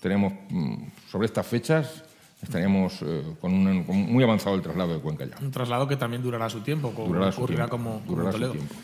tenemos 0.00 0.32
mm, 0.48 0.84
sobre 1.10 1.26
estas 1.26 1.46
fechas 1.46 2.02
estaríamos 2.42 3.02
eh, 3.02 3.24
con, 3.42 3.52
un, 3.52 3.84
muy 3.86 4.24
avanzado 4.24 4.56
el 4.56 4.62
traslado 4.62 4.94
de 4.94 5.00
Cuenca 5.00 5.26
ya. 5.26 5.36
Un 5.42 5.50
traslado 5.50 5.86
que 5.86 5.96
también 5.96 6.22
durará 6.22 6.48
su 6.48 6.60
tiempo, 6.60 6.92
como 6.92 7.08
durará 7.08 7.28
ocurrirá 7.28 7.68
como, 7.68 8.00
durará 8.06 8.32
Su 8.32 8.38
tiempo 8.52 8.74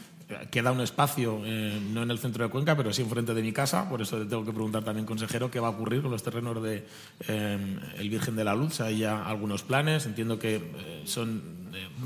queda 0.50 0.72
un 0.72 0.80
espacio, 0.80 1.42
eh, 1.44 1.78
no 1.92 2.02
en 2.02 2.10
el 2.10 2.18
centro 2.18 2.44
de 2.44 2.50
Cuenca, 2.50 2.76
pero 2.76 2.92
sí 2.92 3.02
enfrente 3.02 3.34
de 3.34 3.42
mi 3.42 3.52
casa. 3.52 3.88
Por 3.88 4.00
eso 4.00 4.18
tengo 4.26 4.44
que 4.44 4.52
preguntar 4.52 4.82
también, 4.82 5.06
consejero, 5.06 5.50
qué 5.50 5.60
va 5.60 5.68
a 5.68 5.70
ocurrir 5.70 6.02
con 6.02 6.10
los 6.10 6.22
terrenos 6.22 6.62
de 6.62 6.86
eh, 7.28 7.58
el 7.98 8.10
Virgen 8.10 8.36
de 8.36 8.44
la 8.44 8.54
Luz. 8.54 8.80
Hay 8.80 8.98
ya 8.98 9.24
algunos 9.24 9.62
planes. 9.62 10.06
Entiendo 10.06 10.38
que 10.38 10.56
eh, 10.56 11.02
son 11.04 11.42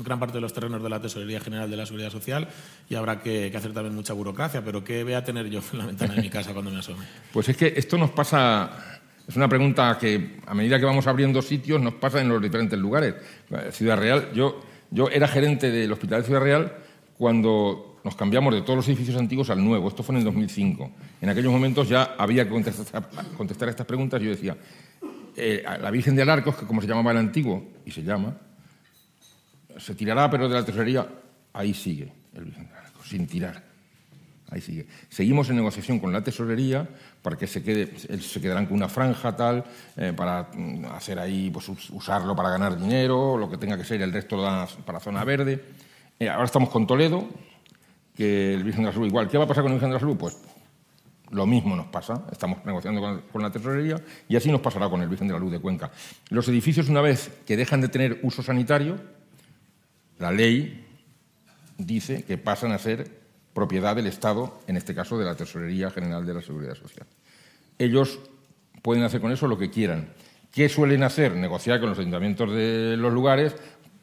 gran 0.03 0.19
parte 0.19 0.35
de 0.35 0.41
los 0.41 0.53
terrenos 0.53 0.83
de 0.83 0.89
la 0.89 0.99
Tesorería 0.99 1.39
General 1.39 1.69
de 1.69 1.77
la 1.77 1.85
Seguridad 1.85 2.11
Social 2.11 2.47
y 2.89 2.95
habrá 2.95 3.21
que, 3.21 3.51
hacer 3.55 3.73
también 3.73 3.95
mucha 3.95 4.13
burocracia. 4.13 4.63
Pero 4.63 4.83
¿qué 4.83 5.03
voy 5.03 5.13
a 5.13 5.23
tener 5.23 5.49
yo 5.49 5.61
en 5.71 5.79
la 5.79 5.85
ventana 5.85 6.15
de 6.15 6.21
mi 6.21 6.29
casa 6.29 6.53
cuando 6.53 6.71
me 6.71 6.79
asome? 6.79 7.05
Pues 7.31 7.49
es 7.49 7.57
que 7.57 7.73
esto 7.75 7.97
nos 7.97 8.11
pasa. 8.11 8.99
Es 9.27 9.35
una 9.35 9.47
pregunta 9.47 9.95
que 9.99 10.39
a 10.47 10.55
medida 10.55 10.79
que 10.79 10.85
vamos 10.85 11.05
abriendo 11.05 11.41
sitios 11.41 11.79
nos 11.79 11.93
pasa 11.93 12.19
en 12.19 12.29
los 12.29 12.41
diferentes 12.41 12.77
lugares. 12.77 13.13
Ciudad 13.71 13.97
Real, 13.97 14.31
yo, 14.33 14.59
yo 14.89 15.07
era 15.07 15.27
gerente 15.27 15.69
del 15.69 15.91
Hospital 15.91 16.21
de 16.21 16.25
Ciudad 16.25 16.41
Real 16.41 16.73
cuando 17.15 17.88
nos 18.03 18.15
cambiamos 18.15 18.53
de 18.53 18.61
todos 18.61 18.77
los 18.77 18.87
edificios 18.87 19.17
antiguos 19.17 19.49
al 19.49 19.63
nuevo. 19.63 19.87
Esto 19.87 20.03
fue 20.03 20.15
en 20.15 20.19
el 20.19 20.25
2005. 20.25 20.91
En 21.21 21.29
aquellos 21.29 21.51
momentos 21.51 21.89
ya 21.89 22.15
había 22.17 22.45
que 22.45 22.49
contestar, 22.49 23.69
estas 23.69 23.85
preguntas. 23.85 24.21
Yo 24.21 24.29
decía, 24.29 24.57
eh, 25.35 25.63
la 25.81 25.91
Virgen 25.91 26.15
de 26.15 26.21
Alarcos, 26.21 26.55
que 26.55 26.65
como 26.65 26.81
se 26.81 26.87
llamaba 26.87 27.11
el 27.11 27.17
antiguo, 27.17 27.63
y 27.85 27.91
se 27.91 28.03
llama, 28.03 28.37
se 29.77 29.95
tirará, 29.95 30.29
pero 30.29 30.47
de 30.47 30.55
la 30.55 30.65
tesorería, 30.65 31.07
ahí 31.53 31.73
sigue 31.73 32.11
el 32.33 32.45
Virgen 32.45 32.67
de 32.67 32.73
Alarcos, 32.73 33.07
sin 33.07 33.27
tirar. 33.27 33.69
Ahí 34.51 34.61
sigue. 34.61 34.87
Seguimos 35.09 35.49
en 35.49 35.57
negociación 35.57 35.99
con 35.99 36.11
la 36.11 36.23
tesorería 36.23 36.87
para 37.21 37.37
que 37.37 37.45
se 37.45 37.61
quede, 37.61 37.99
se 38.19 38.41
quedarán 38.41 38.65
con 38.65 38.77
una 38.77 38.89
franja 38.89 39.35
tal, 39.35 39.63
eh, 39.95 40.11
para 40.15 40.49
mm, 40.53 40.85
hacer 40.85 41.19
ahí, 41.19 41.51
pues 41.51 41.69
usarlo 41.69 42.35
para 42.35 42.49
ganar 42.49 42.79
dinero, 42.79 43.37
lo 43.37 43.49
que 43.49 43.57
tenga 43.57 43.77
que 43.77 43.83
ser 43.83 44.01
el 44.01 44.11
resto 44.11 44.43
para 44.85 44.99
zona 44.99 45.23
verde. 45.23 45.63
Eh, 46.19 46.27
ahora 46.27 46.45
estamos 46.45 46.69
con 46.69 46.87
Toledo, 46.87 47.29
que 48.19 48.53
el 48.53 48.65
Virgen 48.65 48.83
de 48.83 48.87
la 48.87 48.93
Salud 48.93 49.07
igual. 49.07 49.29
¿Qué 49.29 49.37
va 49.37 49.45
a 49.45 49.47
pasar 49.47 49.63
con 49.63 49.71
el 49.71 49.77
Virgen 49.77 49.91
de 49.91 49.93
la 49.93 49.99
Salud? 50.01 50.17
Pues 50.17 50.37
lo 51.31 51.45
mismo 51.45 51.73
nos 51.73 51.85
pasa, 51.85 52.25
estamos 52.33 52.65
negociando 52.65 53.23
con, 53.31 53.41
la 53.41 53.49
tesorería 53.49 53.95
y 54.27 54.35
así 54.35 54.51
nos 54.51 54.59
pasará 54.59 54.89
con 54.89 55.01
el 55.01 55.07
Virgen 55.07 55.29
de 55.29 55.35
la 55.35 55.39
Luz 55.39 55.53
de 55.53 55.59
Cuenca. 55.59 55.89
Los 56.29 56.45
edificios, 56.49 56.89
una 56.89 56.99
vez 56.99 57.31
que 57.45 57.55
dejan 57.55 57.79
de 57.79 57.87
tener 57.87 58.19
uso 58.23 58.43
sanitario, 58.43 58.97
la 60.17 60.33
ley 60.33 60.85
dice 61.77 62.25
que 62.25 62.37
pasan 62.37 62.73
a 62.73 62.77
ser 62.77 63.09
propiedad 63.53 63.95
del 63.95 64.07
Estado, 64.07 64.59
en 64.67 64.75
este 64.75 64.93
caso 64.93 65.17
de 65.17 65.23
la 65.23 65.35
Tesorería 65.35 65.89
General 65.89 66.25
de 66.25 66.33
la 66.33 66.41
Seguridad 66.41 66.75
Social. 66.75 67.07
Ellos 67.77 68.19
pueden 68.81 69.03
hacer 69.05 69.21
con 69.21 69.31
eso 69.31 69.47
lo 69.47 69.57
que 69.57 69.69
quieran. 69.69 70.09
¿Qué 70.51 70.67
suelen 70.67 71.03
hacer? 71.03 71.37
Negociar 71.37 71.79
con 71.79 71.87
los 71.87 71.99
ayuntamientos 71.99 72.51
de 72.51 72.97
los 72.97 73.13
lugares 73.13 73.55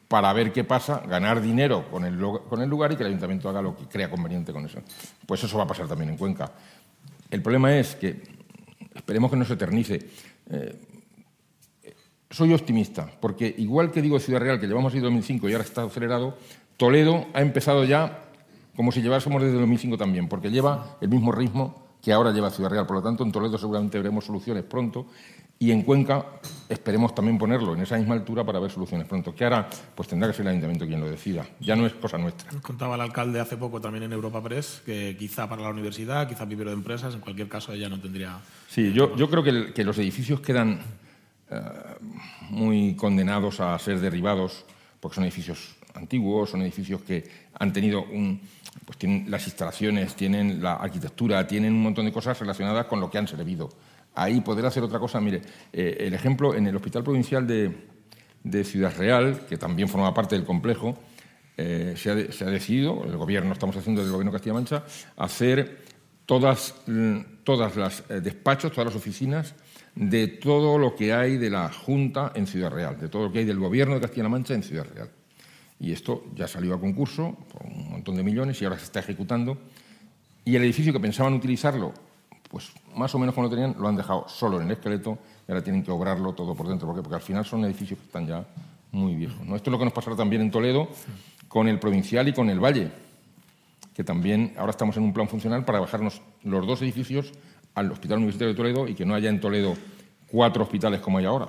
para 0.07 0.31
ver 0.33 0.53
qué 0.53 0.63
pasa, 0.63 1.01
ganar 1.07 1.41
dinero 1.41 1.89
con 1.89 2.05
el, 2.05 2.17
con 2.49 2.61
el 2.61 2.69
lugar 2.69 2.91
y 2.91 2.95
que 2.95 3.03
el 3.03 3.07
ayuntamiento 3.07 3.49
haga 3.49 3.61
lo 3.61 3.75
que 3.75 3.85
crea 3.85 4.09
conveniente 4.09 4.53
con 4.53 4.65
eso. 4.65 4.79
Pues 5.25 5.43
eso 5.43 5.57
va 5.57 5.65
a 5.65 5.67
pasar 5.67 5.87
también 5.87 6.11
en 6.11 6.17
Cuenca. 6.17 6.51
El 7.29 7.41
problema 7.41 7.75
es 7.75 7.95
que, 7.95 8.21
esperemos 8.95 9.29
que 9.29 9.37
no 9.37 9.45
se 9.45 9.53
eternice, 9.53 9.99
eh, 10.49 10.79
soy 12.29 12.53
optimista, 12.53 13.09
porque 13.19 13.53
igual 13.57 13.91
que 13.91 14.01
digo 14.01 14.19
Ciudad 14.19 14.39
Real, 14.39 14.59
que 14.59 14.67
llevamos 14.67 14.93
ahí 14.93 14.99
2005 14.99 15.49
y 15.49 15.53
ahora 15.53 15.63
está 15.63 15.83
acelerado, 15.83 16.37
Toledo 16.77 17.25
ha 17.33 17.41
empezado 17.41 17.83
ya 17.83 18.23
como 18.75 18.91
si 18.91 19.01
llevásemos 19.01 19.41
desde 19.41 19.57
2005 19.57 19.97
también, 19.97 20.29
porque 20.29 20.51
lleva 20.51 20.97
el 21.01 21.09
mismo 21.09 21.31
ritmo 21.31 21.87
que 22.01 22.13
ahora 22.13 22.31
lleva 22.31 22.51
Ciudad 22.51 22.69
Real. 22.69 22.85
Por 22.85 22.97
lo 22.97 23.01
tanto, 23.03 23.23
en 23.23 23.31
Toledo 23.31 23.57
seguramente 23.57 23.97
veremos 23.97 24.25
soluciones 24.25 24.63
pronto 24.63 25.07
y 25.59 25.71
en 25.71 25.81
Cuenca 25.81 26.25
esperemos 26.69 27.15
también 27.15 27.37
ponerlo 27.37 27.73
en 27.73 27.81
esa 27.81 27.97
misma 27.97 28.13
altura 28.13 28.43
para 28.43 28.59
ver 28.59 28.69
soluciones 28.69 29.07
pronto. 29.07 29.33
Que 29.33 29.43
ahora 29.43 29.67
pues 29.95 30.07
tendrá 30.07 30.29
que 30.29 30.35
ser 30.35 30.45
el 30.45 30.49
ayuntamiento 30.49 30.85
quien 30.85 30.99
lo 30.99 31.09
decida. 31.09 31.45
Ya 31.59 31.75
no 31.75 31.85
es 31.85 31.93
cosa 31.93 32.17
nuestra. 32.17 32.49
Contaba 32.61 32.95
el 32.95 33.01
alcalde 33.01 33.39
hace 33.39 33.57
poco 33.57 33.81
también 33.81 34.03
en 34.03 34.13
Europa 34.13 34.43
Press 34.43 34.81
que 34.85 35.15
quizá 35.17 35.49
para 35.49 35.63
la 35.63 35.69
universidad, 35.69 36.27
quizá 36.27 36.45
vivero 36.45 36.69
de 36.69 36.75
empresas, 36.75 37.13
en 37.13 37.21
cualquier 37.21 37.49
caso 37.49 37.73
ella 37.73 37.89
no 37.89 37.99
tendría. 37.99 38.39
Sí, 38.67 38.93
yo, 38.93 39.15
yo 39.15 39.29
creo 39.29 39.43
que, 39.43 39.73
que 39.73 39.83
los 39.83 39.97
edificios 39.97 40.41
quedan 40.41 40.79
eh, 41.49 41.61
muy 42.49 42.95
condenados 42.95 43.59
a 43.59 43.77
ser 43.79 43.99
derribados 43.99 44.65
porque 44.99 45.15
son 45.15 45.23
edificios 45.23 45.75
antiguos, 45.95 46.51
son 46.51 46.61
edificios 46.61 47.01
que 47.01 47.23
han 47.57 47.73
tenido 47.73 48.03
un, 48.03 48.39
pues 48.85 48.97
tienen 48.99 49.31
las 49.31 49.47
instalaciones, 49.47 50.15
tienen 50.15 50.61
la 50.61 50.73
arquitectura, 50.73 51.47
tienen 51.47 51.73
un 51.73 51.81
montón 51.81 52.05
de 52.05 52.11
cosas 52.11 52.39
relacionadas 52.39 52.85
con 52.85 52.99
lo 52.99 53.09
que 53.09 53.17
han 53.17 53.27
servido 53.27 53.69
ahí 54.17 54.41
poder 54.41 54.65
hacer 54.65 54.83
otra 54.83 54.99
cosa. 54.99 55.21
Mire, 55.21 55.41
eh, 55.71 55.97
el 55.99 56.13
ejemplo 56.13 56.55
en 56.55 56.67
el 56.67 56.75
Hospital 56.75 57.03
Provincial 57.03 57.45
de, 57.45 58.63
Ciudad 58.63 58.93
Real, 58.97 59.41
que 59.47 59.57
también 59.57 59.87
forma 59.87 60.13
parte 60.13 60.35
del 60.35 60.45
complejo, 60.45 60.97
eh, 61.55 61.93
se, 61.95 62.11
ha, 62.11 62.49
decidido, 62.49 63.03
el 63.05 63.15
gobierno, 63.17 63.53
estamos 63.53 63.75
haciendo 63.75 64.01
del 64.01 64.11
gobierno 64.11 64.31
de 64.31 64.37
Castilla-La 64.37 64.59
Mancha, 64.59 64.83
hacer 65.17 65.85
todas, 66.25 66.75
mm, 66.87 67.17
todas 67.43 67.75
las 67.75 68.03
eh, 68.09 68.21
despachos, 68.21 68.71
todas 68.71 68.87
las 68.87 68.95
oficinas 68.95 69.53
de 69.95 70.27
todo 70.27 70.77
lo 70.77 70.95
que 70.95 71.13
hay 71.13 71.37
de 71.37 71.49
la 71.49 71.71
Junta 71.71 72.31
en 72.35 72.47
Ciudad 72.47 72.71
Real, 72.71 72.99
de 72.99 73.09
todo 73.09 73.25
lo 73.25 73.31
que 73.31 73.39
hay 73.39 73.45
del 73.45 73.59
gobierno 73.59 73.95
de 73.95 74.01
Castilla-La 74.01 74.29
Mancha 74.29 74.53
en 74.53 74.63
Ciudad 74.63 74.85
Real. 74.93 75.09
Y 75.79 75.91
esto 75.91 76.25
ya 76.35 76.47
salió 76.47 76.73
a 76.73 76.79
concurso 76.79 77.37
por 77.51 77.63
un 77.65 77.91
montón 77.91 78.15
de 78.15 78.23
millones 78.23 78.61
y 78.61 78.65
ahora 78.65 78.77
se 78.77 78.85
está 78.85 78.99
ejecutando. 78.99 79.57
Y 80.45 80.55
el 80.55 80.63
edificio 80.63 80.93
que 80.93 80.99
pensaban 80.99 81.33
utilizarlo 81.33 81.93
pues 82.49 82.71
más 82.95 83.13
o 83.13 83.19
menos 83.19 83.35
como 83.35 83.47
lo 83.47 83.49
tenían, 83.49 83.75
lo 83.77 83.87
han 83.87 83.95
dejado 83.95 84.27
solo 84.27 84.59
en 84.59 84.67
el 84.67 84.71
esqueleto 84.71 85.17
y 85.47 85.51
ahora 85.51 85.63
tienen 85.63 85.83
que 85.83 85.91
obrarlo 85.91 86.33
todo 86.33 86.55
por 86.55 86.67
dentro. 86.67 86.87
¿Por 86.87 87.01
Porque 87.01 87.15
al 87.15 87.21
final 87.21 87.45
son 87.45 87.65
edificios 87.65 87.99
que 87.99 88.05
están 88.05 88.27
ya 88.27 88.45
muy 88.91 89.15
viejos. 89.15 89.39
Esto 89.41 89.55
es 89.55 89.71
lo 89.71 89.79
que 89.79 89.85
nos 89.85 89.93
pasará 89.93 90.15
también 90.15 90.41
en 90.41 90.51
Toledo 90.51 90.87
con 91.47 91.67
el 91.67 91.79
Provincial 91.79 92.27
y 92.27 92.33
con 92.33 92.49
el 92.49 92.59
Valle, 92.59 92.91
que 93.93 94.03
también 94.03 94.53
ahora 94.57 94.71
estamos 94.71 94.97
en 94.97 95.03
un 95.03 95.13
plan 95.13 95.27
funcional 95.27 95.65
para 95.65 95.79
bajarnos 95.79 96.21
los 96.43 96.65
dos 96.65 96.81
edificios 96.81 97.31
al 97.75 97.91
Hospital 97.91 98.17
Universitario 98.17 98.53
de 98.53 98.57
Toledo 98.57 98.87
y 98.87 98.95
que 98.95 99.05
no 99.05 99.13
haya 99.13 99.29
en 99.29 99.39
Toledo 99.39 99.75
cuatro 100.27 100.63
hospitales 100.63 100.99
como 101.01 101.17
hay 101.17 101.25
ahora, 101.25 101.47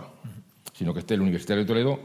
sino 0.74 0.92
que 0.92 1.00
esté 1.00 1.14
el 1.14 1.22
Universitario 1.22 1.64
de 1.64 1.68
Toledo 1.68 2.00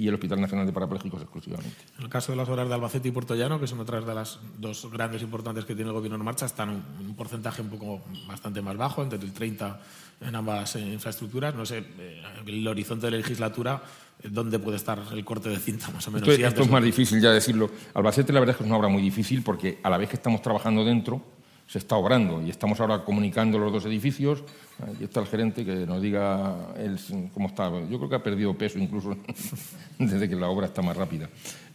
y 0.00 0.08
el 0.08 0.14
Hospital 0.14 0.40
Nacional 0.40 0.64
de 0.64 0.72
Parapléjicos 0.72 1.20
exclusivamente. 1.20 1.76
En 1.98 2.04
el 2.04 2.08
caso 2.08 2.32
de 2.32 2.36
las 2.36 2.48
obras 2.48 2.66
de 2.66 2.74
Albacete 2.74 3.08
y 3.08 3.10
Puerto 3.10 3.34
Llano, 3.34 3.60
que 3.60 3.66
son 3.66 3.80
otras 3.80 4.06
de 4.06 4.14
las 4.14 4.38
dos 4.58 4.90
grandes 4.90 5.20
importantes 5.20 5.66
que 5.66 5.74
tiene 5.74 5.90
el 5.90 5.94
Gobierno 5.94 6.16
en 6.16 6.24
marcha, 6.24 6.46
están 6.46 6.82
en 6.98 7.06
un 7.06 7.14
porcentaje 7.14 7.60
un 7.60 7.68
poco 7.68 8.00
bastante 8.26 8.62
más 8.62 8.78
bajo, 8.78 9.02
entre 9.02 9.18
el 9.18 9.32
30 9.32 9.80
en 10.22 10.34
ambas 10.34 10.76
eh, 10.76 10.80
infraestructuras. 10.80 11.54
No 11.54 11.66
sé, 11.66 11.84
eh, 11.98 12.22
el 12.46 12.66
horizonte 12.66 13.06
de 13.06 13.10
la 13.10 13.16
legislatura, 13.18 13.82
eh, 14.22 14.28
¿dónde 14.30 14.58
puede 14.58 14.78
estar 14.78 14.98
el 15.12 15.22
corte 15.22 15.50
de 15.50 15.58
cinta 15.58 15.90
más 15.90 16.08
o 16.08 16.10
menos? 16.10 16.26
Esto, 16.26 16.46
esto 16.46 16.62
es 16.62 16.70
más 16.70 16.82
difícil 16.82 17.20
ya 17.20 17.32
decirlo. 17.32 17.70
Albacete 17.92 18.32
la 18.32 18.40
verdad 18.40 18.54
es 18.54 18.56
que 18.56 18.64
es 18.64 18.68
una 18.68 18.78
obra 18.78 18.88
muy 18.88 19.02
difícil 19.02 19.42
porque 19.42 19.80
a 19.82 19.90
la 19.90 19.98
vez 19.98 20.08
que 20.08 20.16
estamos 20.16 20.40
trabajando 20.40 20.82
dentro, 20.82 21.22
se 21.70 21.78
está 21.78 21.94
obrando 21.94 22.42
y 22.42 22.50
estamos 22.50 22.80
ahora 22.80 23.04
comunicando 23.04 23.56
los 23.56 23.72
dos 23.72 23.84
edificios. 23.84 24.42
Aquí 24.82 25.04
está 25.04 25.20
el 25.20 25.26
gerente 25.26 25.64
que 25.64 25.86
nos 25.86 26.02
diga 26.02 26.74
él 26.76 26.98
cómo 27.32 27.46
está. 27.46 27.70
Yo 27.88 27.96
creo 27.96 28.08
que 28.08 28.16
ha 28.16 28.22
perdido 28.24 28.58
peso 28.58 28.76
incluso 28.80 29.16
desde 29.98 30.28
que 30.28 30.34
la 30.34 30.48
obra 30.48 30.66
está 30.66 30.82
más 30.82 30.96
rápida. 30.96 31.28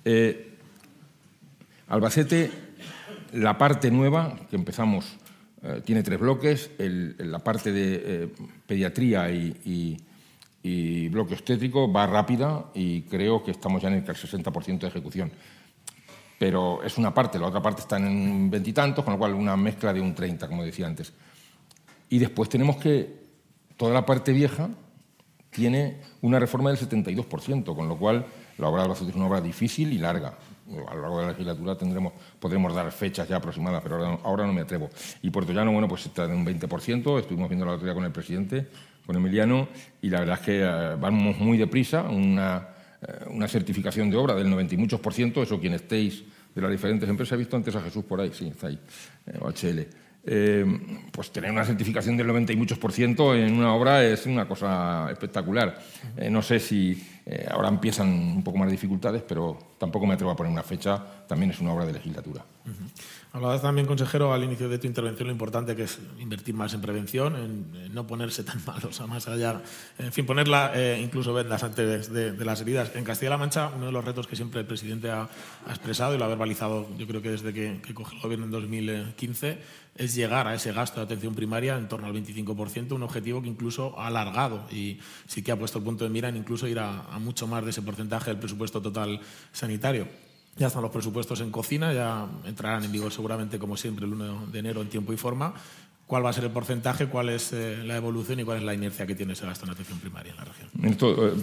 Eh, 0.03 0.57
Albacete, 1.87 2.51
la 3.35 3.57
parte 3.57 3.89
nueva 3.89 4.35
que 4.49 4.57
empezamos, 4.57 5.15
eh, 5.63 5.81
tiene 5.85 6.03
tres 6.03 6.19
bloques. 6.19 6.71
la 6.77 7.39
parte 7.39 7.71
de 7.71 8.01
eh, 8.03 8.29
pediatría 8.67 9.31
y, 9.31 9.97
y 10.61 11.07
bloque 11.07 11.35
obstétrico 11.35 11.89
va 11.89 12.05
rápida 12.05 12.65
y 12.73 13.03
creo 13.03 13.41
que 13.41 13.51
estamos 13.51 13.81
ya 13.81 13.87
en 13.87 13.93
el 13.93 14.05
60% 14.05 14.79
de 14.79 14.87
ejecución 14.87 15.31
pero 16.37 16.83
es 16.83 16.97
una 16.97 17.13
parte, 17.13 17.39
la 17.39 17.47
otra 17.47 17.61
parte 17.61 17.81
está 17.81 17.97
en 17.97 18.49
veintitantos, 18.49 19.03
con 19.03 19.13
lo 19.13 19.19
cual 19.19 19.33
una 19.33 19.55
mezcla 19.55 19.93
de 19.93 20.01
un 20.01 20.13
30, 20.13 20.47
como 20.47 20.63
decía 20.63 20.87
antes. 20.87 21.13
Y 22.09 22.19
después 22.19 22.49
tenemos 22.49 22.77
que, 22.77 23.25
toda 23.77 23.93
la 23.93 24.05
parte 24.05 24.31
vieja 24.31 24.69
tiene 25.49 26.01
una 26.21 26.39
reforma 26.39 26.69
del 26.71 26.79
72%, 26.79 27.75
con 27.75 27.87
lo 27.87 27.97
cual 27.97 28.25
la 28.57 28.67
obra 28.67 28.81
de 28.81 28.85
Albacete 28.85 29.11
es 29.11 29.15
una 29.15 29.27
obra 29.27 29.41
difícil 29.41 29.91
y 29.93 29.97
larga. 29.97 30.37
A 30.89 30.95
lo 30.95 31.01
largo 31.01 31.19
de 31.19 31.25
la 31.25 31.31
legislatura 31.31 31.77
tendremos, 31.77 32.13
podremos 32.39 32.73
dar 32.73 32.91
fechas 32.91 33.27
ya 33.27 33.37
aproximadas, 33.37 33.81
pero 33.83 34.19
ahora, 34.23 34.45
no 34.45 34.53
me 34.53 34.61
atrevo. 34.61 34.89
Y 35.21 35.29
Puerto 35.29 35.53
Llano, 35.53 35.71
bueno, 35.71 35.87
pues 35.87 36.05
está 36.05 36.25
en 36.25 36.31
un 36.31 36.45
20%, 36.45 37.19
estuvimos 37.19 37.49
viendo 37.49 37.65
la 37.65 37.77
día 37.77 37.93
con 37.93 38.03
el 38.03 38.11
presidente, 38.11 38.67
con 39.05 39.15
Emiliano, 39.15 39.67
y 40.01 40.09
la 40.09 40.19
verdad 40.21 40.39
es 40.39 40.45
que 40.45 40.61
eh, 40.61 40.95
vamos 40.99 41.37
muy 41.37 41.57
deprisa, 41.57 42.01
una 42.03 42.74
una 43.29 43.47
certificación 43.47 44.09
de 44.09 44.17
obra 44.17 44.35
del 44.35 44.49
90 44.49 44.75
y 44.75 44.77
muchos 44.77 44.99
por 44.99 45.13
ciento, 45.13 45.43
eso 45.43 45.59
quien 45.59 45.73
estéis 45.73 46.23
de 46.53 46.61
las 46.61 46.71
diferentes 46.71 47.07
empresas, 47.07 47.33
he 47.33 47.37
visto 47.37 47.57
antes 47.57 47.75
a 47.75 47.81
Jesús 47.81 48.05
por 48.05 48.21
ahí, 48.21 48.31
sí, 48.33 48.47
está 48.47 48.67
ahí, 48.67 48.79
eh, 49.27 49.37
OHL. 49.41 49.87
Eh, 50.27 50.65
pues 51.11 51.31
tener 51.31 51.51
una 51.51 51.63
certificación 51.63 52.17
del 52.17 52.27
90 52.27 52.53
y 52.53 52.55
muchos 52.55 52.79
por 52.79 52.91
ciento 52.91 53.35
en 53.35 53.53
una 53.53 53.73
obra 53.75 54.03
es 54.03 54.25
una 54.25 54.47
cosa 54.47 55.09
espectacular. 55.11 55.77
no 56.29 56.41
sé 56.41 56.59
si 56.59 57.01
ahora 57.49 57.69
empiezan 57.69 58.07
un 58.07 58.43
poco 58.43 58.57
más 58.57 58.67
de 58.67 58.73
dificultades, 58.73 59.23
pero 59.27 59.57
tampoco 59.77 60.05
me 60.05 60.13
atrevo 60.13 60.31
a 60.31 60.35
poner 60.35 60.51
una 60.51 60.63
fecha, 60.63 61.03
también 61.27 61.51
es 61.51 61.59
una 61.59 61.73
obra 61.73 61.85
de 61.85 61.93
legislatura. 61.93 62.43
Hablabas 63.35 63.61
también, 63.61 63.85
consejero, 63.85 64.33
al 64.33 64.45
inicio 64.45 64.69
de 64.69 64.79
tu 64.79 64.87
intervención 64.87 65.27
lo 65.27 65.33
importante 65.33 65.75
que 65.75 65.83
es 65.83 65.99
invertir 66.19 66.55
más 66.55 66.73
en 66.73 66.79
prevención, 66.79 67.35
en, 67.35 67.93
no 67.93 68.07
ponerse 68.07 68.45
tan 68.45 68.63
mal, 68.65 68.81
o 68.85 68.93
sea, 68.93 69.07
más 69.07 69.27
allá, 69.27 69.61
en 69.99 70.13
fin, 70.13 70.25
ponerla 70.25 70.71
eh, 70.73 71.01
incluso 71.03 71.33
vendas 71.33 71.61
antes 71.63 72.13
de, 72.13 72.45
las 72.45 72.61
heridas. 72.61 72.95
En 72.95 73.03
Castilla-La 73.03 73.37
Mancha, 73.37 73.71
uno 73.75 73.87
de 73.87 73.91
los 73.91 74.05
retos 74.05 74.25
que 74.27 74.37
siempre 74.37 74.61
el 74.61 74.65
presidente 74.65 75.11
ha, 75.11 75.27
expresado 75.67 76.15
y 76.15 76.17
lo 76.17 76.23
ha 76.23 76.29
verbalizado, 76.29 76.87
yo 76.97 77.05
creo 77.07 77.21
que 77.21 77.31
desde 77.31 77.51
que, 77.51 77.81
que 77.85 77.93
coge 77.93 78.15
el 78.15 78.21
gobierno 78.21 78.45
en 78.45 78.51
2015, 78.51 79.57
es 79.95 80.13
llegar 80.13 80.47
a 80.47 80.53
ese 80.53 80.73
gasto 80.73 80.99
de 80.99 81.05
atención 81.05 81.33
primaria 81.33 81.77
en 81.77 81.87
torno 81.87 82.07
al 82.07 82.13
25%, 82.13 82.91
un 82.91 83.03
objetivo 83.03 83.41
que 83.41 83.47
incluso 83.47 83.97
ha 83.97 84.07
alargado 84.07 84.65
y 84.71 84.99
sí 85.25 85.41
que 85.41 85.51
ha 85.51 85.57
puesto 85.57 85.77
el 85.77 85.85
punto 85.85 86.03
de 86.03 86.09
mira 86.09 86.29
en 86.29 86.35
incluso 86.35 86.67
ir 86.67 86.79
a, 86.79 87.03
mucho 87.19 87.47
más 87.47 87.63
de 87.63 87.71
ese 87.71 87.81
porcentaje 87.81 88.31
del 88.31 88.39
presupuesto 88.39 88.81
total 88.81 89.21
sanitario. 89.51 90.07
Ya 90.57 90.67
están 90.67 90.81
los 90.81 90.91
presupuestos 90.91 91.41
en 91.41 91.51
cocina, 91.51 91.93
ya 91.93 92.27
entrarán 92.45 92.83
en 92.83 92.91
vigor 92.91 93.11
seguramente, 93.11 93.59
como 93.59 93.75
siempre, 93.75 94.05
el 94.05 94.13
1 94.13 94.47
de 94.47 94.59
enero 94.59 94.81
en 94.81 94.89
tiempo 94.89 95.11
y 95.11 95.17
forma. 95.17 95.53
¿Cuál 96.07 96.23
va 96.23 96.29
a 96.29 96.33
ser 96.33 96.43
el 96.43 96.51
porcentaje, 96.51 97.07
cuál 97.07 97.29
es 97.29 97.51
eh, 97.51 97.77
la 97.83 97.95
evolución 97.95 98.39
y 98.39 98.43
cuál 98.43 98.59
es 98.59 98.63
la 98.63 98.73
inercia 98.73 99.07
que 99.07 99.15
tiene 99.15 99.33
ese 99.33 99.45
gasto 99.45 99.65
en 99.65 99.71
atención 99.71 99.99
primaria 99.99 100.31
en 100.31 100.37
la 100.37 100.45
región? 100.45 100.69
Esto, 100.83 101.27
eh, 101.27 101.33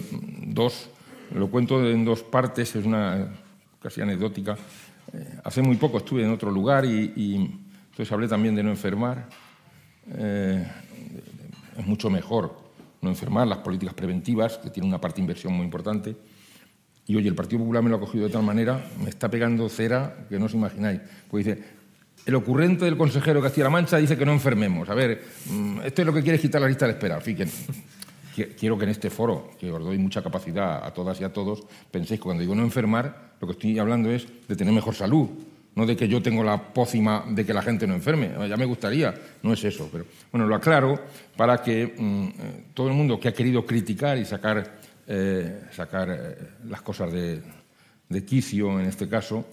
dos, 0.47 0.89
lo 1.35 1.49
cuento 1.49 1.85
en 1.85 2.05
dos 2.05 2.23
partes, 2.23 2.75
es 2.75 2.85
una 2.85 3.27
casi 3.81 4.01
anecdótica. 4.01 4.57
Eh, 5.11 5.39
hace 5.43 5.61
muy 5.61 5.75
poco 5.75 5.97
estuve 5.97 6.23
en 6.23 6.31
otro 6.31 6.49
lugar 6.49 6.85
y, 6.85 7.59
entonces 7.93 8.11
hablé 8.11 8.27
también 8.27 8.55
de 8.55 8.63
no 8.63 8.71
enfermar. 8.71 9.29
es 10.07 11.85
mucho 11.85 12.09
mejor 12.09 12.63
no 13.03 13.09
enfermar, 13.09 13.47
las 13.47 13.59
políticas 13.59 13.93
preventivas, 13.93 14.57
que 14.57 14.69
tienen 14.69 14.89
una 14.89 14.99
parte 14.99 15.17
de 15.17 15.21
inversión 15.21 15.53
muy 15.53 15.65
importante. 15.65 16.15
Y 17.05 17.15
oye, 17.15 17.27
el 17.27 17.35
Partido 17.35 17.59
Popular 17.59 17.83
me 17.83 17.89
lo 17.89 17.97
ha 17.97 17.99
cogido 17.99 18.25
de 18.25 18.31
tal 18.31 18.43
manera, 18.43 18.83
me 19.03 19.09
está 19.09 19.29
pegando 19.29 19.67
cera 19.69 20.25
que 20.29 20.39
no 20.39 20.45
os 20.45 20.53
imagináis. 20.53 21.01
Pues 21.29 21.45
dice, 21.45 21.61
el 22.25 22.35
ocurrente 22.35 22.85
del 22.85 22.97
consejero 22.97 23.41
Castilla-La 23.41 23.69
Mancha 23.69 23.97
dice 23.97 24.17
que 24.17 24.25
no 24.25 24.31
enfermemos. 24.31 24.89
A 24.89 24.95
ver, 24.95 25.21
mm, 25.49 25.81
esto 25.83 26.01
es 26.01 26.05
lo 26.05 26.13
que 26.13 26.23
quiere 26.23 26.39
quitar 26.39 26.61
la 26.61 26.67
lista 26.67 26.85
de 26.85 26.93
espera. 26.93 27.19
Fíjense. 27.19 27.71
Quiero 28.57 28.79
que 28.79 28.85
en 28.85 28.89
este 28.89 29.11
foro, 29.11 29.51
que 29.59 29.71
os 29.71 29.83
doy 29.83 29.99
mucha 29.99 30.23
capacidad 30.23 30.83
a 30.83 30.91
todas 30.91 31.21
y 31.21 31.23
a 31.23 31.31
todos, 31.31 31.65
penséis 31.91 32.19
que 32.19 32.23
cuando 32.23 32.41
digo 32.41 32.55
no 32.55 32.63
enfermar, 32.63 33.35
lo 33.39 33.45
que 33.45 33.53
estoy 33.53 33.77
hablando 33.77 34.09
es 34.09 34.25
de 34.47 34.55
tener 34.55 34.73
mejor 34.73 34.95
salud, 34.95 35.29
no 35.75 35.85
de 35.85 35.95
que 35.95 36.07
yo 36.07 36.21
tengo 36.21 36.43
la 36.43 36.73
pócima 36.73 37.25
de 37.27 37.45
que 37.45 37.53
la 37.53 37.61
gente 37.61 37.87
no 37.87 37.93
enferme. 37.95 38.31
Ya 38.47 38.57
me 38.57 38.65
gustaría, 38.65 39.13
no 39.41 39.53
es 39.53 39.63
eso. 39.63 39.89
Pero 39.91 40.05
bueno, 40.31 40.47
lo 40.47 40.55
aclaro 40.55 40.99
para 41.35 41.61
que 41.61 41.95
mm, 41.97 42.25
eh, 42.25 42.63
todo 42.73 42.87
el 42.87 42.93
mundo 42.93 43.19
que 43.19 43.29
ha 43.29 43.33
querido 43.33 43.65
criticar 43.65 44.17
y 44.17 44.25
sacar 44.25 44.83
eh, 45.05 45.65
sacar 45.71 46.09
eh, 46.09 46.37
las 46.69 46.81
cosas 46.81 47.11
de, 47.11 47.41
quicio 48.25 48.79
en 48.79 48.85
este 48.85 49.09
caso, 49.09 49.45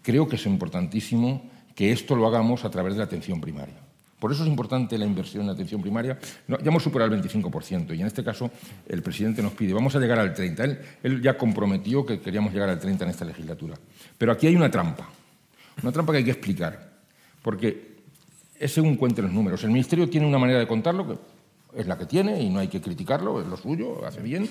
creo 0.00 0.26
que 0.26 0.36
es 0.36 0.46
importantísimo 0.46 1.50
que 1.74 1.92
esto 1.92 2.16
lo 2.16 2.26
hagamos 2.26 2.64
a 2.64 2.70
través 2.70 2.94
de 2.94 2.98
la 2.98 3.04
atención 3.04 3.40
primaria. 3.40 3.74
Por 4.18 4.32
eso 4.32 4.44
es 4.44 4.48
importante 4.48 4.96
la 4.96 5.04
inversión 5.04 5.44
en 5.44 5.50
atención 5.50 5.82
primaria. 5.82 6.16
ya 6.46 6.56
hemos 6.64 6.82
superado 6.82 7.12
el 7.12 7.20
25% 7.20 7.94
y 7.96 8.00
en 8.00 8.06
este 8.06 8.22
caso 8.22 8.50
el 8.88 9.02
presidente 9.02 9.42
nos 9.42 9.52
pide, 9.52 9.74
vamos 9.74 9.94
a 9.96 9.98
llegar 9.98 10.20
al 10.20 10.32
30%. 10.32 10.60
Él, 10.60 10.78
él, 11.02 11.20
ya 11.20 11.36
comprometió 11.36 12.06
que 12.06 12.20
queríamos 12.20 12.52
llegar 12.52 12.68
al 12.68 12.80
30% 12.80 13.02
en 13.02 13.08
esta 13.08 13.24
legislatura. 13.24 13.74
Pero 14.16 14.32
aquí 14.32 14.46
hay 14.46 14.54
una 14.54 14.70
trampa, 14.70 15.08
una 15.82 15.92
trampa 15.92 16.12
que 16.12 16.18
hay 16.18 16.24
que 16.24 16.32
explicar, 16.32 16.92
porque 17.42 17.92
es 18.58 18.72
según 18.72 18.96
cuenten 18.96 19.24
los 19.24 19.34
números. 19.34 19.64
El 19.64 19.70
Ministerio 19.70 20.08
tiene 20.08 20.26
una 20.26 20.38
manera 20.38 20.58
de 20.58 20.66
contarlo 20.66 21.06
que 21.06 21.18
es 21.80 21.86
la 21.86 21.98
que 21.98 22.06
tiene 22.06 22.40
y 22.40 22.50
no 22.50 22.60
hay 22.60 22.68
que 22.68 22.80
criticarlo, 22.80 23.40
es 23.40 23.46
lo 23.46 23.56
suyo, 23.56 24.04
hace 24.04 24.20
bien. 24.20 24.48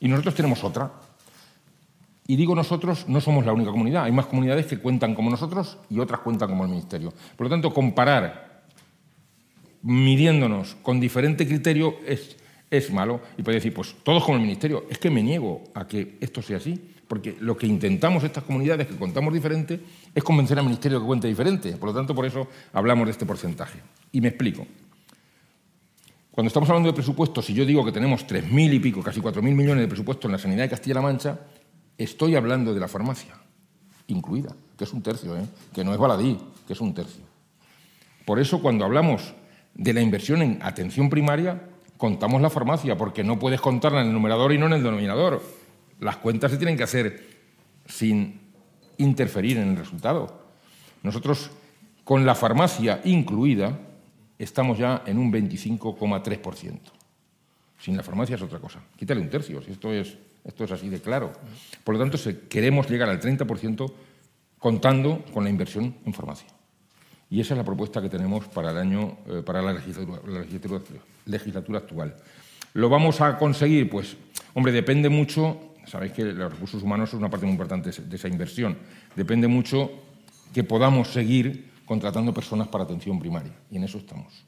Y 0.00 0.08
nosotros 0.08 0.34
tenemos 0.34 0.64
otra. 0.64 0.92
Y 2.26 2.36
digo 2.36 2.54
nosotros, 2.54 3.08
no 3.08 3.20
somos 3.20 3.44
la 3.44 3.52
única 3.52 3.70
comunidad. 3.70 4.04
Hay 4.04 4.12
más 4.12 4.26
comunidades 4.26 4.66
que 4.66 4.78
cuentan 4.78 5.14
como 5.14 5.30
nosotros 5.30 5.78
y 5.90 5.98
otras 5.98 6.20
cuentan 6.20 6.48
como 6.48 6.64
el 6.64 6.70
Ministerio. 6.70 7.12
Por 7.36 7.46
lo 7.46 7.50
tanto, 7.50 7.74
comparar 7.74 8.62
midiéndonos 9.82 10.76
con 10.82 11.00
diferente 11.00 11.46
criterio 11.46 11.96
es, 12.06 12.36
es 12.70 12.92
malo. 12.92 13.20
Y 13.36 13.42
puede 13.42 13.56
decir, 13.56 13.74
pues 13.74 13.94
todos 14.02 14.24
como 14.24 14.36
el 14.36 14.42
Ministerio. 14.42 14.86
Es 14.88 14.98
que 14.98 15.10
me 15.10 15.22
niego 15.22 15.64
a 15.74 15.86
que 15.86 16.16
esto 16.20 16.42
sea 16.42 16.58
así. 16.58 16.94
Porque 17.12 17.36
lo 17.40 17.54
que 17.58 17.66
intentamos 17.66 18.24
estas 18.24 18.42
comunidades 18.42 18.86
que 18.86 18.96
contamos 18.96 19.34
diferente 19.34 19.78
es 20.14 20.24
convencer 20.24 20.58
al 20.58 20.64
Ministerio 20.64 20.98
que 20.98 21.04
cuente 21.04 21.28
diferente. 21.28 21.72
Por 21.72 21.90
lo 21.90 21.94
tanto, 21.94 22.14
por 22.14 22.24
eso 22.24 22.48
hablamos 22.72 23.04
de 23.04 23.10
este 23.10 23.26
porcentaje. 23.26 23.80
Y 24.12 24.22
me 24.22 24.28
explico. 24.28 24.66
Cuando 26.30 26.46
estamos 26.46 26.70
hablando 26.70 26.88
de 26.88 26.94
presupuestos, 26.94 27.44
si 27.44 27.52
yo 27.52 27.66
digo 27.66 27.84
que 27.84 27.92
tenemos 27.92 28.26
3.000 28.26 28.72
y 28.72 28.78
pico, 28.78 29.02
casi 29.02 29.20
4.000 29.20 29.42
millones 29.42 29.82
de 29.82 29.88
presupuesto 29.88 30.26
en 30.26 30.32
la 30.32 30.38
sanidad 30.38 30.62
de 30.62 30.70
Castilla-La 30.70 31.02
Mancha, 31.02 31.40
estoy 31.98 32.34
hablando 32.34 32.72
de 32.72 32.80
la 32.80 32.88
farmacia, 32.88 33.34
incluida, 34.06 34.56
que 34.78 34.84
es 34.84 34.92
un 34.94 35.02
tercio, 35.02 35.36
¿eh? 35.36 35.44
que 35.74 35.84
no 35.84 35.92
es 35.92 35.98
baladí, 35.98 36.38
que 36.66 36.72
es 36.72 36.80
un 36.80 36.94
tercio. 36.94 37.24
Por 38.24 38.40
eso, 38.40 38.62
cuando 38.62 38.86
hablamos 38.86 39.34
de 39.74 39.92
la 39.92 40.00
inversión 40.00 40.40
en 40.40 40.60
atención 40.62 41.10
primaria, 41.10 41.60
contamos 41.98 42.40
la 42.40 42.48
farmacia, 42.48 42.96
porque 42.96 43.22
no 43.22 43.38
puedes 43.38 43.60
contarla 43.60 44.00
en 44.00 44.06
el 44.06 44.14
numerador 44.14 44.54
y 44.54 44.56
no 44.56 44.64
en 44.64 44.72
el 44.72 44.82
denominador. 44.82 45.61
Las 46.02 46.16
cuentas 46.16 46.50
se 46.50 46.56
tienen 46.58 46.76
que 46.76 46.82
hacer 46.82 47.24
sin 47.86 48.40
interferir 48.98 49.56
en 49.58 49.68
el 49.68 49.76
resultado. 49.76 50.42
Nosotros, 51.04 51.52
con 52.02 52.26
la 52.26 52.34
farmacia 52.34 53.00
incluida, 53.04 53.78
estamos 54.36 54.78
ya 54.78 55.04
en 55.06 55.16
un 55.16 55.32
25,3%. 55.32 56.78
Sin 57.78 57.96
la 57.96 58.02
farmacia 58.02 58.34
es 58.34 58.42
otra 58.42 58.58
cosa. 58.58 58.80
Quítale 58.96 59.20
un 59.20 59.30
tercio, 59.30 59.62
si 59.62 59.70
esto 59.70 59.92
es, 59.92 60.18
esto 60.44 60.64
es 60.64 60.72
así 60.72 60.88
de 60.88 61.00
claro. 61.00 61.32
Por 61.84 61.94
lo 61.94 62.00
tanto, 62.00 62.18
queremos 62.48 62.90
llegar 62.90 63.08
al 63.08 63.20
30% 63.20 63.92
contando 64.58 65.24
con 65.32 65.44
la 65.44 65.50
inversión 65.50 65.94
en 66.04 66.12
farmacia. 66.12 66.48
Y 67.30 67.40
esa 67.40 67.54
es 67.54 67.58
la 67.58 67.64
propuesta 67.64 68.02
que 68.02 68.08
tenemos 68.08 68.46
para, 68.48 68.72
el 68.72 68.78
año, 68.78 69.18
eh, 69.28 69.42
para 69.46 69.62
la, 69.62 69.72
legislatura, 69.72 70.82
legislatura, 71.26 71.78
actual. 71.78 72.16
¿Lo 72.74 72.88
vamos 72.88 73.20
a 73.20 73.38
conseguir? 73.38 73.88
Pues, 73.88 74.16
hombre, 74.54 74.72
depende 74.72 75.08
mucho, 75.08 75.71
sabéis 75.86 76.12
que 76.12 76.24
los 76.24 76.52
recursos 76.52 76.82
humanos 76.82 77.10
son 77.10 77.20
una 77.20 77.30
parte 77.30 77.46
muy 77.46 77.52
importante 77.52 77.90
de 77.90 78.16
esa 78.16 78.28
inversión, 78.28 78.78
depende 79.16 79.48
mucho 79.48 79.90
que 80.52 80.64
podamos 80.64 81.08
seguir 81.08 81.70
contratando 81.84 82.32
personas 82.32 82.68
para 82.68 82.84
atención 82.84 83.18
primaria. 83.18 83.52
Y 83.70 83.76
en 83.76 83.84
eso 83.84 83.98
estamos. 83.98 84.44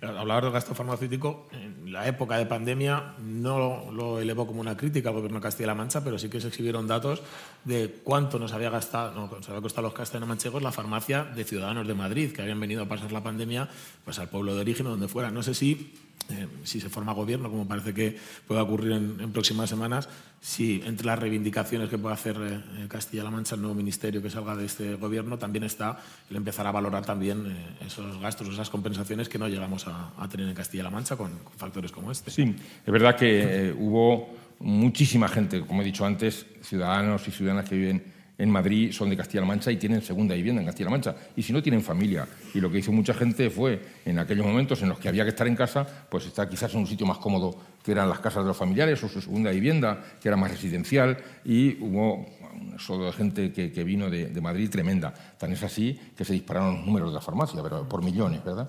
Hablar 0.00 0.44
del 0.44 0.52
gasto 0.52 0.74
farmacéutico, 0.74 1.48
en 1.52 1.92
la 1.92 2.06
época 2.06 2.38
de 2.38 2.46
pandemia 2.46 3.14
no 3.20 3.90
lo 3.90 4.18
elevó 4.18 4.46
como 4.46 4.60
una 4.60 4.76
crítica 4.76 5.10
al 5.10 5.16
gobierno 5.16 5.38
de 5.38 5.42
Castilla-La 5.42 5.74
Mancha, 5.74 6.02
pero 6.02 6.18
sí 6.18 6.28
que 6.28 6.40
se 6.40 6.48
exhibieron 6.48 6.86
datos 6.86 7.22
de 7.64 8.00
cuánto 8.02 8.38
nos 8.38 8.52
había 8.52 8.70
gastado, 8.70 9.12
no, 9.12 9.26
nos 9.26 9.48
había 9.48 9.60
costado 9.60 9.88
los 9.88 9.94
castellano-manchegos 9.94 10.62
la 10.62 10.72
farmacia 10.72 11.24
de 11.24 11.44
ciudadanos 11.44 11.86
de 11.86 11.94
Madrid 11.94 12.32
que 12.32 12.42
habían 12.42 12.60
venido 12.60 12.82
a 12.82 12.86
pasar 12.86 13.12
la 13.12 13.22
pandemia 13.22 13.68
pues, 14.04 14.18
al 14.18 14.28
pueblo 14.28 14.54
de 14.54 14.60
origen 14.60 14.86
o 14.86 14.90
donde 14.90 15.08
fuera. 15.08 15.30
No 15.30 15.42
sé 15.42 15.54
si 15.54 15.94
eh, 16.28 16.48
si 16.64 16.80
se 16.80 16.88
forma 16.88 17.12
gobierno, 17.12 17.48
como 17.48 17.68
parece 17.68 17.94
que 17.94 18.16
pueda 18.48 18.62
ocurrir 18.62 18.92
en, 18.92 19.30
próximas 19.30 19.70
semanas, 19.70 20.08
si 20.40 20.82
entre 20.84 21.06
las 21.06 21.18
reivindicaciones 21.18 21.88
que 21.88 21.98
puede 21.98 22.14
hacer 22.14 22.36
eh, 22.40 22.88
Castilla-La 22.88 23.30
Mancha, 23.30 23.54
el 23.54 23.60
nuevo 23.60 23.76
ministerio 23.76 24.20
que 24.20 24.28
salga 24.28 24.56
de 24.56 24.66
este 24.66 24.96
gobierno, 24.96 25.38
también 25.38 25.62
está 25.62 26.00
el 26.28 26.36
empezar 26.36 26.66
a 26.66 26.72
valorar 26.72 27.06
también 27.06 27.46
eh, 27.46 27.86
esos 27.86 28.20
gastos, 28.20 28.48
esas 28.48 28.70
compensaciones 28.70 29.28
que 29.28 29.38
no 29.38 29.46
llegamos 29.46 29.86
a, 29.86 30.28
tener 30.28 30.48
en 30.48 30.54
Castilla-La 30.54 30.90
Mancha 30.90 31.16
con, 31.16 31.30
factores 31.56 31.92
como 31.92 32.10
este. 32.10 32.32
Sí, 32.32 32.56
es 32.84 32.92
verdad 32.92 33.14
que 33.14 33.72
hubo 33.78 34.34
muchísima 34.58 35.28
gente, 35.28 35.60
como 35.60 35.82
he 35.82 35.84
dicho 35.84 36.04
antes, 36.04 36.44
ciudadanos 36.60 37.28
y 37.28 37.30
ciudadanas 37.30 37.68
que 37.68 37.76
viven 37.76 38.15
en 38.38 38.50
Madrid 38.50 38.92
son 38.92 39.08
de 39.08 39.16
Castilla-La 39.16 39.46
Mancha 39.46 39.70
y 39.70 39.76
tienen 39.76 40.02
segunda 40.02 40.34
vivienda 40.34 40.60
en 40.60 40.66
Castilla-La 40.66 40.90
Mancha. 40.90 41.16
Y 41.36 41.42
si 41.42 41.52
no, 41.52 41.62
tienen 41.62 41.82
familia. 41.82 42.26
Y 42.54 42.60
lo 42.60 42.70
que 42.70 42.78
hizo 42.78 42.92
mucha 42.92 43.14
gente 43.14 43.48
fue, 43.48 43.80
en 44.04 44.18
aquellos 44.18 44.44
momentos 44.44 44.82
en 44.82 44.90
los 44.90 44.98
que 44.98 45.08
había 45.08 45.24
que 45.24 45.30
estar 45.30 45.46
en 45.46 45.56
casa, 45.56 45.86
pues 46.10 46.26
estar 46.26 46.48
quizás 46.48 46.74
en 46.74 46.80
un 46.80 46.86
sitio 46.86 47.06
más 47.06 47.18
cómodo, 47.18 47.56
que 47.82 47.92
eran 47.92 48.08
las 48.08 48.18
casas 48.20 48.42
de 48.42 48.48
los 48.48 48.56
familiares 48.56 49.02
o 49.02 49.08
su 49.08 49.20
segunda 49.20 49.50
vivienda, 49.50 50.02
que 50.20 50.28
era 50.28 50.36
más 50.36 50.50
residencial. 50.50 51.16
Y 51.44 51.82
hubo 51.82 52.26
un 52.52 52.78
solo 52.78 53.06
de 53.06 53.12
gente 53.12 53.52
que, 53.52 53.84
vino 53.84 54.10
de, 54.10 54.40
Madrid 54.40 54.68
tremenda. 54.68 55.14
Tan 55.38 55.52
es 55.52 55.62
así 55.62 55.98
que 56.16 56.24
se 56.24 56.34
dispararon 56.34 56.76
los 56.76 56.86
números 56.86 57.10
de 57.10 57.14
la 57.14 57.20
farmacia, 57.20 57.62
pero 57.62 57.88
por 57.88 58.04
millones, 58.04 58.44
¿verdad? 58.44 58.68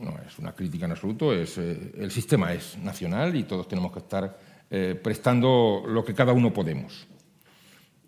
No 0.00 0.14
es 0.26 0.38
una 0.38 0.52
crítica 0.52 0.86
en 0.86 0.92
absoluto, 0.92 1.34
es, 1.34 1.58
eh, 1.58 1.92
el 1.98 2.10
sistema 2.10 2.52
es 2.54 2.78
nacional 2.78 3.36
y 3.36 3.42
todos 3.42 3.68
tenemos 3.68 3.92
que 3.92 3.98
estar 3.98 4.38
eh, 4.70 4.98
prestando 5.02 5.84
lo 5.86 6.02
que 6.02 6.14
cada 6.14 6.32
uno 6.32 6.50
podemos. 6.50 7.06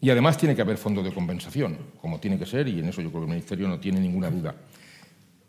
Y 0.01 0.11
además 0.11 0.37
tiene 0.37 0.55
que 0.55 0.63
haber 0.63 0.77
fondo 0.77 1.03
de 1.03 1.13
compensación, 1.13 1.79
como 2.01 2.21
tiene 2.21 2.39
que 2.39 2.47
ser, 2.47 2.69
y 2.69 2.81
en 2.81 2.89
eso 2.89 3.01
yo 3.01 3.09
creo 3.11 3.23
que 3.23 3.27
el 3.27 3.31
Ministerio 3.31 3.69
no 3.69 3.81
tiene 3.81 4.01
ninguna 4.01 4.31
duda. 4.31 4.55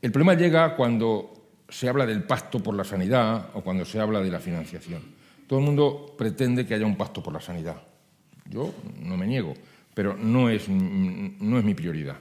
El 0.02 0.12
problema 0.12 0.34
llega 0.34 0.76
cuando 0.76 1.34
se 1.68 1.90
habla 1.90 2.06
del 2.06 2.24
pacto 2.24 2.62
por 2.62 2.76
la 2.76 2.84
sanidad 2.84 3.50
o 3.54 3.62
cuando 3.62 3.86
se 3.86 4.00
habla 4.00 4.22
de 4.22 4.30
la 4.30 4.40
financiación. 4.40 5.02
Todo 5.48 5.60
el 5.60 5.66
mundo 5.66 6.16
pretende 6.18 6.66
que 6.66 6.74
haya 6.74 6.86
un 6.86 6.96
pacto 6.96 7.22
por 7.22 7.34
la 7.34 7.42
sanidad. 7.42 7.82
Yo 8.50 8.74
no 9.02 9.18
me 9.18 9.28
niego, 9.28 9.54
pero 9.94 10.16
no 10.16 10.50
es, 10.50 10.70
no 10.70 11.58
es 11.58 11.64
mi 11.64 11.74
prioridad. 11.74 12.18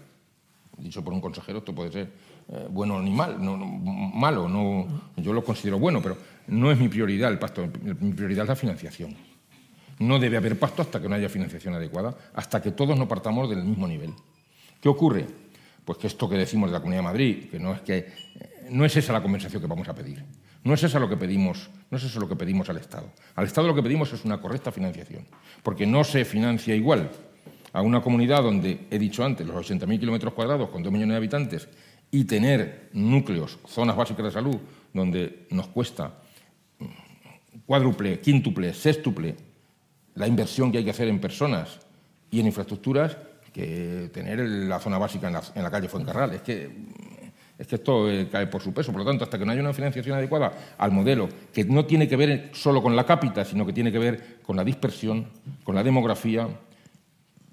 Dicho 0.79 1.05
por 1.05 1.13
un 1.13 1.21
consejero, 1.21 1.59
esto 1.59 1.75
puede 1.75 1.93
ser 1.93 2.11
eh, 2.49 2.67
bueno 2.69 3.01
ni 3.01 3.11
mal, 3.11 3.43
no, 3.43 3.57
malo, 3.57 4.49
no, 4.49 4.87
yo 5.17 5.33
lo 5.33 5.45
considero 5.45 5.79
bueno, 5.79 6.03
pero 6.03 6.17
no 6.49 6.71
es 6.71 6.79
mi 6.79 6.89
prioridad 6.89 7.31
el 7.31 7.39
pacto, 7.39 7.69
mi 8.01 8.13
prioridad 8.13 8.45
es 8.45 8.49
la 8.49 8.57
financiación. 8.57 9.15
No 9.99 10.19
debe 10.19 10.37
haber 10.37 10.59
pacto 10.59 10.83
hasta 10.83 11.01
que 11.01 11.09
no 11.09 11.15
haya 11.15 11.29
financiación 11.29 11.75
adecuada, 11.75 12.15
hasta 12.35 12.61
que 12.61 12.73
todos 12.73 12.99
no 12.99 13.07
partamos 13.07 13.49
del 13.49 13.65
mismo 13.65 13.87
nivel. 13.87 14.13
¿Qué 14.81 14.89
ocurre? 14.89 15.27
Pues 15.85 15.99
que 15.99 16.07
esto 16.07 16.29
que 16.29 16.37
decimos 16.37 16.71
de 16.71 16.75
la 16.75 16.81
Comunidad 16.81 17.01
de 17.01 17.09
Madrid, 17.09 17.45
que 17.51 17.59
no 17.59 17.75
es 17.75 17.81
que 17.83 18.13
no 18.71 18.85
es 18.85 18.97
esa 18.97 19.13
la 19.13 19.23
compensación 19.23 19.61
que 19.61 19.69
vamos 19.69 19.89
a 19.89 19.95
pedir. 19.95 20.25
No 20.65 20.73
es 20.73 20.83
esa 20.83 20.99
lo 20.99 21.09
que 21.09 21.17
pedimos, 21.17 21.69
no 21.91 21.99
es 21.99 22.05
eso 22.05 22.19
lo 22.19 22.29
que 22.29 22.37
pedimos 22.37 22.71
al 22.71 22.79
Estado. 22.79 23.13
Al 23.35 23.45
Estado 23.45 23.67
lo 23.67 23.75
que 23.75 23.83
pedimos 23.83 24.13
es 24.13 24.25
una 24.25 24.41
correcta 24.41 24.73
financiación, 24.73 25.27
porque 25.63 25.87
no 25.87 26.05
se 26.05 26.25
financia 26.25 26.75
igual 26.75 27.11
a 27.73 27.83
una 27.83 28.01
comunidad 28.01 28.43
donde 28.43 28.87
he 28.91 28.99
dicho 28.99 29.25
antes 29.25 29.47
los 29.47 29.57
80.000 29.57 30.01
kilómetros 30.01 30.33
cuadrados 30.33 30.71
con 30.71 30.83
2 30.83 30.93
millones 30.93 31.13
de 31.13 31.19
habitantes 31.19 31.69
y 32.11 32.25
tener 32.25 32.89
núcleos, 32.93 33.59
zonas 33.67 33.97
básicas 33.97 34.25
de 34.25 34.31
salud, 34.31 34.57
donde 34.93 35.47
nos 35.51 35.67
cuesta 35.69 36.15
cuádruple, 37.67 38.21
quíntuple, 38.21 38.73
sextuple 38.73 39.37
la 40.15 40.27
inversión 40.27 40.71
que 40.71 40.79
hay 40.79 40.85
que 40.85 40.91
hacer 40.91 41.09
en 41.09 41.21
personas 41.21 41.81
y 42.31 42.41
en 42.41 42.47
infraestructuras 42.47 43.17
que 43.55 44.11
tener 44.13 44.41
la 44.41 44.81
zona 44.81 44.99
básica 44.99 45.29
en 45.29 45.63
la, 45.63 45.71
calle 45.71 45.89
Fuencarral. 45.89 46.35
Es 46.35 46.43
que, 46.43 46.69
es 47.57 47.67
que 47.69 47.77
esto 47.77 48.11
eh, 48.11 48.29
cae 48.31 48.49
por 48.49 48.61
su 48.61 48.75
peso. 48.75 48.91
Por 48.91 49.03
lo 49.03 49.07
tanto, 49.07 49.23
hasta 49.23 49.39
que 49.39 49.47
no 49.47 49.53
haya 49.53 49.61
una 49.61 49.73
financiación 49.73 50.19
adecuada 50.19 50.75
al 50.77 50.91
modelo, 50.91 51.29
que 51.53 51.65
no 51.65 51.87
tiene 51.87 52.09
que 52.09 52.17
ver 52.17 52.51
solo 52.53 52.83
con 52.83 52.97
la 52.97 53.07
cápita, 53.07 53.45
sino 53.45 53.65
que 53.65 53.73
tiene 53.73 53.93
que 53.93 54.01
ver 54.01 54.41
con 54.43 54.57
la 54.57 54.65
dispersión, 54.65 55.29
con 55.63 55.77
la 55.77 55.85
demografía, 55.85 56.49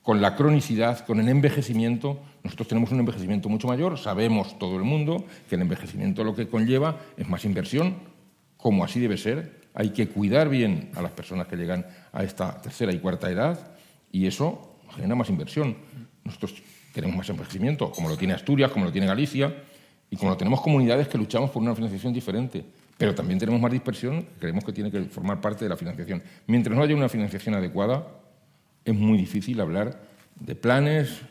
con 0.01 0.21
la 0.21 0.35
cronicidad, 0.35 1.05
con 1.05 1.19
el 1.19 1.29
envejecimiento. 1.29 2.19
Nosotros 2.43 2.67
tenemos 2.67 2.91
un 2.91 2.99
envejecimiento 2.99 3.47
mucho 3.47 3.67
mayor, 3.67 3.99
sabemos 3.99 4.57
todo 4.57 4.77
el 4.77 4.83
mundo 4.83 5.23
que 5.47 5.55
el 5.55 5.61
envejecimiento 5.61 6.23
lo 6.23 6.33
que 6.33 6.47
conlleva 6.47 6.97
es 7.15 7.29
más 7.29 7.45
inversión, 7.45 7.97
como 8.57 8.83
así 8.83 8.99
debe 8.99 9.17
ser, 9.17 9.60
hay 9.73 9.89
que 9.89 10.07
cuidar 10.07 10.49
bien 10.49 10.91
a 10.95 11.01
las 11.01 11.11
personas 11.11 11.47
que 11.47 11.55
llegan 11.55 11.85
a 12.11 12.23
esta 12.23 12.61
tercera 12.61 12.91
y 12.93 12.99
cuarta 12.99 13.29
edad 13.29 13.71
y 14.11 14.27
eso 14.27 14.79
genera 14.95 15.15
más 15.15 15.29
inversión. 15.29 15.77
Nosotros 16.23 16.61
tenemos 16.93 17.15
más 17.15 17.29
envejecimiento, 17.29 17.91
como 17.91 18.09
lo 18.09 18.17
tiene 18.17 18.33
Asturias, 18.33 18.71
como 18.71 18.85
lo 18.85 18.91
tiene 18.91 19.07
Galicia, 19.07 19.53
y 20.09 20.17
como 20.17 20.31
lo 20.31 20.37
tenemos 20.37 20.61
comunidades 20.61 21.07
que 21.07 21.17
luchamos 21.17 21.49
por 21.51 21.61
una 21.61 21.73
financiación 21.73 22.11
diferente. 22.11 22.65
Pero 22.97 23.15
también 23.15 23.39
tenemos 23.39 23.61
más 23.61 23.71
dispersión, 23.71 24.27
creemos 24.39 24.63
que 24.63 24.73
tiene 24.73 24.91
que 24.91 25.03
formar 25.05 25.39
parte 25.39 25.65
de 25.65 25.69
la 25.69 25.77
financiación. 25.77 26.21
Mientras 26.47 26.75
no 26.75 26.83
haya 26.83 26.95
una 26.95 27.09
financiación 27.09 27.55
adecuada, 27.55 28.05
es 28.83 28.93
muy 28.93 29.17
difícil 29.17 29.59
hablar 29.61 30.01
de 30.35 30.55
planes 30.55 31.21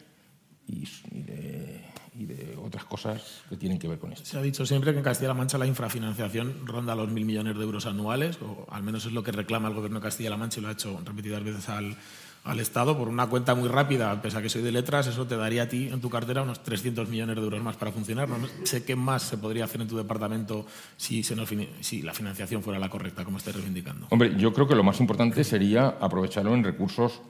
y, 0.66 0.86
de 1.10 1.80
y 2.18 2.24
de 2.24 2.49
otras 2.70 2.84
cosas 2.84 3.42
que 3.48 3.56
tienen 3.56 3.78
que 3.78 3.88
ver 3.88 3.98
con 3.98 4.12
esto. 4.12 4.24
Se 4.24 4.38
ha 4.38 4.42
dicho 4.42 4.64
siempre 4.64 4.92
que 4.92 4.98
en 4.98 5.04
Castilla-La 5.04 5.34
Mancha 5.34 5.58
la 5.58 5.66
infrafinanciación 5.66 6.66
ronda 6.66 6.94
los 6.94 7.10
mil 7.10 7.24
millones 7.24 7.56
de 7.56 7.62
euros 7.62 7.86
anuales, 7.86 8.38
o 8.40 8.66
al 8.70 8.82
menos 8.82 9.04
es 9.04 9.12
lo 9.12 9.22
que 9.22 9.32
reclama 9.32 9.68
el 9.68 9.74
gobierno 9.74 9.98
de 10.00 10.04
Castilla-La 10.04 10.36
Mancha 10.36 10.60
y 10.60 10.62
lo 10.62 10.68
ha 10.68 10.72
hecho 10.72 11.00
repetidas 11.04 11.44
veces 11.44 11.68
al, 11.68 11.96
al 12.44 12.60
Estado. 12.60 12.96
Por 12.96 13.08
una 13.08 13.26
cuenta 13.26 13.54
muy 13.54 13.68
rápida, 13.68 14.22
pese 14.22 14.38
a 14.38 14.42
que 14.42 14.48
soy 14.48 14.62
de 14.62 14.72
letras, 14.72 15.06
eso 15.06 15.26
te 15.26 15.36
daría 15.36 15.64
a 15.64 15.68
ti 15.68 15.88
en 15.88 16.00
tu 16.00 16.08
cartera 16.08 16.42
unos 16.42 16.62
300 16.62 17.08
millones 17.08 17.36
de 17.36 17.42
euros 17.42 17.62
más 17.62 17.76
para 17.76 17.92
funcionar. 17.92 18.28
No 18.28 18.38
sé 18.64 18.84
qué 18.84 18.96
más 18.96 19.22
se 19.22 19.36
podría 19.36 19.64
hacer 19.64 19.80
en 19.80 19.88
tu 19.88 19.96
departamento 19.96 20.64
si, 20.96 21.22
se 21.22 21.36
si 21.80 22.02
la 22.02 22.14
financiación 22.14 22.62
fuera 22.62 22.78
la 22.78 22.88
correcta, 22.88 23.24
como 23.24 23.38
estés 23.38 23.54
reivindicando. 23.54 24.06
Hombre, 24.10 24.34
yo 24.36 24.52
creo 24.52 24.66
que 24.66 24.74
lo 24.74 24.84
más 24.84 25.00
importante 25.00 25.44
sería 25.44 25.88
aprovecharlo 26.00 26.54
en 26.54 26.64
recursos 26.64 27.20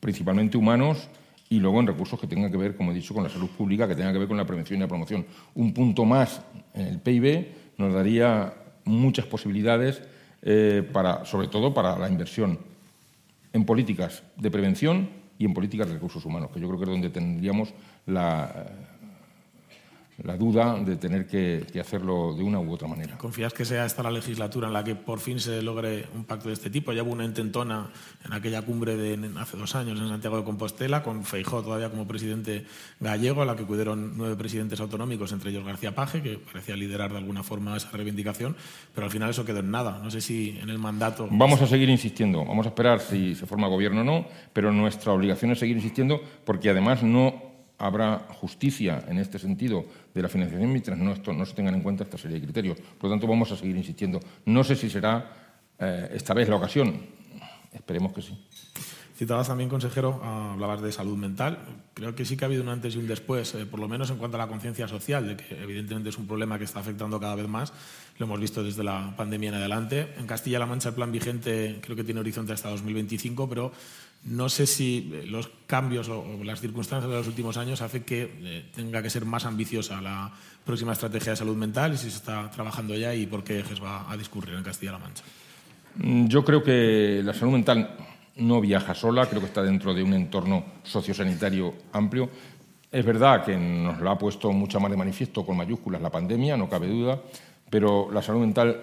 principalmente 0.00 0.56
humanos 0.56 1.08
y 1.52 1.60
luego 1.60 1.80
en 1.80 1.86
recursos 1.86 2.18
que 2.18 2.26
tengan 2.26 2.50
que 2.50 2.56
ver, 2.56 2.74
como 2.74 2.92
he 2.92 2.94
dicho, 2.94 3.12
con 3.12 3.22
la 3.22 3.28
salud 3.28 3.50
pública, 3.50 3.86
que 3.86 3.94
tengan 3.94 4.14
que 4.14 4.18
ver 4.18 4.26
con 4.26 4.38
la 4.38 4.46
prevención 4.46 4.78
y 4.78 4.80
la 4.80 4.88
promoción. 4.88 5.26
Un 5.54 5.74
punto 5.74 6.06
más 6.06 6.40
en 6.72 6.86
el 6.86 6.98
PIB 6.98 7.48
nos 7.76 7.92
daría 7.92 8.54
muchas 8.86 9.26
posibilidades, 9.26 10.02
eh, 10.40 10.82
para, 10.94 11.26
sobre 11.26 11.48
todo 11.48 11.74
para 11.74 11.98
la 11.98 12.08
inversión. 12.08 12.58
en 13.52 13.66
políticas 13.66 14.22
de 14.38 14.50
prevención 14.50 15.10
y 15.38 15.44
en 15.44 15.52
políticas 15.52 15.86
de 15.86 15.92
recursos 15.92 16.24
humanos, 16.24 16.48
que 16.54 16.58
yo 16.58 16.68
creo 16.68 16.78
que 16.78 16.84
es 16.84 16.90
donde 16.90 17.10
tendríamos 17.10 17.74
la, 18.06 18.48
la 20.24 20.36
duda 20.36 20.78
de 20.78 20.96
tener 20.96 21.26
que, 21.26 21.66
hacerlo 21.80 22.34
de 22.34 22.44
una 22.44 22.60
u 22.60 22.72
otra 22.72 22.86
manera. 22.86 23.18
¿Confías 23.18 23.52
que 23.52 23.64
sea 23.64 23.84
esta 23.84 24.02
la 24.02 24.10
legislatura 24.10 24.68
en 24.68 24.72
la 24.72 24.84
que 24.84 24.94
por 24.94 25.18
fin 25.18 25.40
se 25.40 25.62
logre 25.62 26.06
un 26.14 26.24
pacto 26.24 26.48
de 26.48 26.54
este 26.54 26.70
tipo? 26.70 26.92
Ya 26.92 27.02
hubo 27.02 27.12
una 27.12 27.24
intentona 27.24 27.90
en 28.24 28.32
aquella 28.32 28.62
cumbre 28.62 28.96
de 28.96 29.18
hace 29.38 29.56
dos 29.56 29.74
años 29.74 29.98
en 29.98 30.08
Santiago 30.08 30.36
de 30.36 30.44
Compostela, 30.44 31.02
con 31.02 31.24
Feijó 31.24 31.62
todavía 31.62 31.90
como 31.90 32.06
presidente 32.06 32.64
gallego, 33.00 33.42
a 33.42 33.44
la 33.44 33.56
que 33.56 33.64
acudieron 33.64 34.16
nueve 34.16 34.36
presidentes 34.36 34.80
autonómicos, 34.80 35.32
entre 35.32 35.50
ellos 35.50 35.64
García 35.64 35.94
Paje, 35.94 36.22
que 36.22 36.38
parecía 36.38 36.76
liderar 36.76 37.10
de 37.10 37.18
alguna 37.18 37.42
forma 37.42 37.76
esa 37.76 37.90
reivindicación, 37.90 38.54
pero 38.94 39.06
al 39.06 39.10
final 39.10 39.30
eso 39.30 39.44
quedó 39.44 39.58
en 39.58 39.70
nada. 39.70 40.00
No 40.02 40.10
sé 40.10 40.20
si 40.20 40.58
en 40.60 40.70
el 40.70 40.78
mandato... 40.78 41.28
Vamos 41.30 41.60
a 41.62 41.66
seguir 41.66 41.88
insistiendo, 41.88 42.44
vamos 42.44 42.66
a 42.66 42.68
esperar 42.68 43.00
si 43.00 43.34
se 43.34 43.46
forma 43.46 43.66
gobierno 43.66 44.02
o 44.02 44.04
no, 44.04 44.26
pero 44.52 44.72
nuestra 44.72 45.12
obligación 45.12 45.50
es 45.50 45.58
seguir 45.58 45.76
insistiendo 45.76 46.20
porque 46.44 46.70
además 46.70 47.02
no 47.02 47.51
habrá 47.82 48.18
justicia 48.40 49.04
en 49.08 49.18
este 49.18 49.38
sentido 49.38 49.84
de 50.14 50.22
la 50.22 50.28
financiación 50.28 50.70
mientras 50.70 50.96
no, 50.96 51.14
no 51.14 51.44
se 51.44 51.54
tengan 51.54 51.74
en 51.74 51.82
cuenta 51.82 52.04
esta 52.04 52.16
serie 52.16 52.38
de 52.38 52.44
criterios. 52.44 52.78
Por 52.78 53.10
lo 53.10 53.14
tanto, 53.14 53.26
vamos 53.26 53.50
a 53.50 53.56
seguir 53.56 53.76
insistiendo. 53.76 54.20
No 54.46 54.62
sé 54.62 54.76
si 54.76 54.88
será 54.88 55.32
eh, 55.78 56.10
esta 56.14 56.32
vez 56.32 56.48
la 56.48 56.56
ocasión. 56.56 56.94
Esperemos 57.72 58.12
que 58.12 58.22
sí. 58.22 58.38
Citabas 59.16 59.48
también, 59.48 59.68
consejero, 59.68 60.22
hablabas 60.24 60.80
de 60.80 60.90
salud 60.90 61.16
mental. 61.16 61.58
Creo 61.94 62.14
que 62.14 62.24
sí 62.24 62.36
que 62.36 62.44
ha 62.44 62.46
habido 62.46 62.62
un 62.62 62.68
antes 62.68 62.94
y 62.94 62.98
un 62.98 63.06
después, 63.06 63.54
eh, 63.54 63.66
por 63.66 63.78
lo 63.78 63.88
menos 63.88 64.10
en 64.10 64.16
cuanto 64.16 64.36
a 64.36 64.38
la 64.38 64.46
conciencia 64.46 64.88
social, 64.88 65.26
de 65.26 65.36
que 65.36 65.62
evidentemente 65.62 66.08
es 66.08 66.18
un 66.18 66.26
problema 66.26 66.58
que 66.58 66.64
está 66.64 66.80
afectando 66.80 67.20
cada 67.20 67.34
vez 67.34 67.46
más. 67.46 67.72
Lo 68.18 68.26
hemos 68.26 68.40
visto 68.40 68.62
desde 68.62 68.82
la 68.82 69.14
pandemia 69.16 69.50
en 69.50 69.54
adelante. 69.56 70.14
En 70.18 70.26
Castilla-La 70.26 70.66
Mancha 70.66 70.90
el 70.90 70.94
plan 70.94 71.12
vigente 71.12 71.78
creo 71.82 71.96
que 71.96 72.04
tiene 72.04 72.20
horizonte 72.20 72.52
hasta 72.52 72.70
2025, 72.70 73.48
pero 73.48 73.72
no 74.24 74.48
sé 74.48 74.66
si 74.66 75.10
eh, 75.12 75.26
los 75.26 75.50
cambios 75.66 76.08
o, 76.08 76.24
las 76.44 76.60
circunstancias 76.60 77.10
de 77.10 77.16
los 77.16 77.26
últimos 77.26 77.56
años 77.56 77.82
hacen 77.82 78.04
que 78.04 78.30
eh, 78.42 78.70
tenga 78.74 79.02
que 79.02 79.10
ser 79.10 79.24
más 79.24 79.44
ambiciosa 79.44 80.00
la 80.00 80.30
próxima 80.64 80.92
estrategia 80.92 81.32
de 81.32 81.36
salud 81.36 81.56
mental 81.56 81.94
y 81.94 81.96
si 81.96 82.10
se 82.10 82.18
está 82.18 82.50
trabajando 82.50 82.94
ya 82.94 83.14
y 83.14 83.26
por 83.26 83.42
qué 83.42 83.64
va 83.82 84.10
a 84.10 84.16
discurrir 84.16 84.54
en 84.54 84.62
Castilla-La 84.62 84.98
Mancha. 84.98 85.24
Mm, 85.96 86.26
yo 86.26 86.44
creo 86.44 86.62
que 86.62 87.20
la 87.24 87.34
salud 87.34 87.52
mental 87.52 87.96
no 88.36 88.60
viaja 88.60 88.94
sola, 88.94 89.26
creo 89.26 89.40
que 89.40 89.48
está 89.48 89.62
dentro 89.62 89.92
de 89.92 90.02
un 90.02 90.14
entorno 90.14 90.64
sociosanitario 90.84 91.74
amplio. 91.92 92.30
Es 92.90 93.04
verdad 93.04 93.44
que 93.44 93.56
nos 93.56 94.00
lo 94.00 94.10
ha 94.10 94.18
puesto 94.18 94.52
mucha 94.52 94.78
más 94.78 94.90
de 94.90 94.96
manifiesto 94.96 95.44
con 95.44 95.56
mayúsculas 95.56 96.00
la 96.00 96.10
pandemia, 96.10 96.56
no 96.56 96.68
cabe 96.68 96.86
duda, 96.86 97.20
pero 97.70 98.10
la 98.12 98.22
salud 98.22 98.40
mental 98.40 98.80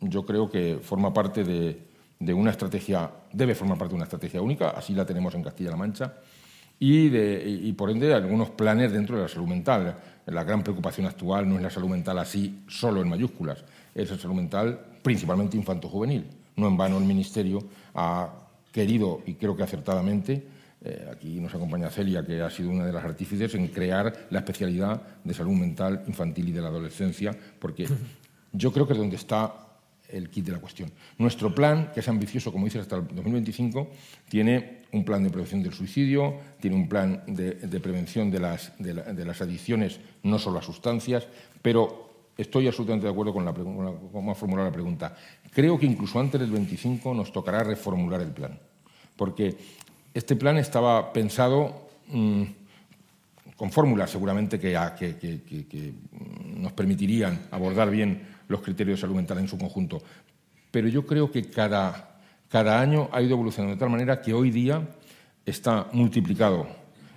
yo 0.00 0.24
creo 0.24 0.50
que 0.50 0.78
forma 0.82 1.12
parte 1.12 1.44
de, 1.44 1.91
de 2.24 2.32
una 2.32 2.52
estrategia, 2.52 3.10
debe 3.32 3.54
formar 3.54 3.76
parte 3.76 3.92
de 3.92 3.96
una 3.96 4.04
estrategia 4.04 4.40
única, 4.40 4.70
así 4.70 4.94
la 4.94 5.04
tenemos 5.04 5.34
en 5.34 5.42
Castilla-La 5.42 5.76
Mancha, 5.76 6.14
y, 6.78 7.08
de, 7.08 7.42
y 7.44 7.72
por 7.72 7.90
ende 7.90 8.12
algunos 8.14 8.50
planes 8.50 8.92
dentro 8.92 9.16
de 9.16 9.22
la 9.22 9.28
salud 9.28 9.46
mental. 9.46 9.96
La 10.26 10.42
gran 10.44 10.62
preocupación 10.62 11.06
actual 11.06 11.48
no 11.48 11.56
es 11.56 11.62
la 11.62 11.70
salud 11.70 11.88
mental 11.88 12.18
así 12.18 12.64
solo 12.68 13.00
en 13.02 13.08
mayúsculas, 13.08 13.64
es 13.94 14.10
la 14.10 14.18
salud 14.18 14.34
mental 14.34 14.80
principalmente 15.02 15.56
infanto-juvenil. 15.56 16.26
No 16.56 16.68
en 16.68 16.76
vano 16.76 16.98
el 16.98 17.04
Ministerio 17.04 17.60
ha 17.94 18.30
querido, 18.72 19.22
y 19.26 19.34
creo 19.34 19.56
que 19.56 19.62
acertadamente, 19.62 20.46
eh, 20.84 21.08
aquí 21.12 21.40
nos 21.40 21.54
acompaña 21.54 21.90
Celia, 21.90 22.24
que 22.24 22.40
ha 22.40 22.50
sido 22.50 22.70
una 22.70 22.86
de 22.86 22.92
las 22.92 23.04
artífices 23.04 23.54
en 23.54 23.68
crear 23.68 24.26
la 24.30 24.40
especialidad 24.40 25.02
de 25.22 25.34
salud 25.34 25.54
mental 25.54 26.02
infantil 26.06 26.48
y 26.48 26.52
de 26.52 26.62
la 26.62 26.68
adolescencia, 26.68 27.36
porque 27.58 27.86
yo 28.52 28.72
creo 28.72 28.86
que 28.86 28.92
es 28.92 28.98
donde 28.98 29.16
está 29.16 29.71
el 30.12 30.28
kit 30.28 30.46
de 30.46 30.52
la 30.52 30.58
cuestión. 30.58 30.92
Nuestro 31.18 31.54
plan, 31.54 31.90
que 31.92 32.00
es 32.00 32.08
ambicioso, 32.08 32.52
como 32.52 32.66
dices, 32.66 32.82
hasta 32.82 32.96
el 32.96 33.06
2025, 33.06 33.88
tiene 34.28 34.82
un 34.92 35.04
plan 35.04 35.22
de 35.22 35.30
prevención 35.30 35.62
del 35.62 35.72
suicidio, 35.72 36.34
tiene 36.60 36.76
un 36.76 36.88
plan 36.88 37.22
de, 37.26 37.80
prevención 37.80 38.30
de 38.30 38.38
las, 38.38 39.40
adicciones, 39.40 39.98
no 40.22 40.38
solo 40.38 40.58
a 40.58 40.62
sustancias, 40.62 41.26
pero 41.62 42.10
estoy 42.36 42.66
absolutamente 42.66 43.06
de 43.06 43.12
acuerdo 43.12 43.32
con, 43.32 43.44
la, 43.44 43.52
cómo 43.52 44.30
ha 44.30 44.34
formulado 44.34 44.68
la 44.68 44.74
pregunta. 44.74 45.16
Creo 45.50 45.78
que 45.78 45.86
incluso 45.86 46.20
antes 46.20 46.40
del 46.40 46.50
25 46.50 47.14
nos 47.14 47.32
tocará 47.32 47.62
reformular 47.64 48.20
el 48.20 48.30
plan, 48.30 48.58
porque 49.16 49.56
este 50.12 50.36
plan 50.36 50.58
estaba 50.58 51.12
pensado 51.12 51.88
mm, 52.08 52.42
con 53.56 53.72
fórmulas 53.72 54.10
seguramente 54.10 54.60
que 54.60 54.74
nos 56.56 56.72
permitirían 56.72 57.46
abordar 57.50 57.90
bien 57.90 58.31
los 58.52 58.62
criterios 58.62 58.98
de 58.98 59.00
salud 59.00 59.16
mental 59.16 59.38
en 59.38 59.48
su 59.48 59.58
conjunto. 59.58 60.02
Pero 60.70 60.88
yo 60.88 61.04
creo 61.04 61.30
que 61.30 61.50
cada, 61.50 62.20
cada 62.48 62.80
año 62.80 63.08
ha 63.12 63.20
ido 63.20 63.32
evolucionando 63.32 63.74
de 63.74 63.80
tal 63.80 63.90
manera 63.90 64.22
que 64.22 64.32
hoy 64.32 64.50
día 64.50 64.88
está 65.44 65.88
multiplicado 65.92 66.66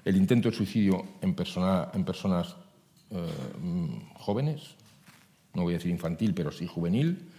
el 0.04 0.16
intento 0.16 0.50
de 0.50 0.56
suicidio 0.56 1.04
en, 1.22 1.36
en 1.94 2.06
personas 2.06 2.56
eh, 3.12 3.18
jóvenes, 4.16 4.76
no 5.54 5.64
voy 5.64 5.74
a 5.74 5.78
decir 5.78 5.92
infantil, 5.92 6.34
pero 6.34 6.52
sí 6.52 6.68
juvenil, 6.68 7.30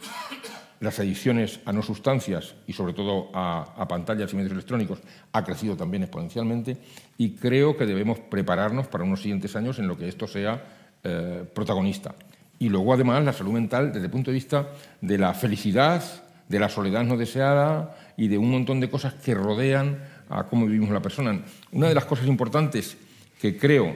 las 0.80 0.98
adicciones 0.98 1.60
a 1.64 1.72
no 1.72 1.82
sustancias 1.82 2.54
y 2.66 2.72
sobre 2.72 2.92
todo 2.92 3.30
a, 3.32 3.86
pantallas 3.88 4.32
y 4.32 4.36
medios 4.36 4.52
electrónicos 4.52 4.98
ha 5.32 5.44
crecido 5.44 5.76
también 5.76 6.02
exponencialmente 6.02 6.76
y 7.16 7.34
creo 7.34 7.76
que 7.76 7.86
debemos 7.86 8.18
prepararnos 8.18 8.88
para 8.88 9.04
unos 9.04 9.22
siguientes 9.22 9.56
años 9.56 9.78
en 9.78 9.88
lo 9.88 9.96
que 9.96 10.08
esto 10.08 10.26
sea 10.26 10.62
eh, 11.02 11.44
protagonista. 11.54 12.14
Y 12.58 12.68
luego, 12.68 12.94
además, 12.94 13.24
la 13.24 13.32
salud 13.32 13.52
mental 13.52 13.92
desde 13.92 14.06
el 14.06 14.10
punto 14.10 14.30
de 14.30 14.34
vista 14.34 14.68
de 15.00 15.18
la 15.18 15.34
felicidad, 15.34 16.02
de 16.48 16.58
la 16.58 16.68
soledad 16.68 17.04
no 17.04 17.16
deseada 17.16 17.96
y 18.16 18.28
de 18.28 18.38
un 18.38 18.50
montón 18.50 18.80
de 18.80 18.88
cosas 18.88 19.14
que 19.14 19.34
rodean 19.34 19.98
a 20.28 20.44
cómo 20.44 20.66
vivimos 20.66 20.90
la 20.90 21.00
persona. 21.00 21.42
Una 21.72 21.88
de 21.88 21.94
las 21.94 22.04
cosas 22.04 22.26
importantes 22.26 22.96
que 23.40 23.56
creo 23.58 23.94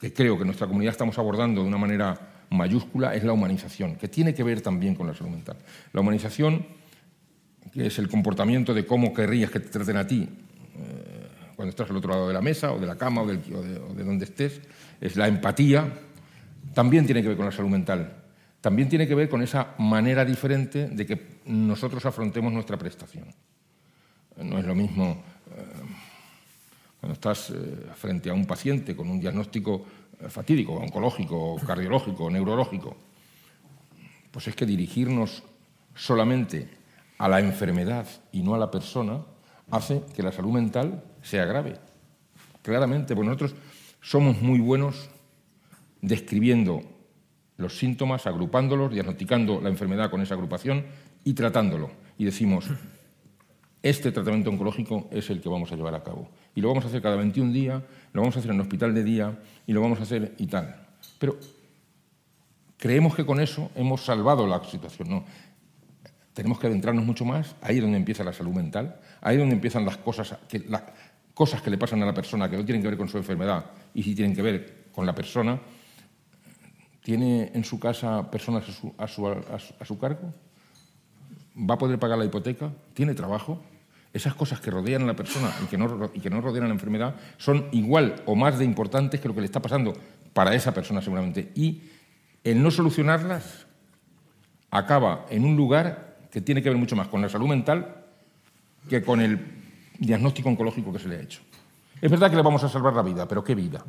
que 0.00 0.12
creo 0.12 0.38
que 0.38 0.44
nuestra 0.44 0.66
comunidad 0.66 0.92
estamos 0.92 1.18
abordando 1.18 1.62
de 1.62 1.68
una 1.68 1.76
manera 1.76 2.18
mayúscula 2.50 3.14
es 3.14 3.22
la 3.22 3.32
humanización, 3.32 3.96
que 3.96 4.08
tiene 4.08 4.34
que 4.34 4.42
ver 4.42 4.62
también 4.62 4.94
con 4.94 5.06
la 5.06 5.14
salud 5.14 5.30
mental. 5.30 5.56
La 5.92 6.00
humanización, 6.00 6.66
que 7.72 7.86
es 7.86 7.98
el 7.98 8.08
comportamiento 8.08 8.72
de 8.72 8.86
cómo 8.86 9.12
querrías 9.12 9.50
que 9.50 9.60
te 9.60 9.68
traten 9.68 9.98
a 9.98 10.06
ti 10.06 10.22
eh, 10.22 11.28
cuando 11.54 11.70
estás 11.70 11.90
al 11.90 11.96
otro 11.96 12.10
lado 12.10 12.28
de 12.28 12.34
la 12.34 12.40
mesa 12.40 12.72
o 12.72 12.80
de 12.80 12.86
la 12.86 12.96
cama 12.96 13.22
o, 13.22 13.26
de, 13.26 13.36
o 13.54 13.94
de 13.94 14.04
donde 14.04 14.24
estés, 14.24 14.62
es 15.00 15.16
la 15.16 15.28
empatía, 15.28 15.92
también 16.74 17.06
tiene 17.06 17.22
que 17.22 17.28
ver 17.28 17.36
con 17.36 17.46
la 17.46 17.52
salud 17.52 17.70
mental. 17.70 18.16
También 18.60 18.88
tiene 18.88 19.08
que 19.08 19.14
ver 19.14 19.28
con 19.28 19.42
esa 19.42 19.74
manera 19.78 20.24
diferente 20.24 20.88
de 20.88 21.06
que 21.06 21.40
nosotros 21.46 22.04
afrontemos 22.04 22.52
nuestra 22.52 22.76
prestación. 22.76 23.24
No 24.36 24.58
es 24.58 24.64
lo 24.64 24.74
mismo 24.74 25.22
eh, 25.56 25.64
cuando 27.00 27.14
estás 27.14 27.50
eh, 27.50 27.86
frente 27.94 28.30
a 28.30 28.34
un 28.34 28.46
paciente 28.46 28.94
con 28.94 29.08
un 29.08 29.18
diagnóstico 29.18 29.84
eh, 30.20 30.28
fatídico, 30.28 30.74
oncológico, 30.74 31.56
cardiológico, 31.66 32.30
neurológico. 32.30 32.96
Pues 34.30 34.48
es 34.48 34.54
que 34.54 34.66
dirigirnos 34.66 35.42
solamente 35.94 36.68
a 37.18 37.28
la 37.28 37.40
enfermedad 37.40 38.06
y 38.32 38.42
no 38.42 38.54
a 38.54 38.58
la 38.58 38.70
persona 38.70 39.22
hace 39.70 40.02
que 40.14 40.22
la 40.22 40.32
salud 40.32 40.52
mental 40.52 41.02
sea 41.22 41.44
grave. 41.46 41.78
Claramente, 42.62 43.14
pues 43.14 43.26
nosotros 43.26 43.54
somos 44.00 44.40
muy 44.40 44.60
buenos 44.60 45.08
describiendo 46.02 46.82
los 47.56 47.78
síntomas, 47.78 48.26
agrupándolos, 48.26 48.92
diagnosticando 48.92 49.60
la 49.60 49.68
enfermedad 49.68 50.10
con 50.10 50.22
esa 50.22 50.34
agrupación 50.34 50.86
y 51.24 51.34
tratándolo. 51.34 51.90
Y 52.16 52.24
decimos, 52.24 52.66
este 53.82 54.12
tratamiento 54.12 54.50
oncológico 54.50 55.08
es 55.10 55.30
el 55.30 55.40
que 55.40 55.48
vamos 55.48 55.72
a 55.72 55.76
llevar 55.76 55.94
a 55.94 56.02
cabo. 56.02 56.30
Y 56.54 56.60
lo 56.60 56.68
vamos 56.68 56.84
a 56.84 56.88
hacer 56.88 57.02
cada 57.02 57.16
21 57.16 57.52
días, 57.52 57.82
lo 58.12 58.22
vamos 58.22 58.36
a 58.36 58.40
hacer 58.40 58.50
en 58.50 58.56
el 58.56 58.62
hospital 58.62 58.94
de 58.94 59.04
día 59.04 59.38
y 59.66 59.72
lo 59.72 59.80
vamos 59.80 60.00
a 60.00 60.02
hacer 60.02 60.34
y 60.38 60.46
tal. 60.46 60.88
Pero 61.18 61.36
creemos 62.76 63.14
que 63.14 63.24
con 63.24 63.40
eso 63.40 63.70
hemos 63.74 64.04
salvado 64.04 64.46
la 64.46 64.62
situación. 64.64 65.08
No. 65.08 65.24
Tenemos 66.32 66.58
que 66.58 66.66
adentrarnos 66.66 67.04
mucho 67.04 67.24
más. 67.24 67.56
Ahí 67.60 67.76
es 67.76 67.82
donde 67.82 67.98
empieza 67.98 68.24
la 68.24 68.32
salud 68.32 68.52
mental. 68.52 69.00
Ahí 69.20 69.36
es 69.36 69.40
donde 69.40 69.54
empiezan 69.54 69.84
las 69.84 69.98
cosas 69.98 70.36
que, 70.48 70.64
cosas 71.34 71.60
que 71.60 71.70
le 71.70 71.78
pasan 71.78 72.02
a 72.02 72.06
la 72.06 72.14
persona 72.14 72.48
que 72.48 72.56
no 72.56 72.64
tienen 72.64 72.82
que 72.82 72.88
ver 72.88 72.98
con 72.98 73.08
su 73.08 73.18
enfermedad 73.18 73.66
y 73.94 74.02
sí 74.02 74.14
tienen 74.14 74.34
que 74.34 74.42
ver 74.42 74.86
con 74.92 75.04
la 75.04 75.14
persona 75.14 75.60
¿Tiene 77.02 77.50
en 77.54 77.64
su 77.64 77.80
casa 77.80 78.30
personas 78.30 78.64
a 78.98 79.08
su, 79.08 79.98
cargo? 79.98 80.34
¿Va 81.56 81.74
a 81.74 81.78
poder 81.78 81.98
pagar 81.98 82.18
la 82.18 82.24
hipoteca? 82.24 82.70
¿Tiene 82.94 83.14
trabajo? 83.14 83.62
Esas 84.12 84.34
cosas 84.34 84.60
que 84.60 84.70
rodean 84.70 85.02
a 85.02 85.06
la 85.06 85.16
persona 85.16 85.50
y 85.62 85.66
que, 85.66 85.78
no, 85.78 86.10
y 86.12 86.20
que 86.20 86.30
no 86.30 86.40
rodean 86.40 86.64
a 86.64 86.68
la 86.68 86.74
enfermedad 86.74 87.14
son 87.38 87.68
igual 87.72 88.16
o 88.26 88.34
más 88.34 88.58
de 88.58 88.64
importantes 88.64 89.20
que 89.20 89.28
lo 89.28 89.34
que 89.34 89.40
le 89.40 89.46
está 89.46 89.62
pasando 89.62 89.94
para 90.32 90.54
esa 90.54 90.74
persona 90.74 91.00
seguramente. 91.00 91.52
Y 91.54 91.82
el 92.44 92.62
no 92.62 92.70
solucionarlas 92.70 93.66
acaba 94.70 95.26
en 95.30 95.44
un 95.44 95.56
lugar 95.56 96.18
que 96.30 96.40
tiene 96.40 96.62
que 96.62 96.68
ver 96.68 96.78
mucho 96.78 96.96
más 96.96 97.08
con 97.08 97.22
la 97.22 97.28
salud 97.28 97.48
mental 97.48 97.96
que 98.88 99.02
con 99.02 99.20
el 99.20 99.38
diagnóstico 99.98 100.48
oncológico 100.48 100.92
que 100.92 100.98
se 100.98 101.08
le 101.08 101.16
ha 101.16 101.20
hecho. 101.20 101.42
Es 102.00 102.10
verdad 102.10 102.30
que 102.30 102.36
le 102.36 102.42
vamos 102.42 102.64
a 102.64 102.68
salvar 102.68 102.94
la 102.94 103.02
vida, 103.02 103.28
pero 103.28 103.44
¿qué 103.44 103.54
vida? 103.54 103.84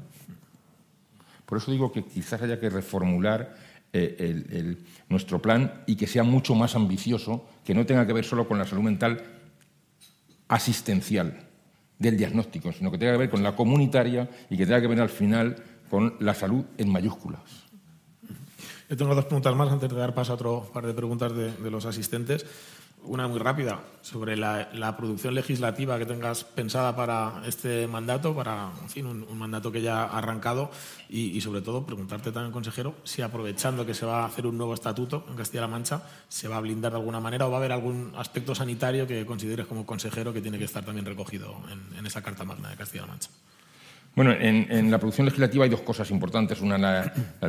Por 1.52 1.58
eso 1.58 1.70
digo 1.70 1.92
que 1.92 2.06
quizás 2.06 2.42
haya 2.42 2.58
que 2.62 2.70
reformular 2.70 3.54
eh, 3.92 4.78
nuestro 5.10 5.42
plan 5.42 5.84
y 5.86 5.98
que 5.98 6.08
sea 6.08 6.24
mucho 6.24 6.56
más 6.56 6.78
ambicioso, 6.78 7.46
que 7.66 7.76
no 7.76 7.86
tenga 7.86 8.08
que 8.08 8.14
ver 8.14 8.24
solo 8.24 8.48
con 8.48 8.58
la 8.58 8.66
salud 8.66 8.84
mental 8.84 9.22
asistencial 10.48 11.50
del 12.00 12.16
diagnóstico, 12.16 12.72
sino 12.72 12.90
que 12.90 12.98
tenga 12.98 13.12
que 13.12 13.18
ver 13.18 13.30
con 13.30 13.44
la 13.44 13.54
comunitaria 13.54 14.30
y 14.50 14.56
que 14.56 14.66
tenga 14.66 14.80
que 14.80 14.88
ver 14.88 15.02
al 15.02 15.10
final 15.10 15.58
con 15.90 16.16
la 16.22 16.34
salud 16.34 16.64
en 16.78 16.90
mayúsculas. 16.90 17.42
Yo 18.90 18.96
tengo 18.96 19.14
dos 19.14 19.26
preguntas 19.26 19.54
más 19.54 19.70
antes 19.74 19.90
de 19.90 19.96
dar 19.98 20.14
paso 20.14 20.32
a 20.32 20.36
otro 20.36 20.72
par 20.74 20.88
de 20.88 20.94
preguntas 20.94 21.36
de, 21.36 21.52
de 21.52 21.70
los 21.70 21.86
asistentes. 21.86 22.46
Una 23.04 23.28
muy 23.28 23.40
rápida 23.40 23.80
sobre 24.02 24.38
la, 24.38 24.70
la, 24.74 24.96
producción 24.96 25.34
legislativa 25.34 25.98
que 25.98 26.06
tengas 26.06 26.44
pensada 26.44 26.96
para 26.96 27.42
este 27.48 27.88
mandato, 27.88 28.36
para 28.36 28.72
en 28.82 28.90
fin, 28.90 29.06
un, 29.08 29.38
mandato 29.38 29.72
que 29.72 29.82
ya 29.82 30.04
ha 30.04 30.20
arrancado 30.20 30.70
y, 31.10 31.36
y, 31.36 31.42
sobre 31.42 31.62
todo 31.62 31.84
preguntarte 31.84 32.32
también, 32.32 32.52
consejero, 32.52 32.94
si 33.04 33.24
aprovechando 33.24 33.86
que 33.86 33.96
se 33.96 34.06
va 34.06 34.22
a 34.22 34.26
hacer 34.26 34.46
un 34.46 34.58
nuevo 34.58 34.76
estatuto 34.76 35.26
en 35.30 35.36
Castilla-La 35.36 35.68
Mancha, 35.68 36.04
se 36.30 36.48
va 36.48 36.58
a 36.58 36.62
blindar 36.62 36.92
de 36.92 37.00
alguna 37.00 37.20
manera 37.20 37.48
o 37.48 37.50
va 37.50 37.58
a 37.58 37.60
haber 37.60 37.72
algún 37.72 38.14
aspecto 38.16 38.54
sanitario 38.54 39.08
que 39.08 39.26
consideres 39.26 39.66
como 39.66 39.86
consejero 39.86 40.32
que 40.32 40.42
tiene 40.42 40.60
que 40.60 40.66
estar 40.66 40.86
también 40.86 41.06
recogido 41.06 41.56
en, 41.72 41.98
en 41.98 42.06
esa 42.06 42.22
Carta 42.22 42.44
Magna 42.44 42.70
de 42.70 42.76
Castilla-La 42.76 43.08
Mancha. 43.08 43.30
Bueno, 44.14 44.34
en, 44.34 44.92
la 44.92 44.98
producción 44.98 45.26
legislativa 45.26 45.64
hay 45.64 45.70
dos 45.70 45.82
cosas 45.82 46.12
importantes. 46.12 46.60
Una, 46.60 46.78
la, 46.78 47.14
la, 47.40 47.48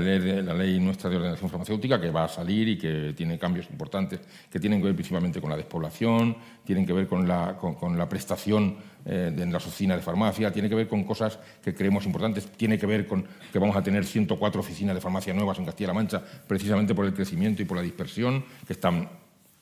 ley 0.55 0.79
nuestra 0.79 1.11
de 1.11 1.17
ordenación 1.17 1.51
farmacéutica, 1.51 2.01
que 2.01 2.11
va 2.11 2.25
a 2.25 2.29
salir 2.29 2.69
y 2.69 2.79
que 2.79 3.15
tiene 3.17 3.37
cambios 3.37 3.69
importantes 3.69 4.21
que 4.49 4.61
tienen 4.61 4.79
que 4.79 4.87
ver 4.87 4.95
principalmente 4.95 5.41
con 5.41 5.51
la 5.51 5.57
despoblación, 5.57 6.37
tienen 6.65 6.87
que 6.87 6.93
ver 6.93 7.09
con 7.09 7.27
la, 7.27 7.57
con, 7.57 7.99
la 7.99 8.09
prestación 8.09 8.77
eh, 9.05 9.35
en 9.37 9.53
las 9.53 9.67
oficinas 9.67 9.97
de 9.97 10.03
farmacia, 10.05 10.53
tiene 10.53 10.69
que 10.69 10.77
ver 10.77 10.87
con 10.87 11.03
cosas 11.03 11.37
que 11.61 11.75
creemos 11.75 12.07
importantes, 12.07 12.47
tiene 12.53 12.79
que 12.79 12.87
ver 12.87 13.09
con 13.09 13.27
que 13.53 13.59
vamos 13.59 13.75
a 13.75 13.83
tener 13.83 14.05
104 14.05 14.61
oficinas 14.61 14.95
de 14.95 15.01
farmacia 15.01 15.35
nuevas 15.35 15.59
en 15.59 15.65
Castilla-La 15.65 15.95
Mancha, 15.95 16.23
precisamente 16.47 16.95
por 16.95 17.07
el 17.07 17.13
crecimiento 17.13 17.63
y 17.63 17.65
por 17.65 17.77
la 17.77 17.83
dispersión, 17.83 18.45
que 18.65 18.75
están 18.75 19.09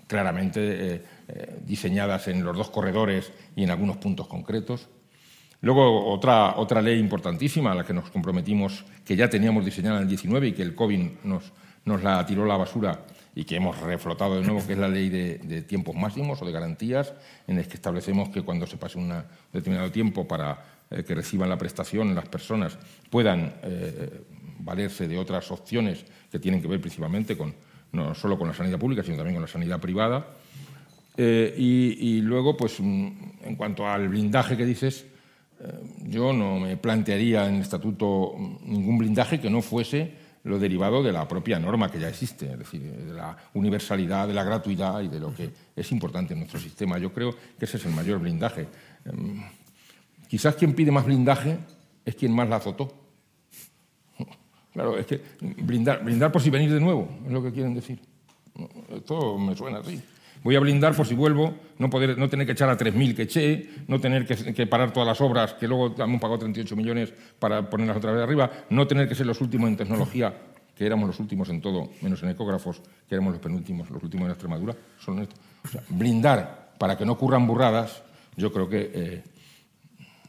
claramente 0.06 0.60
eh, 0.60 1.04
eh, 1.28 1.58
diseñadas 1.64 2.28
en 2.28 2.44
los 2.44 2.54
dos 2.54 2.68
corredores 2.68 3.32
y 3.56 3.62
en 3.62 3.70
algunos 3.70 3.96
puntos 3.96 4.26
concretos. 4.26 4.88
Luego, 5.62 6.10
otra, 6.10 6.56
otra 6.56 6.80
ley 6.80 6.98
importantísima 6.98 7.72
a 7.72 7.74
la 7.74 7.84
que 7.84 7.92
nos 7.92 8.10
comprometimos, 8.10 8.84
que 9.04 9.14
ya 9.14 9.28
teníamos 9.28 9.64
diseñada 9.64 9.96
en 9.96 10.02
el 10.04 10.08
19 10.08 10.48
y 10.48 10.52
que 10.52 10.62
el 10.62 10.74
COVID 10.74 11.00
nos, 11.24 11.52
nos 11.84 12.02
la 12.02 12.24
tiró 12.24 12.44
a 12.44 12.46
la 12.46 12.56
basura 12.56 13.04
y 13.34 13.44
que 13.44 13.56
hemos 13.56 13.78
reflotado 13.80 14.36
de 14.36 14.42
nuevo, 14.42 14.66
que 14.66 14.72
es 14.72 14.78
la 14.78 14.88
ley 14.88 15.08
de, 15.08 15.62
tiempos 15.62 15.94
máximos 15.94 16.40
o 16.42 16.44
de 16.44 16.52
garantías, 16.52 17.12
en 17.46 17.58
el 17.58 17.68
que 17.68 17.74
establecemos 17.74 18.30
que 18.30 18.42
cuando 18.42 18.66
se 18.66 18.76
pase 18.76 18.98
un 18.98 19.12
determinado 19.52 19.90
tiempo 19.90 20.26
para 20.26 20.64
eh, 20.90 21.04
que 21.04 21.14
reciban 21.14 21.48
la 21.48 21.56
prestación 21.56 22.14
las 22.14 22.28
personas 22.28 22.76
puedan 23.08 23.54
eh, 23.62 24.22
valerse 24.58 25.06
de 25.06 25.18
otras 25.18 25.50
opciones 25.50 26.04
que 26.30 26.38
tienen 26.38 26.60
que 26.60 26.68
ver 26.68 26.80
principalmente 26.80 27.36
con, 27.36 27.54
no 27.92 28.14
solo 28.14 28.38
con 28.38 28.48
la 28.48 28.54
sanidad 28.54 28.78
pública, 28.78 29.02
sino 29.02 29.16
también 29.16 29.36
con 29.36 29.42
la 29.42 29.48
sanidad 29.48 29.78
privada. 29.78 30.26
Eh, 31.16 31.54
y, 31.56 32.16
y, 32.16 32.20
luego, 32.22 32.56
pues, 32.56 32.80
mm, 32.80 33.08
en 33.42 33.56
cuanto 33.56 33.86
al 33.86 34.08
blindaje 34.08 34.56
que 34.56 34.64
dices, 34.64 35.06
yo 36.04 36.32
no 36.32 36.58
me 36.58 36.76
plantearía 36.76 37.46
en 37.46 37.56
el 37.56 37.62
estatuto 37.62 38.34
ningún 38.64 38.98
blindaje 38.98 39.40
que 39.40 39.50
no 39.50 39.62
fuese 39.62 40.12
lo 40.44 40.58
derivado 40.58 41.02
de 41.02 41.12
la 41.12 41.28
propia 41.28 41.58
norma 41.58 41.90
que 41.90 42.00
ya 42.00 42.08
existe, 42.08 42.52
es 42.52 42.58
decir, 42.58 42.80
de 42.80 43.12
la 43.12 43.36
universalidad, 43.54 44.26
de 44.26 44.34
la 44.34 44.42
gratuidad 44.42 45.02
y 45.02 45.08
de 45.08 45.20
lo 45.20 45.34
que 45.34 45.50
es 45.76 45.92
importante 45.92 46.32
en 46.32 46.40
nuestro 46.40 46.58
sistema. 46.58 46.98
Yo 46.98 47.12
creo 47.12 47.34
que 47.58 47.66
ese 47.66 47.76
es 47.76 47.84
el 47.84 47.92
mayor 47.92 48.20
blindaje. 48.20 48.68
Quizás 50.28 50.54
quien 50.54 50.74
pide 50.74 50.90
más 50.90 51.04
blindaje 51.04 51.58
es 52.04 52.14
quien 52.14 52.32
más 52.32 52.48
la 52.48 52.56
azotó. 52.56 52.92
Claro, 54.72 54.96
es 54.96 55.04
que 55.04 55.20
blindar, 55.40 56.04
blindar 56.04 56.30
por 56.30 56.40
si 56.40 56.48
venir 56.48 56.72
de 56.72 56.78
nuevo, 56.78 57.08
es 57.26 57.32
lo 57.32 57.42
que 57.42 57.50
quieren 57.50 57.74
decir. 57.74 57.98
Esto 58.88 59.36
me 59.36 59.56
suena 59.56 59.78
así. 59.78 60.00
Voy 60.42 60.56
a 60.56 60.60
blindar 60.60 60.94
por 60.94 61.06
si 61.06 61.14
vuelvo, 61.14 61.54
no, 61.78 61.90
poder, 61.90 62.16
no 62.16 62.28
tener 62.28 62.46
que 62.46 62.52
echar 62.52 62.70
a 62.70 62.78
3.000 62.78 63.14
que 63.14 63.22
eché, 63.22 63.68
no 63.88 64.00
tener 64.00 64.26
que, 64.26 64.66
parar 64.66 64.92
todas 64.92 65.06
las 65.06 65.20
obras, 65.20 65.54
que 65.54 65.68
luego 65.68 65.94
hemos 66.02 66.20
pagado 66.20 66.38
38 66.38 66.76
millones 66.76 67.12
para 67.38 67.68
ponerlas 67.68 67.98
otra 67.98 68.12
vez 68.12 68.22
arriba, 68.22 68.50
no 68.70 68.86
tener 68.86 69.06
que 69.06 69.14
ser 69.14 69.26
los 69.26 69.40
últimos 69.40 69.68
en 69.68 69.76
tecnología, 69.76 70.34
que 70.74 70.86
éramos 70.86 71.08
los 71.08 71.20
últimos 71.20 71.50
en 71.50 71.60
todo, 71.60 71.90
menos 72.00 72.22
en 72.22 72.30
ecógrafos, 72.30 72.80
que 73.06 73.14
éramos 73.14 73.32
los 73.32 73.42
penúltimos, 73.42 73.90
los 73.90 74.02
últimos 74.02 74.26
en 74.26 74.30
Extremadura. 74.30 74.74
Son 74.98 75.18
esto. 75.18 75.36
O 75.62 75.68
sea, 75.68 75.82
blindar 75.90 76.72
para 76.78 76.96
que 76.96 77.04
no 77.04 77.12
ocurran 77.12 77.46
burradas, 77.46 78.02
yo 78.34 78.50
creo 78.50 78.66
que, 78.66 78.90
eh, 78.94 79.22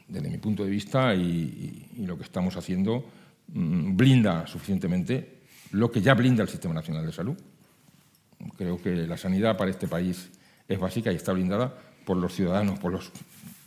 desde 0.08 0.28
mi 0.28 0.36
punto 0.36 0.62
de 0.62 0.70
vista 0.70 1.14
y, 1.14 1.88
lo 2.04 2.18
que 2.18 2.24
estamos 2.24 2.54
haciendo, 2.56 3.06
mmm, 3.48 3.96
blinda 3.96 4.46
suficientemente 4.46 5.40
lo 5.70 5.90
que 5.90 6.02
ya 6.02 6.12
blinda 6.14 6.42
el 6.42 6.50
Sistema 6.50 6.74
Nacional 6.74 7.06
de 7.06 7.12
Salud. 7.12 7.36
Creo 8.56 8.80
que 8.80 8.90
la 8.94 9.16
sanidad 9.16 9.56
para 9.56 9.70
este 9.70 9.88
país 9.88 10.30
es 10.68 10.78
básica 10.78 11.12
y 11.12 11.16
está 11.16 11.32
blindada 11.32 11.74
por 12.04 12.16
los 12.16 12.34
ciudadanos, 12.34 12.78
por 12.78 12.92
los 12.92 13.12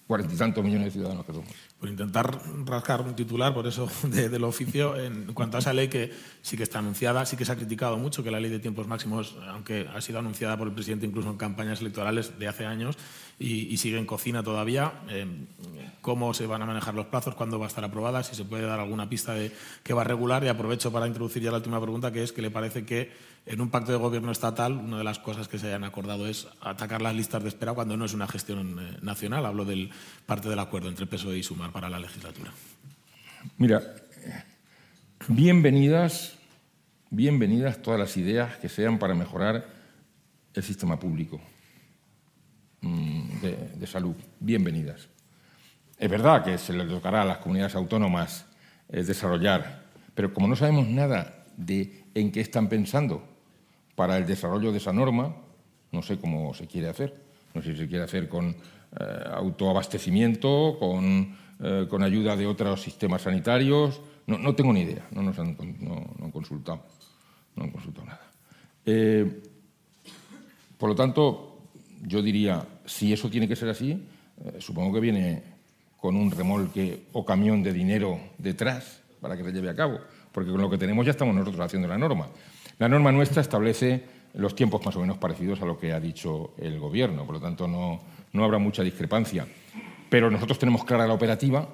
cuarenta 0.07 0.33
y 0.33 0.37
tantos 0.37 0.63
millones 0.63 0.85
de 0.85 0.91
ciudadanos 0.91 1.25
que 1.25 1.33
somos. 1.33 1.49
Por 1.79 1.89
intentar 1.89 2.39
rascar 2.65 3.01
un 3.01 3.15
titular, 3.15 3.53
por 3.53 3.67
eso, 3.67 3.89
de, 4.03 4.29
del 4.29 4.43
oficio, 4.43 4.97
en 4.97 5.33
cuanto 5.33 5.57
a 5.57 5.59
esa 5.59 5.73
ley 5.73 5.87
que 5.87 6.11
sí 6.41 6.57
que 6.57 6.63
está 6.63 6.79
anunciada, 6.79 7.25
sí 7.25 7.35
que 7.37 7.45
se 7.45 7.51
ha 7.51 7.55
criticado 7.55 7.97
mucho 7.97 8.23
que 8.23 8.31
la 8.31 8.39
ley 8.39 8.51
de 8.51 8.59
tiempos 8.59 8.87
máximos, 8.87 9.35
aunque 9.47 9.87
ha 9.93 10.01
sido 10.01 10.19
anunciada 10.19 10.57
por 10.57 10.67
el 10.67 10.73
presidente 10.73 11.05
incluso 11.05 11.29
en 11.29 11.37
campañas 11.37 11.81
electorales 11.81 12.37
de 12.37 12.47
hace 12.47 12.65
años 12.65 12.97
y, 13.37 13.73
y 13.73 13.77
sigue 13.77 13.97
en 13.97 14.05
cocina 14.05 14.43
todavía, 14.43 15.01
eh, 15.09 15.25
cómo 16.01 16.33
se 16.33 16.47
van 16.47 16.61
a 16.61 16.65
manejar 16.65 16.93
los 16.93 17.07
plazos, 17.07 17.35
cuándo 17.35 17.59
va 17.59 17.65
a 17.65 17.67
estar 17.67 17.83
aprobada, 17.83 18.23
si 18.23 18.35
se 18.35 18.45
puede 18.45 18.65
dar 18.65 18.79
alguna 18.79 19.09
pista 19.09 19.33
de 19.33 19.51
que 19.83 19.93
va 19.93 20.01
a 20.01 20.05
regular. 20.05 20.43
Y 20.43 20.47
aprovecho 20.47 20.91
para 20.91 21.07
introducir 21.07 21.43
ya 21.43 21.51
la 21.51 21.57
última 21.57 21.81
pregunta, 21.81 22.11
que 22.11 22.23
es 22.23 22.31
que 22.31 22.41
le 22.41 22.51
parece 22.51 22.85
que 22.85 23.11
en 23.45 23.61
un 23.61 23.69
pacto 23.69 23.91
de 23.91 23.97
gobierno 23.97 24.31
estatal, 24.31 24.73
una 24.73 24.99
de 24.99 25.03
las 25.03 25.19
cosas 25.19 25.47
que 25.47 25.59
se 25.59 25.67
hayan 25.67 25.83
acordado 25.83 26.27
es 26.27 26.47
atacar 26.61 27.01
las 27.01 27.15
listas 27.15 27.43
de 27.43 27.49
espera 27.49 27.73
cuando 27.73 27.97
no 27.97 28.05
es 28.05 28.13
una 28.13 28.27
gestión 28.27 28.79
eh, 28.79 28.97
nacional. 29.01 29.45
Hablo 29.45 29.65
del 29.65 29.89
parte 30.25 30.47
del 30.47 30.59
acuerdo 30.59 30.87
entre 30.87 31.05
PSOE 31.05 31.37
y 31.37 31.43
Sumar 31.43 31.71
para 31.71 31.89
la 31.89 31.99
legislatura. 31.99 32.51
Mira, 33.57 33.81
bienvenidas, 35.27 36.37
bienvenidas 37.09 37.81
todas 37.81 37.99
las 37.99 38.15
ideas 38.15 38.57
que 38.57 38.69
sean 38.69 38.97
para 38.97 39.13
mejorar 39.13 39.67
el 40.53 40.63
sistema 40.63 40.97
público 40.97 41.41
de, 43.41 43.69
de 43.75 43.87
salud. 43.87 44.15
Bienvenidas. 44.39 45.09
Es 45.97 46.09
verdad 46.09 46.43
que 46.43 46.57
se 46.57 46.73
le 46.73 46.85
tocará 46.85 47.21
a 47.21 47.25
las 47.25 47.37
comunidades 47.37 47.75
autónomas 47.75 48.45
eh, 48.89 49.03
desarrollar, 49.03 49.83
pero 50.13 50.33
como 50.33 50.47
no 50.47 50.55
sabemos 50.55 50.87
nada 50.87 51.45
de 51.57 52.03
en 52.13 52.31
qué 52.31 52.41
están 52.41 52.69
pensando 52.69 53.23
para 53.95 54.17
el 54.17 54.25
desarrollo 54.25 54.71
de 54.71 54.77
esa 54.77 54.93
norma, 54.93 55.35
no 55.91 56.01
sé 56.01 56.19
cómo 56.19 56.53
se 56.53 56.67
quiere 56.67 56.89
hacer. 56.89 57.23
No 57.53 57.61
sé 57.61 57.71
si 57.71 57.77
se 57.79 57.87
quiere 57.87 58.03
hacer 58.03 58.27
con 58.27 58.49
eh, 58.49 58.55
autoabastecimiento, 59.33 60.75
con, 60.77 61.35
eh, 61.63 61.87
con, 61.89 62.03
ayuda 62.03 62.35
de 62.35 62.45
otros 62.45 62.81
sistemas 62.81 63.21
sanitarios. 63.21 64.01
No, 64.27 64.53
tengo 64.55 64.73
ni 64.73 64.81
idea, 64.81 65.07
no 65.11 65.21
nos 65.21 65.39
han, 65.39 65.55
no, 65.79 66.13
no 66.19 66.25
han, 66.25 66.31
consultado. 66.31 66.83
No 67.55 67.63
han 67.63 67.71
consultado 67.71 68.07
nada. 68.07 68.31
Por 70.77 70.89
lo 70.89 70.95
tanto, 70.95 71.61
yo 72.01 72.21
diría, 72.21 72.65
si 72.85 73.13
eso 73.13 73.29
tiene 73.29 73.47
que 73.47 73.55
ser 73.55 73.69
así, 73.69 73.91
eh, 73.91 74.57
supongo 74.59 74.93
que 74.93 74.99
viene 74.99 75.43
con 75.97 76.15
un 76.15 76.31
remolque 76.31 77.05
o 77.13 77.25
camión 77.25 77.63
de 77.63 77.73
dinero 77.73 78.19
detrás 78.37 79.01
para 79.19 79.35
que 79.35 79.43
se 79.43 79.51
lleve 79.51 79.69
a 79.69 79.75
cabo, 79.75 79.99
porque 80.31 80.51
con 80.51 80.61
lo 80.61 80.69
que 80.69 80.77
tenemos 80.77 81.05
ya 81.05 81.11
estamos 81.11 81.33
nosotros 81.33 81.65
haciendo 81.65 81.87
la 81.87 81.97
norma. 81.97 82.27
La 82.77 82.89
norma 82.89 83.11
nuestra 83.11 83.41
establece 83.41 84.03
los 84.33 84.53
tiempos 84.53 84.85
más 84.85 84.95
o 84.95 84.99
menos 84.99 85.17
parecidos 85.17 85.61
a 85.61 85.65
lo 85.65 85.79
que 85.79 85.93
ha 85.93 85.99
dicho 85.99 86.53
el 86.57 86.79
Gobierno, 86.79 87.25
por 87.25 87.35
lo 87.35 87.41
tanto 87.41 87.67
no, 87.67 88.01
no 88.33 88.43
habrá 88.43 88.57
mucha 88.57 88.83
discrepancia. 88.83 89.47
Pero 90.09 90.29
nosotros 90.29 90.59
tenemos 90.59 90.83
clara 90.83 91.07
la 91.07 91.13
operativa 91.13 91.67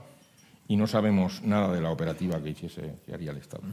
y 0.68 0.78
no 0.78 0.88
sabemos 0.88 1.42
nada 1.44 1.74
de 1.74 1.82
la 1.82 1.92
operativa 1.92 2.42
que, 2.42 2.52
hiciese, 2.52 2.96
que 3.06 3.14
haría 3.14 3.32
el 3.32 3.38
Estado. 3.38 3.64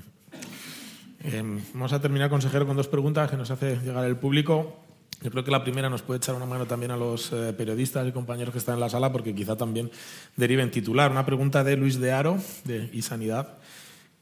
Eh, 1.22 1.42
vamos 1.74 1.92
a 1.92 2.00
terminar, 2.00 2.30
consejero, 2.30 2.66
con 2.66 2.76
dos 2.76 2.88
preguntas 2.88 3.30
que 3.30 3.36
nos 3.36 3.50
hace 3.50 3.76
llegar 3.76 4.04
el 4.06 4.16
público. 4.16 4.87
Yo 5.20 5.30
creo 5.32 5.42
que 5.42 5.50
la 5.50 5.64
primera 5.64 5.90
nos 5.90 6.02
puede 6.02 6.18
echar 6.18 6.36
una 6.36 6.46
mano 6.46 6.66
también 6.66 6.92
a 6.92 6.96
los 6.96 7.32
eh, 7.32 7.52
periodistas 7.52 8.06
y 8.06 8.12
compañeros 8.12 8.52
que 8.52 8.58
están 8.58 8.74
en 8.74 8.80
la 8.80 8.88
sala, 8.88 9.10
porque 9.10 9.34
quizá 9.34 9.56
también 9.56 9.90
derive 10.36 10.62
en 10.62 10.70
titular. 10.70 11.10
Una 11.10 11.26
pregunta 11.26 11.64
de 11.64 11.76
Luis 11.76 11.98
de 11.98 12.12
Aro, 12.12 12.38
de 12.64 12.88
iSanidad 12.92 13.58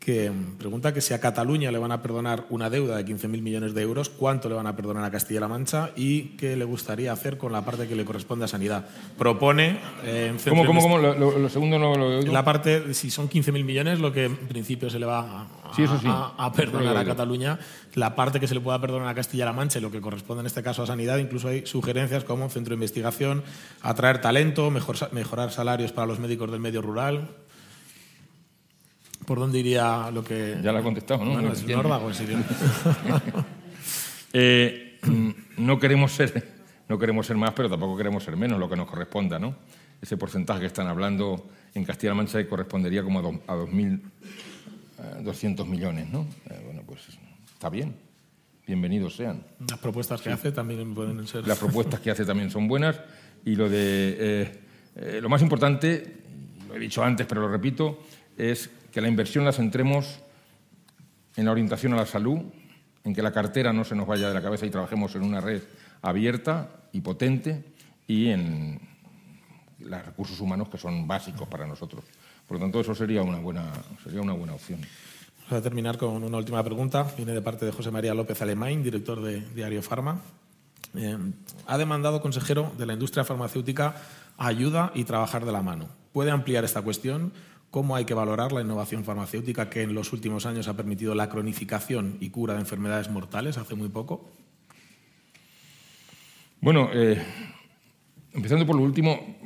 que 0.06 0.30
pregunta 0.56 0.94
que 0.94 1.00
si 1.00 1.14
a 1.14 1.20
Cataluña 1.20 1.72
le 1.72 1.78
van 1.78 1.90
a 1.90 2.00
perdonar 2.00 2.44
una 2.48 2.70
deuda 2.70 2.96
de 2.96 3.04
15.000 3.04 3.42
millones 3.42 3.74
de 3.74 3.82
euros, 3.82 4.08
cuánto 4.08 4.48
le 4.48 4.54
van 4.54 4.68
a 4.68 4.76
perdonar 4.76 5.02
a 5.02 5.10
Castilla-La 5.10 5.48
Mancha 5.48 5.90
y 5.96 6.36
qué 6.36 6.54
le 6.54 6.64
gustaría 6.64 7.10
hacer 7.10 7.38
con 7.38 7.50
la 7.50 7.64
parte 7.64 7.88
que 7.88 7.96
le 7.96 8.04
corresponde 8.04 8.44
a 8.44 8.48
Sanidad. 8.48 8.86
Propone... 9.18 9.80
Eh, 10.04 10.32
¿Cómo, 10.48 10.64
cómo, 10.64 10.80
cómo? 10.80 10.98
Lo, 10.98 11.48
segundo 11.48 11.80
no 11.80 11.96
lo 11.96 12.18
oigo. 12.18 12.32
La 12.32 12.44
parte, 12.44 12.94
si 12.94 13.10
son 13.10 13.28
15.000 13.28 13.64
millones, 13.64 13.98
lo 13.98 14.12
que 14.12 14.26
en 14.26 14.36
principio 14.36 14.88
se 14.90 15.00
le 15.00 15.06
va 15.06 15.18
a, 15.42 15.74
sí, 15.74 15.82
eso 15.82 15.98
sí. 15.98 16.06
a, 16.08 16.34
a 16.38 16.52
perdonar 16.52 16.96
a 16.96 17.04
Cataluña, 17.04 17.58
la 17.94 18.14
parte 18.14 18.38
que 18.38 18.46
se 18.46 18.54
le 18.54 18.60
pueda 18.60 18.80
perdonar 18.80 19.08
a 19.08 19.14
Castilla-La 19.16 19.52
Mancha 19.52 19.80
y 19.80 19.82
lo 19.82 19.90
que 19.90 20.00
corresponde 20.00 20.42
en 20.42 20.46
este 20.46 20.62
caso 20.62 20.84
a 20.84 20.86
Sanidad, 20.86 21.18
incluso 21.18 21.48
hay 21.48 21.66
sugerencias 21.66 22.22
como 22.22 22.48
centro 22.48 22.70
de 22.70 22.76
investigación, 22.76 23.42
atraer 23.82 24.20
talento, 24.20 24.70
mejor, 24.70 24.96
mejorar 25.10 25.50
salarios 25.50 25.90
para 25.90 26.06
los 26.06 26.20
médicos 26.20 26.52
del 26.52 26.60
medio 26.60 26.80
rural, 26.80 27.28
¿Por 29.26 29.38
dónde 29.38 29.58
iría 29.58 30.10
lo 30.10 30.24
que.? 30.24 30.58
Ya 30.62 30.72
la 30.72 30.78
ha 30.78 30.82
contestado, 30.82 31.22
¿no? 31.24 31.32
Bueno, 31.32 31.52
es 31.52 31.62
un 31.64 31.74
órdago, 31.74 32.08
en 32.08 32.14
serio. 32.14 32.38
eh, 34.32 34.98
no 35.58 35.78
queremos 35.78 36.12
ser 36.12 36.56
no 36.88 36.98
queremos 36.98 37.26
ser 37.26 37.36
más, 37.36 37.52
pero 37.52 37.68
tampoco 37.68 37.96
queremos 37.96 38.22
ser 38.22 38.36
menos, 38.36 38.60
lo 38.60 38.68
que 38.68 38.76
nos 38.76 38.88
corresponda, 38.88 39.40
¿no? 39.40 39.56
Ese 40.00 40.16
porcentaje 40.16 40.60
que 40.60 40.66
están 40.66 40.86
hablando 40.86 41.48
en 41.74 41.84
Castilla-La 41.84 42.14
Mancha 42.14 42.48
correspondería 42.48 43.02
como 43.02 43.18
a 43.18 43.22
2.200 43.22 45.66
millones, 45.66 46.08
¿no? 46.10 46.28
bueno, 46.64 46.84
pues 46.86 47.00
está 47.52 47.68
bien 47.70 48.06
bienvenidos 48.66 49.14
sean. 49.14 49.44
Las 49.68 49.78
propuestas 49.78 50.20
que 50.20 50.30
hace 50.30 50.50
también 50.50 50.92
pueden 50.92 51.24
ser. 51.26 51.46
Las 51.46 51.58
propuestas 51.58 52.00
que 52.00 52.10
hace 52.10 52.24
también 52.24 52.50
son 52.50 52.66
buenas 52.66 53.00
y 53.44 53.54
lo 53.54 53.68
de 53.68 54.16
eh, 54.18 54.52
eh, 54.96 55.20
lo 55.22 55.28
más 55.28 55.40
importante, 55.40 56.16
lo 56.68 56.74
he 56.74 56.80
dicho 56.80 57.04
antes 57.04 57.26
pero 57.26 57.42
lo 57.42 57.48
repito, 57.48 58.00
es 58.36 58.68
que 58.96 59.02
la 59.02 59.08
inversión 59.08 59.44
la 59.44 59.52
centremos 59.52 60.20
en 61.36 61.44
la 61.44 61.52
orientación 61.52 61.92
a 61.92 61.96
la 61.96 62.06
salud, 62.06 62.38
en 63.04 63.14
que 63.14 63.20
la 63.20 63.30
cartera 63.30 63.70
no 63.70 63.84
se 63.84 63.94
nos 63.94 64.06
vaya 64.06 64.28
de 64.28 64.32
la 64.32 64.40
cabeza 64.40 64.64
y 64.64 64.70
trabajemos 64.70 65.14
en 65.16 65.22
una 65.22 65.38
red 65.38 65.60
abierta 66.00 66.70
y 66.92 67.02
potente 67.02 67.62
y 68.08 68.30
en 68.30 68.80
los 69.80 70.02
recursos 70.02 70.40
humanos 70.40 70.70
que 70.70 70.78
son 70.78 71.06
básicos 71.06 71.46
para 71.46 71.66
nosotros. 71.66 72.04
Por 72.48 72.56
lo 72.56 72.62
tanto, 72.62 72.80
eso 72.80 72.94
sería 72.94 73.20
una 73.20 73.38
buena, 73.38 73.70
sería 74.02 74.22
una 74.22 74.32
buena 74.32 74.54
opción. 74.54 74.80
Vamos 75.40 75.60
a 75.60 75.62
terminar 75.62 75.98
con 75.98 76.24
una 76.24 76.38
última 76.38 76.64
pregunta. 76.64 77.06
Viene 77.18 77.32
de 77.32 77.42
parte 77.42 77.66
de 77.66 77.72
José 77.72 77.90
María 77.90 78.14
López 78.14 78.40
Alemán, 78.40 78.82
director 78.82 79.20
de 79.20 79.42
Diario 79.54 79.82
Farma. 79.82 80.22
Eh, 80.94 81.18
ha 81.66 81.76
demandado, 81.76 82.22
consejero 82.22 82.72
de 82.78 82.86
la 82.86 82.94
industria 82.94 83.24
farmacéutica, 83.24 83.94
ayuda 84.38 84.90
y 84.94 85.04
trabajar 85.04 85.44
de 85.44 85.52
la 85.52 85.60
mano. 85.60 85.86
¿Puede 86.14 86.30
ampliar 86.30 86.64
esta 86.64 86.80
cuestión? 86.80 87.34
¿Cómo 87.70 87.96
hay 87.96 88.04
que 88.04 88.14
valorar 88.14 88.52
la 88.52 88.62
innovación 88.62 89.04
farmacéutica 89.04 89.68
que 89.68 89.82
en 89.82 89.94
los 89.94 90.12
últimos 90.12 90.46
años 90.46 90.68
ha 90.68 90.76
permitido 90.76 91.14
la 91.14 91.28
cronificación 91.28 92.16
y 92.20 92.30
cura 92.30 92.54
de 92.54 92.60
enfermedades 92.60 93.10
mortales 93.10 93.58
hace 93.58 93.74
muy 93.74 93.88
poco? 93.88 94.30
Bueno, 96.60 96.88
eh, 96.92 97.22
empezando 98.32 98.66
por 98.66 98.76
lo 98.76 98.82
último, 98.82 99.36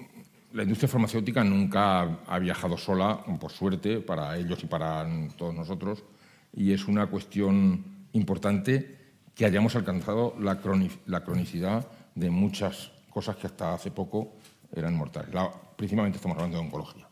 la 0.53 0.63
industria 0.63 0.89
farmacéutica 0.89 1.45
nunca 1.45 2.21
ha 2.27 2.39
viajado 2.39 2.77
sola, 2.77 3.25
por 3.39 3.51
suerte, 3.51 4.01
para 4.01 4.37
ellos 4.37 4.63
y 4.63 4.67
para 4.67 5.07
todos 5.37 5.55
nosotros, 5.55 6.05
y 6.53 6.73
es 6.73 6.87
una 6.87 7.07
cuestión 7.07 7.85
importante 8.13 8.97
que 9.35 9.45
hayamos 9.45 9.77
alcanzado 9.77 10.35
la, 10.41 10.61
cronicidad 10.61 11.87
de 12.15 12.31
muchas 12.31 12.93
cosas 13.11 13.37
que 13.37 13.47
hasta 13.47 13.75
hace 13.75 13.91
poco 13.91 14.35
eran 14.73 14.95
mortales. 14.95 15.35
principalmente 15.77 16.17
estamos 16.17 16.37
hablando 16.37 16.59
de 16.59 16.65
oncología. 16.65 17.10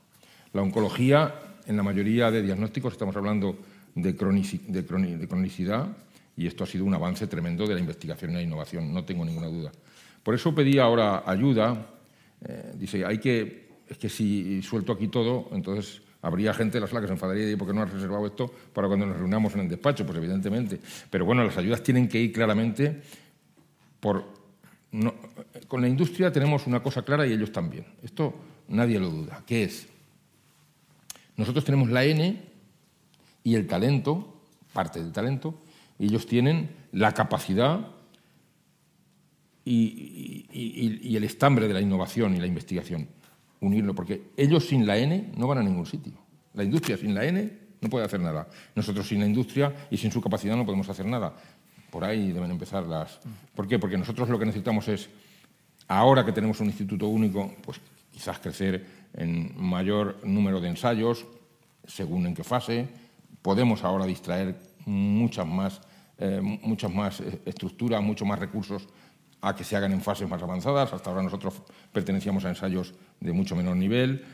La 0.59 0.65
oncología, 0.65 1.35
en 1.69 1.77
la 1.77 1.85
mayoría 1.85 2.33
de 2.33 2.43
diagnósticos, 2.43 2.95
estamos 2.95 3.15
hablando 3.15 3.57
de, 3.95 4.13
de 4.13 5.29
cronicidad, 5.29 5.87
y 6.37 6.49
esto 6.49 6.65
ha 6.65 6.67
sido 6.67 6.85
un 6.85 6.95
avance 6.95 7.29
tremendo 7.29 7.65
de 7.65 7.75
la 7.75 7.81
investigación 7.81 8.33
y 8.33 8.35
la 8.35 8.43
innovación, 8.43 8.93
no 8.93 9.05
tengo 9.05 9.25
ninguna 9.25 9.47
duda. 9.47 9.71
Por 10.21 10.35
eso 10.35 10.53
pedí 10.53 10.81
ahora 10.81 11.23
ayuda 11.25 11.95
eh, 12.45 12.73
dice, 12.75 13.05
hay 13.05 13.19
que, 13.19 13.69
es 13.89 13.99
que 13.99 14.09
si 14.09 14.61
suelto 14.63 14.91
aquí 14.91 15.07
todo, 15.07 15.49
entonces 15.53 16.03
habría 16.23 16.53
gente 16.53 16.79
en 16.79 16.83
la 16.83 16.89
sala 16.89 17.03
que 17.03 17.07
se 17.07 17.13
enfadaría 17.13 17.49
y 17.49 17.55
¿por 17.55 17.69
qué 17.69 17.75
no 17.75 17.83
has 17.83 17.93
reservado 17.93 18.27
esto 18.27 18.53
para 18.73 18.89
cuando 18.89 19.07
nos 19.07 19.17
reunamos 19.17 19.55
en 19.55 19.61
el 19.61 19.69
despacho? 19.69 20.05
Pues 20.05 20.19
evidentemente. 20.19 20.81
Pero 21.09 21.25
bueno, 21.25 21.45
las 21.45 21.57
ayudas 21.57 21.85
tienen 21.85 22.09
que 22.09 22.21
ir 22.21 22.33
claramente 22.33 23.01
por... 24.01 24.25
con 25.69 25.81
la 25.81 25.87
industria 25.87 26.33
tenemos 26.33 26.67
una 26.67 26.83
cosa 26.83 27.03
clara 27.03 27.25
y 27.25 27.33
ellos 27.33 27.53
también. 27.53 27.87
Esto 28.03 28.35
nadie 28.71 28.99
lo 28.99 29.09
duda. 29.09 29.45
¿Qué 29.47 29.63
es? 29.63 29.98
Nosotros 31.39 31.65
tenemos 31.65 31.89
la 31.89 32.05
N 32.05 32.43
y 33.45 33.55
el 33.55 33.67
talento, 33.67 34.43
parte 34.73 35.01
del 35.01 35.13
talento, 35.13 35.63
y 35.99 36.07
ellos 36.07 36.27
tienen 36.27 36.69
la 36.93 37.15
capacidad 37.15 37.87
y, 39.65 41.17
el 41.17 41.25
estambre 41.25 41.69
de 41.69 41.75
la 41.75 41.81
innovación 41.81 42.35
y 42.35 42.41
la 42.41 42.47
investigación. 42.47 43.09
Unirlo, 43.61 43.95
porque 43.95 44.31
ellos 44.37 44.67
sin 44.67 44.87
la 44.87 44.99
N 44.99 45.33
no 45.37 45.47
van 45.47 45.59
a 45.59 45.63
ningún 45.63 45.87
sitio. 45.87 46.13
La 46.55 46.65
industria 46.65 46.97
sin 46.97 47.15
la 47.15 47.25
N 47.25 47.53
no 47.81 47.89
puede 47.89 48.05
hacer 48.05 48.21
nada. 48.21 48.49
Nosotros 48.75 49.07
sin 49.07 49.21
la 49.21 49.27
industria 49.27 49.73
y 49.91 49.97
sin 49.97 50.11
su 50.11 50.21
capacidad 50.21 50.57
no 50.57 50.65
podemos 50.65 50.89
hacer 50.89 51.07
nada. 51.07 51.35
Por 51.91 52.05
ahí 52.05 52.33
deben 52.33 52.51
empezar 52.51 52.85
las... 52.85 53.21
¿Por 53.55 53.69
qué? 53.69 53.79
Porque 53.79 53.97
nosotros 53.97 54.29
lo 54.29 54.39
que 54.39 54.47
necesitamos 54.47 54.89
es, 54.89 55.09
ahora 55.87 56.25
que 56.25 56.33
tenemos 56.33 56.59
un 56.61 56.67
instituto 56.67 57.07
único, 57.07 57.55
pues 57.63 57.81
quizás 58.11 58.41
crecer 58.41 58.98
en 59.15 59.53
mayor 59.57 60.19
número 60.25 60.61
de 60.61 60.69
ensayos, 60.69 61.27
según 61.85 62.27
en 62.27 62.35
qué 62.35 62.45
fase. 62.45 62.89
Podemos 63.43 63.85
ahora 63.85 64.07
distraer 64.07 64.57
muchas 64.87 65.47
más, 65.47 65.81
eh, 66.19 66.41
muchas 66.43 66.93
más 66.93 67.21
eh, 67.21 67.41
estructuras, 67.45 68.03
muchos 68.03 68.27
más 68.27 68.39
recursos 68.39 68.89
a 69.41 69.55
que 69.55 69.65
se 69.65 69.77
hagan 69.77 69.93
en 69.93 70.01
fases 70.01 70.29
más 70.29 70.43
avanzadas. 70.43 70.93
Hasta 70.93 71.11
ahora 71.11 71.23
nosotros 71.23 71.63
pertenecíamos 71.93 72.45
a 72.45 72.51
ensayos 72.51 72.95
de 73.21 73.33
mucho 73.33 73.55
menor 73.55 73.77
nivel. 73.77 74.25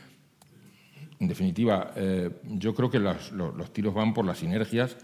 En 1.19 1.27
definitiva, 1.27 1.93
eh, 1.95 2.29
yo 2.43 2.73
creo 2.73 2.89
que 2.89 2.99
los, 2.99 3.31
tiros 3.71 3.93
van 3.93 4.13
por 4.13 4.25
las 4.25 4.39
sinergias 4.39 4.97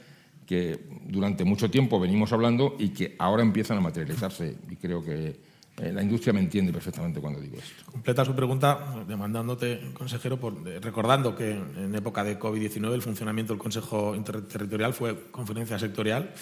que 0.46 0.88
durante 1.06 1.46
mucho 1.46 1.70
tiempo 1.70 2.00
venimos 2.00 2.34
hablando 2.34 2.76
y 2.78 2.90
que 2.90 3.16
ahora 3.20 3.44
empiezan 3.44 3.78
a 3.78 3.82
materializarse. 3.82 4.58
Y 4.70 4.76
creo 4.76 5.04
que 5.04 5.40
eh, 5.82 5.92
la 5.92 6.04
industria 6.04 6.34
me 6.34 6.40
entiende 6.40 6.72
perfectamente 6.72 7.20
cuando 7.20 7.40
digo 7.40 7.58
esto. 7.58 7.92
Completa 7.92 8.24
su 8.24 8.36
pregunta 8.36 9.04
demandándote, 9.08 9.92
consejero, 9.94 10.40
por, 10.40 10.64
recordando 10.64 11.36
que 11.36 11.52
en 11.52 11.96
época 11.96 12.24
de 12.24 12.40
COVID-19 12.40 12.94
el 12.94 13.02
funcionamiento 13.02 13.54
del 13.54 13.62
Consejo 13.62 14.16
Interterritorial 14.16 14.94
fue 14.94 15.30
conferencia 15.32 15.78
sectorial 15.80 16.34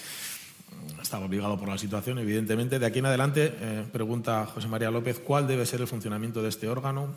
estaba 1.02 1.26
obligado 1.26 1.58
por 1.58 1.68
la 1.68 1.78
situación, 1.78 2.20
evidentemente. 2.20 2.80
De 2.80 2.86
aquí 2.86 3.00
en 3.00 3.06
adelante, 3.06 3.54
eh, 3.60 3.86
pregunta 3.92 4.46
José 4.46 4.68
María 4.68 4.92
López, 4.92 5.20
¿cuál 5.20 5.48
debe 5.48 5.66
ser 5.66 5.82
el 5.82 5.88
funcionamiento 5.88 6.42
de 6.42 6.50
este 6.50 6.68
órgano? 6.68 7.08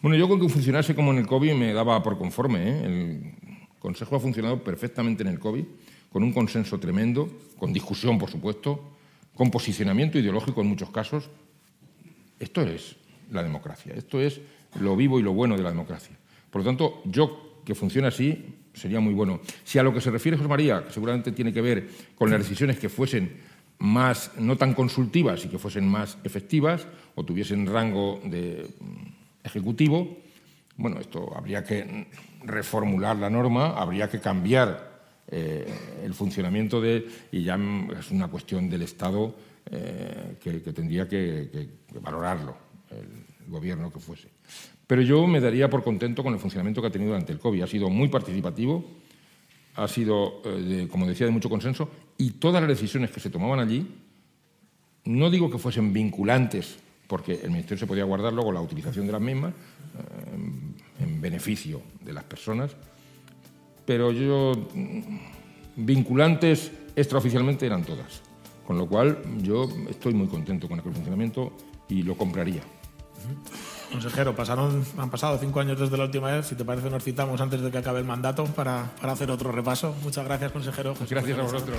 Bueno, 0.00 0.16
yo 0.16 0.28
con 0.28 0.40
que 0.40 0.48
funcionase 0.48 0.94
como 0.94 1.12
en 1.12 1.18
el 1.18 1.26
COVID 1.26 1.54
me 1.54 1.72
daba 1.72 2.02
por 2.02 2.18
conforme. 2.18 2.68
¿eh? 2.68 2.84
El 2.84 3.34
Consejo 3.78 4.16
ha 4.16 4.20
funcionado 4.20 4.62
perfectamente 4.62 5.22
en 5.22 5.28
el 5.28 5.38
COVID, 5.38 5.64
con 6.10 6.22
un 6.22 6.32
consenso 6.32 6.78
tremendo, 6.78 7.28
con 7.58 7.72
discusión, 7.72 8.18
por 8.18 8.30
supuesto, 8.30 8.95
con 9.36 9.50
posicionamiento 9.50 10.18
ideológico 10.18 10.62
en 10.62 10.66
muchos 10.66 10.90
casos. 10.90 11.30
Esto 12.40 12.62
es 12.62 12.96
la 13.30 13.42
democracia, 13.42 13.92
esto 13.94 14.20
es 14.20 14.40
lo 14.80 14.96
vivo 14.96 15.20
y 15.20 15.22
lo 15.22 15.32
bueno 15.32 15.56
de 15.56 15.62
la 15.62 15.70
democracia. 15.70 16.16
Por 16.50 16.62
lo 16.62 16.66
tanto, 16.66 17.02
yo 17.04 17.60
que 17.64 17.74
funcione 17.74 18.08
así, 18.08 18.56
sería 18.72 19.00
muy 19.00 19.14
bueno. 19.14 19.40
Si 19.64 19.78
a 19.78 19.82
lo 19.82 19.92
que 19.92 20.00
se 20.00 20.10
refiere 20.10 20.36
José 20.36 20.48
María, 20.48 20.84
que 20.84 20.92
seguramente 20.92 21.32
tiene 21.32 21.52
que 21.52 21.60
ver 21.60 21.88
con 22.14 22.30
las 22.30 22.40
decisiones 22.40 22.78
que 22.78 22.88
fuesen 22.88 23.36
más, 23.78 24.32
no 24.38 24.56
tan 24.56 24.72
consultivas 24.72 25.44
y 25.44 25.48
que 25.48 25.58
fuesen 25.58 25.86
más 25.86 26.16
efectivas 26.24 26.86
o 27.14 27.24
tuviesen 27.24 27.66
rango 27.66 28.20
de 28.24 28.66
mm, 28.80 29.46
ejecutivo, 29.46 30.18
bueno, 30.76 31.00
esto 31.00 31.32
habría 31.36 31.64
que 31.64 32.06
reformular 32.44 33.16
la 33.16 33.30
norma, 33.30 33.70
habría 33.76 34.08
que 34.08 34.20
cambiar 34.20 34.85
eh, 35.28 35.66
el 36.04 36.14
funcionamiento 36.14 36.80
de, 36.80 37.06
y 37.32 37.42
ya 37.42 37.58
es 37.98 38.10
una 38.10 38.28
cuestión 38.28 38.70
del 38.70 38.82
Estado 38.82 39.34
eh, 39.70 40.36
que, 40.40 40.60
tendría 40.72 41.08
que 41.08 41.68
valorarlo, 42.00 42.56
el 42.90 43.50
gobierno 43.50 43.92
que 43.92 43.98
fuese. 43.98 44.28
Pero 44.86 45.02
yo 45.02 45.26
me 45.26 45.40
daría 45.40 45.68
por 45.68 45.82
contento 45.82 46.22
con 46.22 46.32
el 46.32 46.38
funcionamiento 46.38 46.80
que 46.80 46.88
ha 46.88 46.92
tenido 46.92 47.10
durante 47.10 47.32
el 47.32 47.40
COVID. 47.40 47.62
Ha 47.62 47.66
sido 47.66 47.90
muy 47.90 48.08
participativo, 48.08 48.84
ha 49.74 49.88
sido, 49.88 50.42
eh, 50.44 50.86
como 50.90 51.06
decía, 51.06 51.26
de 51.26 51.32
mucho 51.32 51.50
consenso 51.50 51.90
y 52.16 52.32
todas 52.32 52.62
las 52.62 52.68
decisiones 52.68 53.10
que 53.10 53.18
se 53.18 53.30
tomaban 53.30 53.58
allí, 53.58 53.84
no 55.06 55.28
digo 55.28 55.50
que 55.50 55.58
fuesen 55.58 55.92
vinculantes, 55.92 56.76
porque 57.08 57.40
el 57.42 57.50
Ministerio 57.50 57.78
se 57.78 57.86
podía 57.86 58.04
guardar 58.04 58.32
luego 58.32 58.52
la 58.52 58.60
utilización 58.60 59.06
de 59.06 59.12
las 59.12 59.20
mismas 59.20 59.54
en 61.00 61.20
beneficio 61.20 61.80
de 62.04 62.12
las 62.12 62.24
personas, 62.24 62.76
pero 63.86 64.12
yo, 64.12 64.52
vinculantes 65.76 66.72
extraoficialmente 66.94 67.64
eran 67.66 67.84
todas. 67.84 68.22
Con 68.66 68.78
lo 68.78 68.86
cual 68.86 69.22
yo 69.42 69.68
estoy 69.88 70.12
muy 70.12 70.26
contento 70.26 70.68
con 70.68 70.80
aquel 70.80 70.92
funcionamiento 70.92 71.52
y 71.88 72.02
lo 72.02 72.16
compraría. 72.16 72.62
Consejero, 73.92 74.34
pasaron, 74.34 74.84
han 74.98 75.10
pasado 75.10 75.38
cinco 75.38 75.60
años 75.60 75.78
desde 75.78 75.96
la 75.96 76.04
última 76.04 76.32
vez. 76.32 76.46
Si 76.46 76.56
te 76.56 76.64
parece, 76.64 76.90
nos 76.90 77.04
citamos 77.04 77.40
antes 77.40 77.60
de 77.60 77.70
que 77.70 77.78
acabe 77.78 78.00
el 78.00 78.04
mandato 78.04 78.44
para, 78.44 78.90
para 79.00 79.12
hacer 79.12 79.30
otro 79.30 79.52
repaso. 79.52 79.94
Muchas 80.02 80.24
gracias, 80.24 80.50
consejero. 80.50 80.94
gracias 81.08 81.38
a 81.38 81.42
vosotros. 81.42 81.78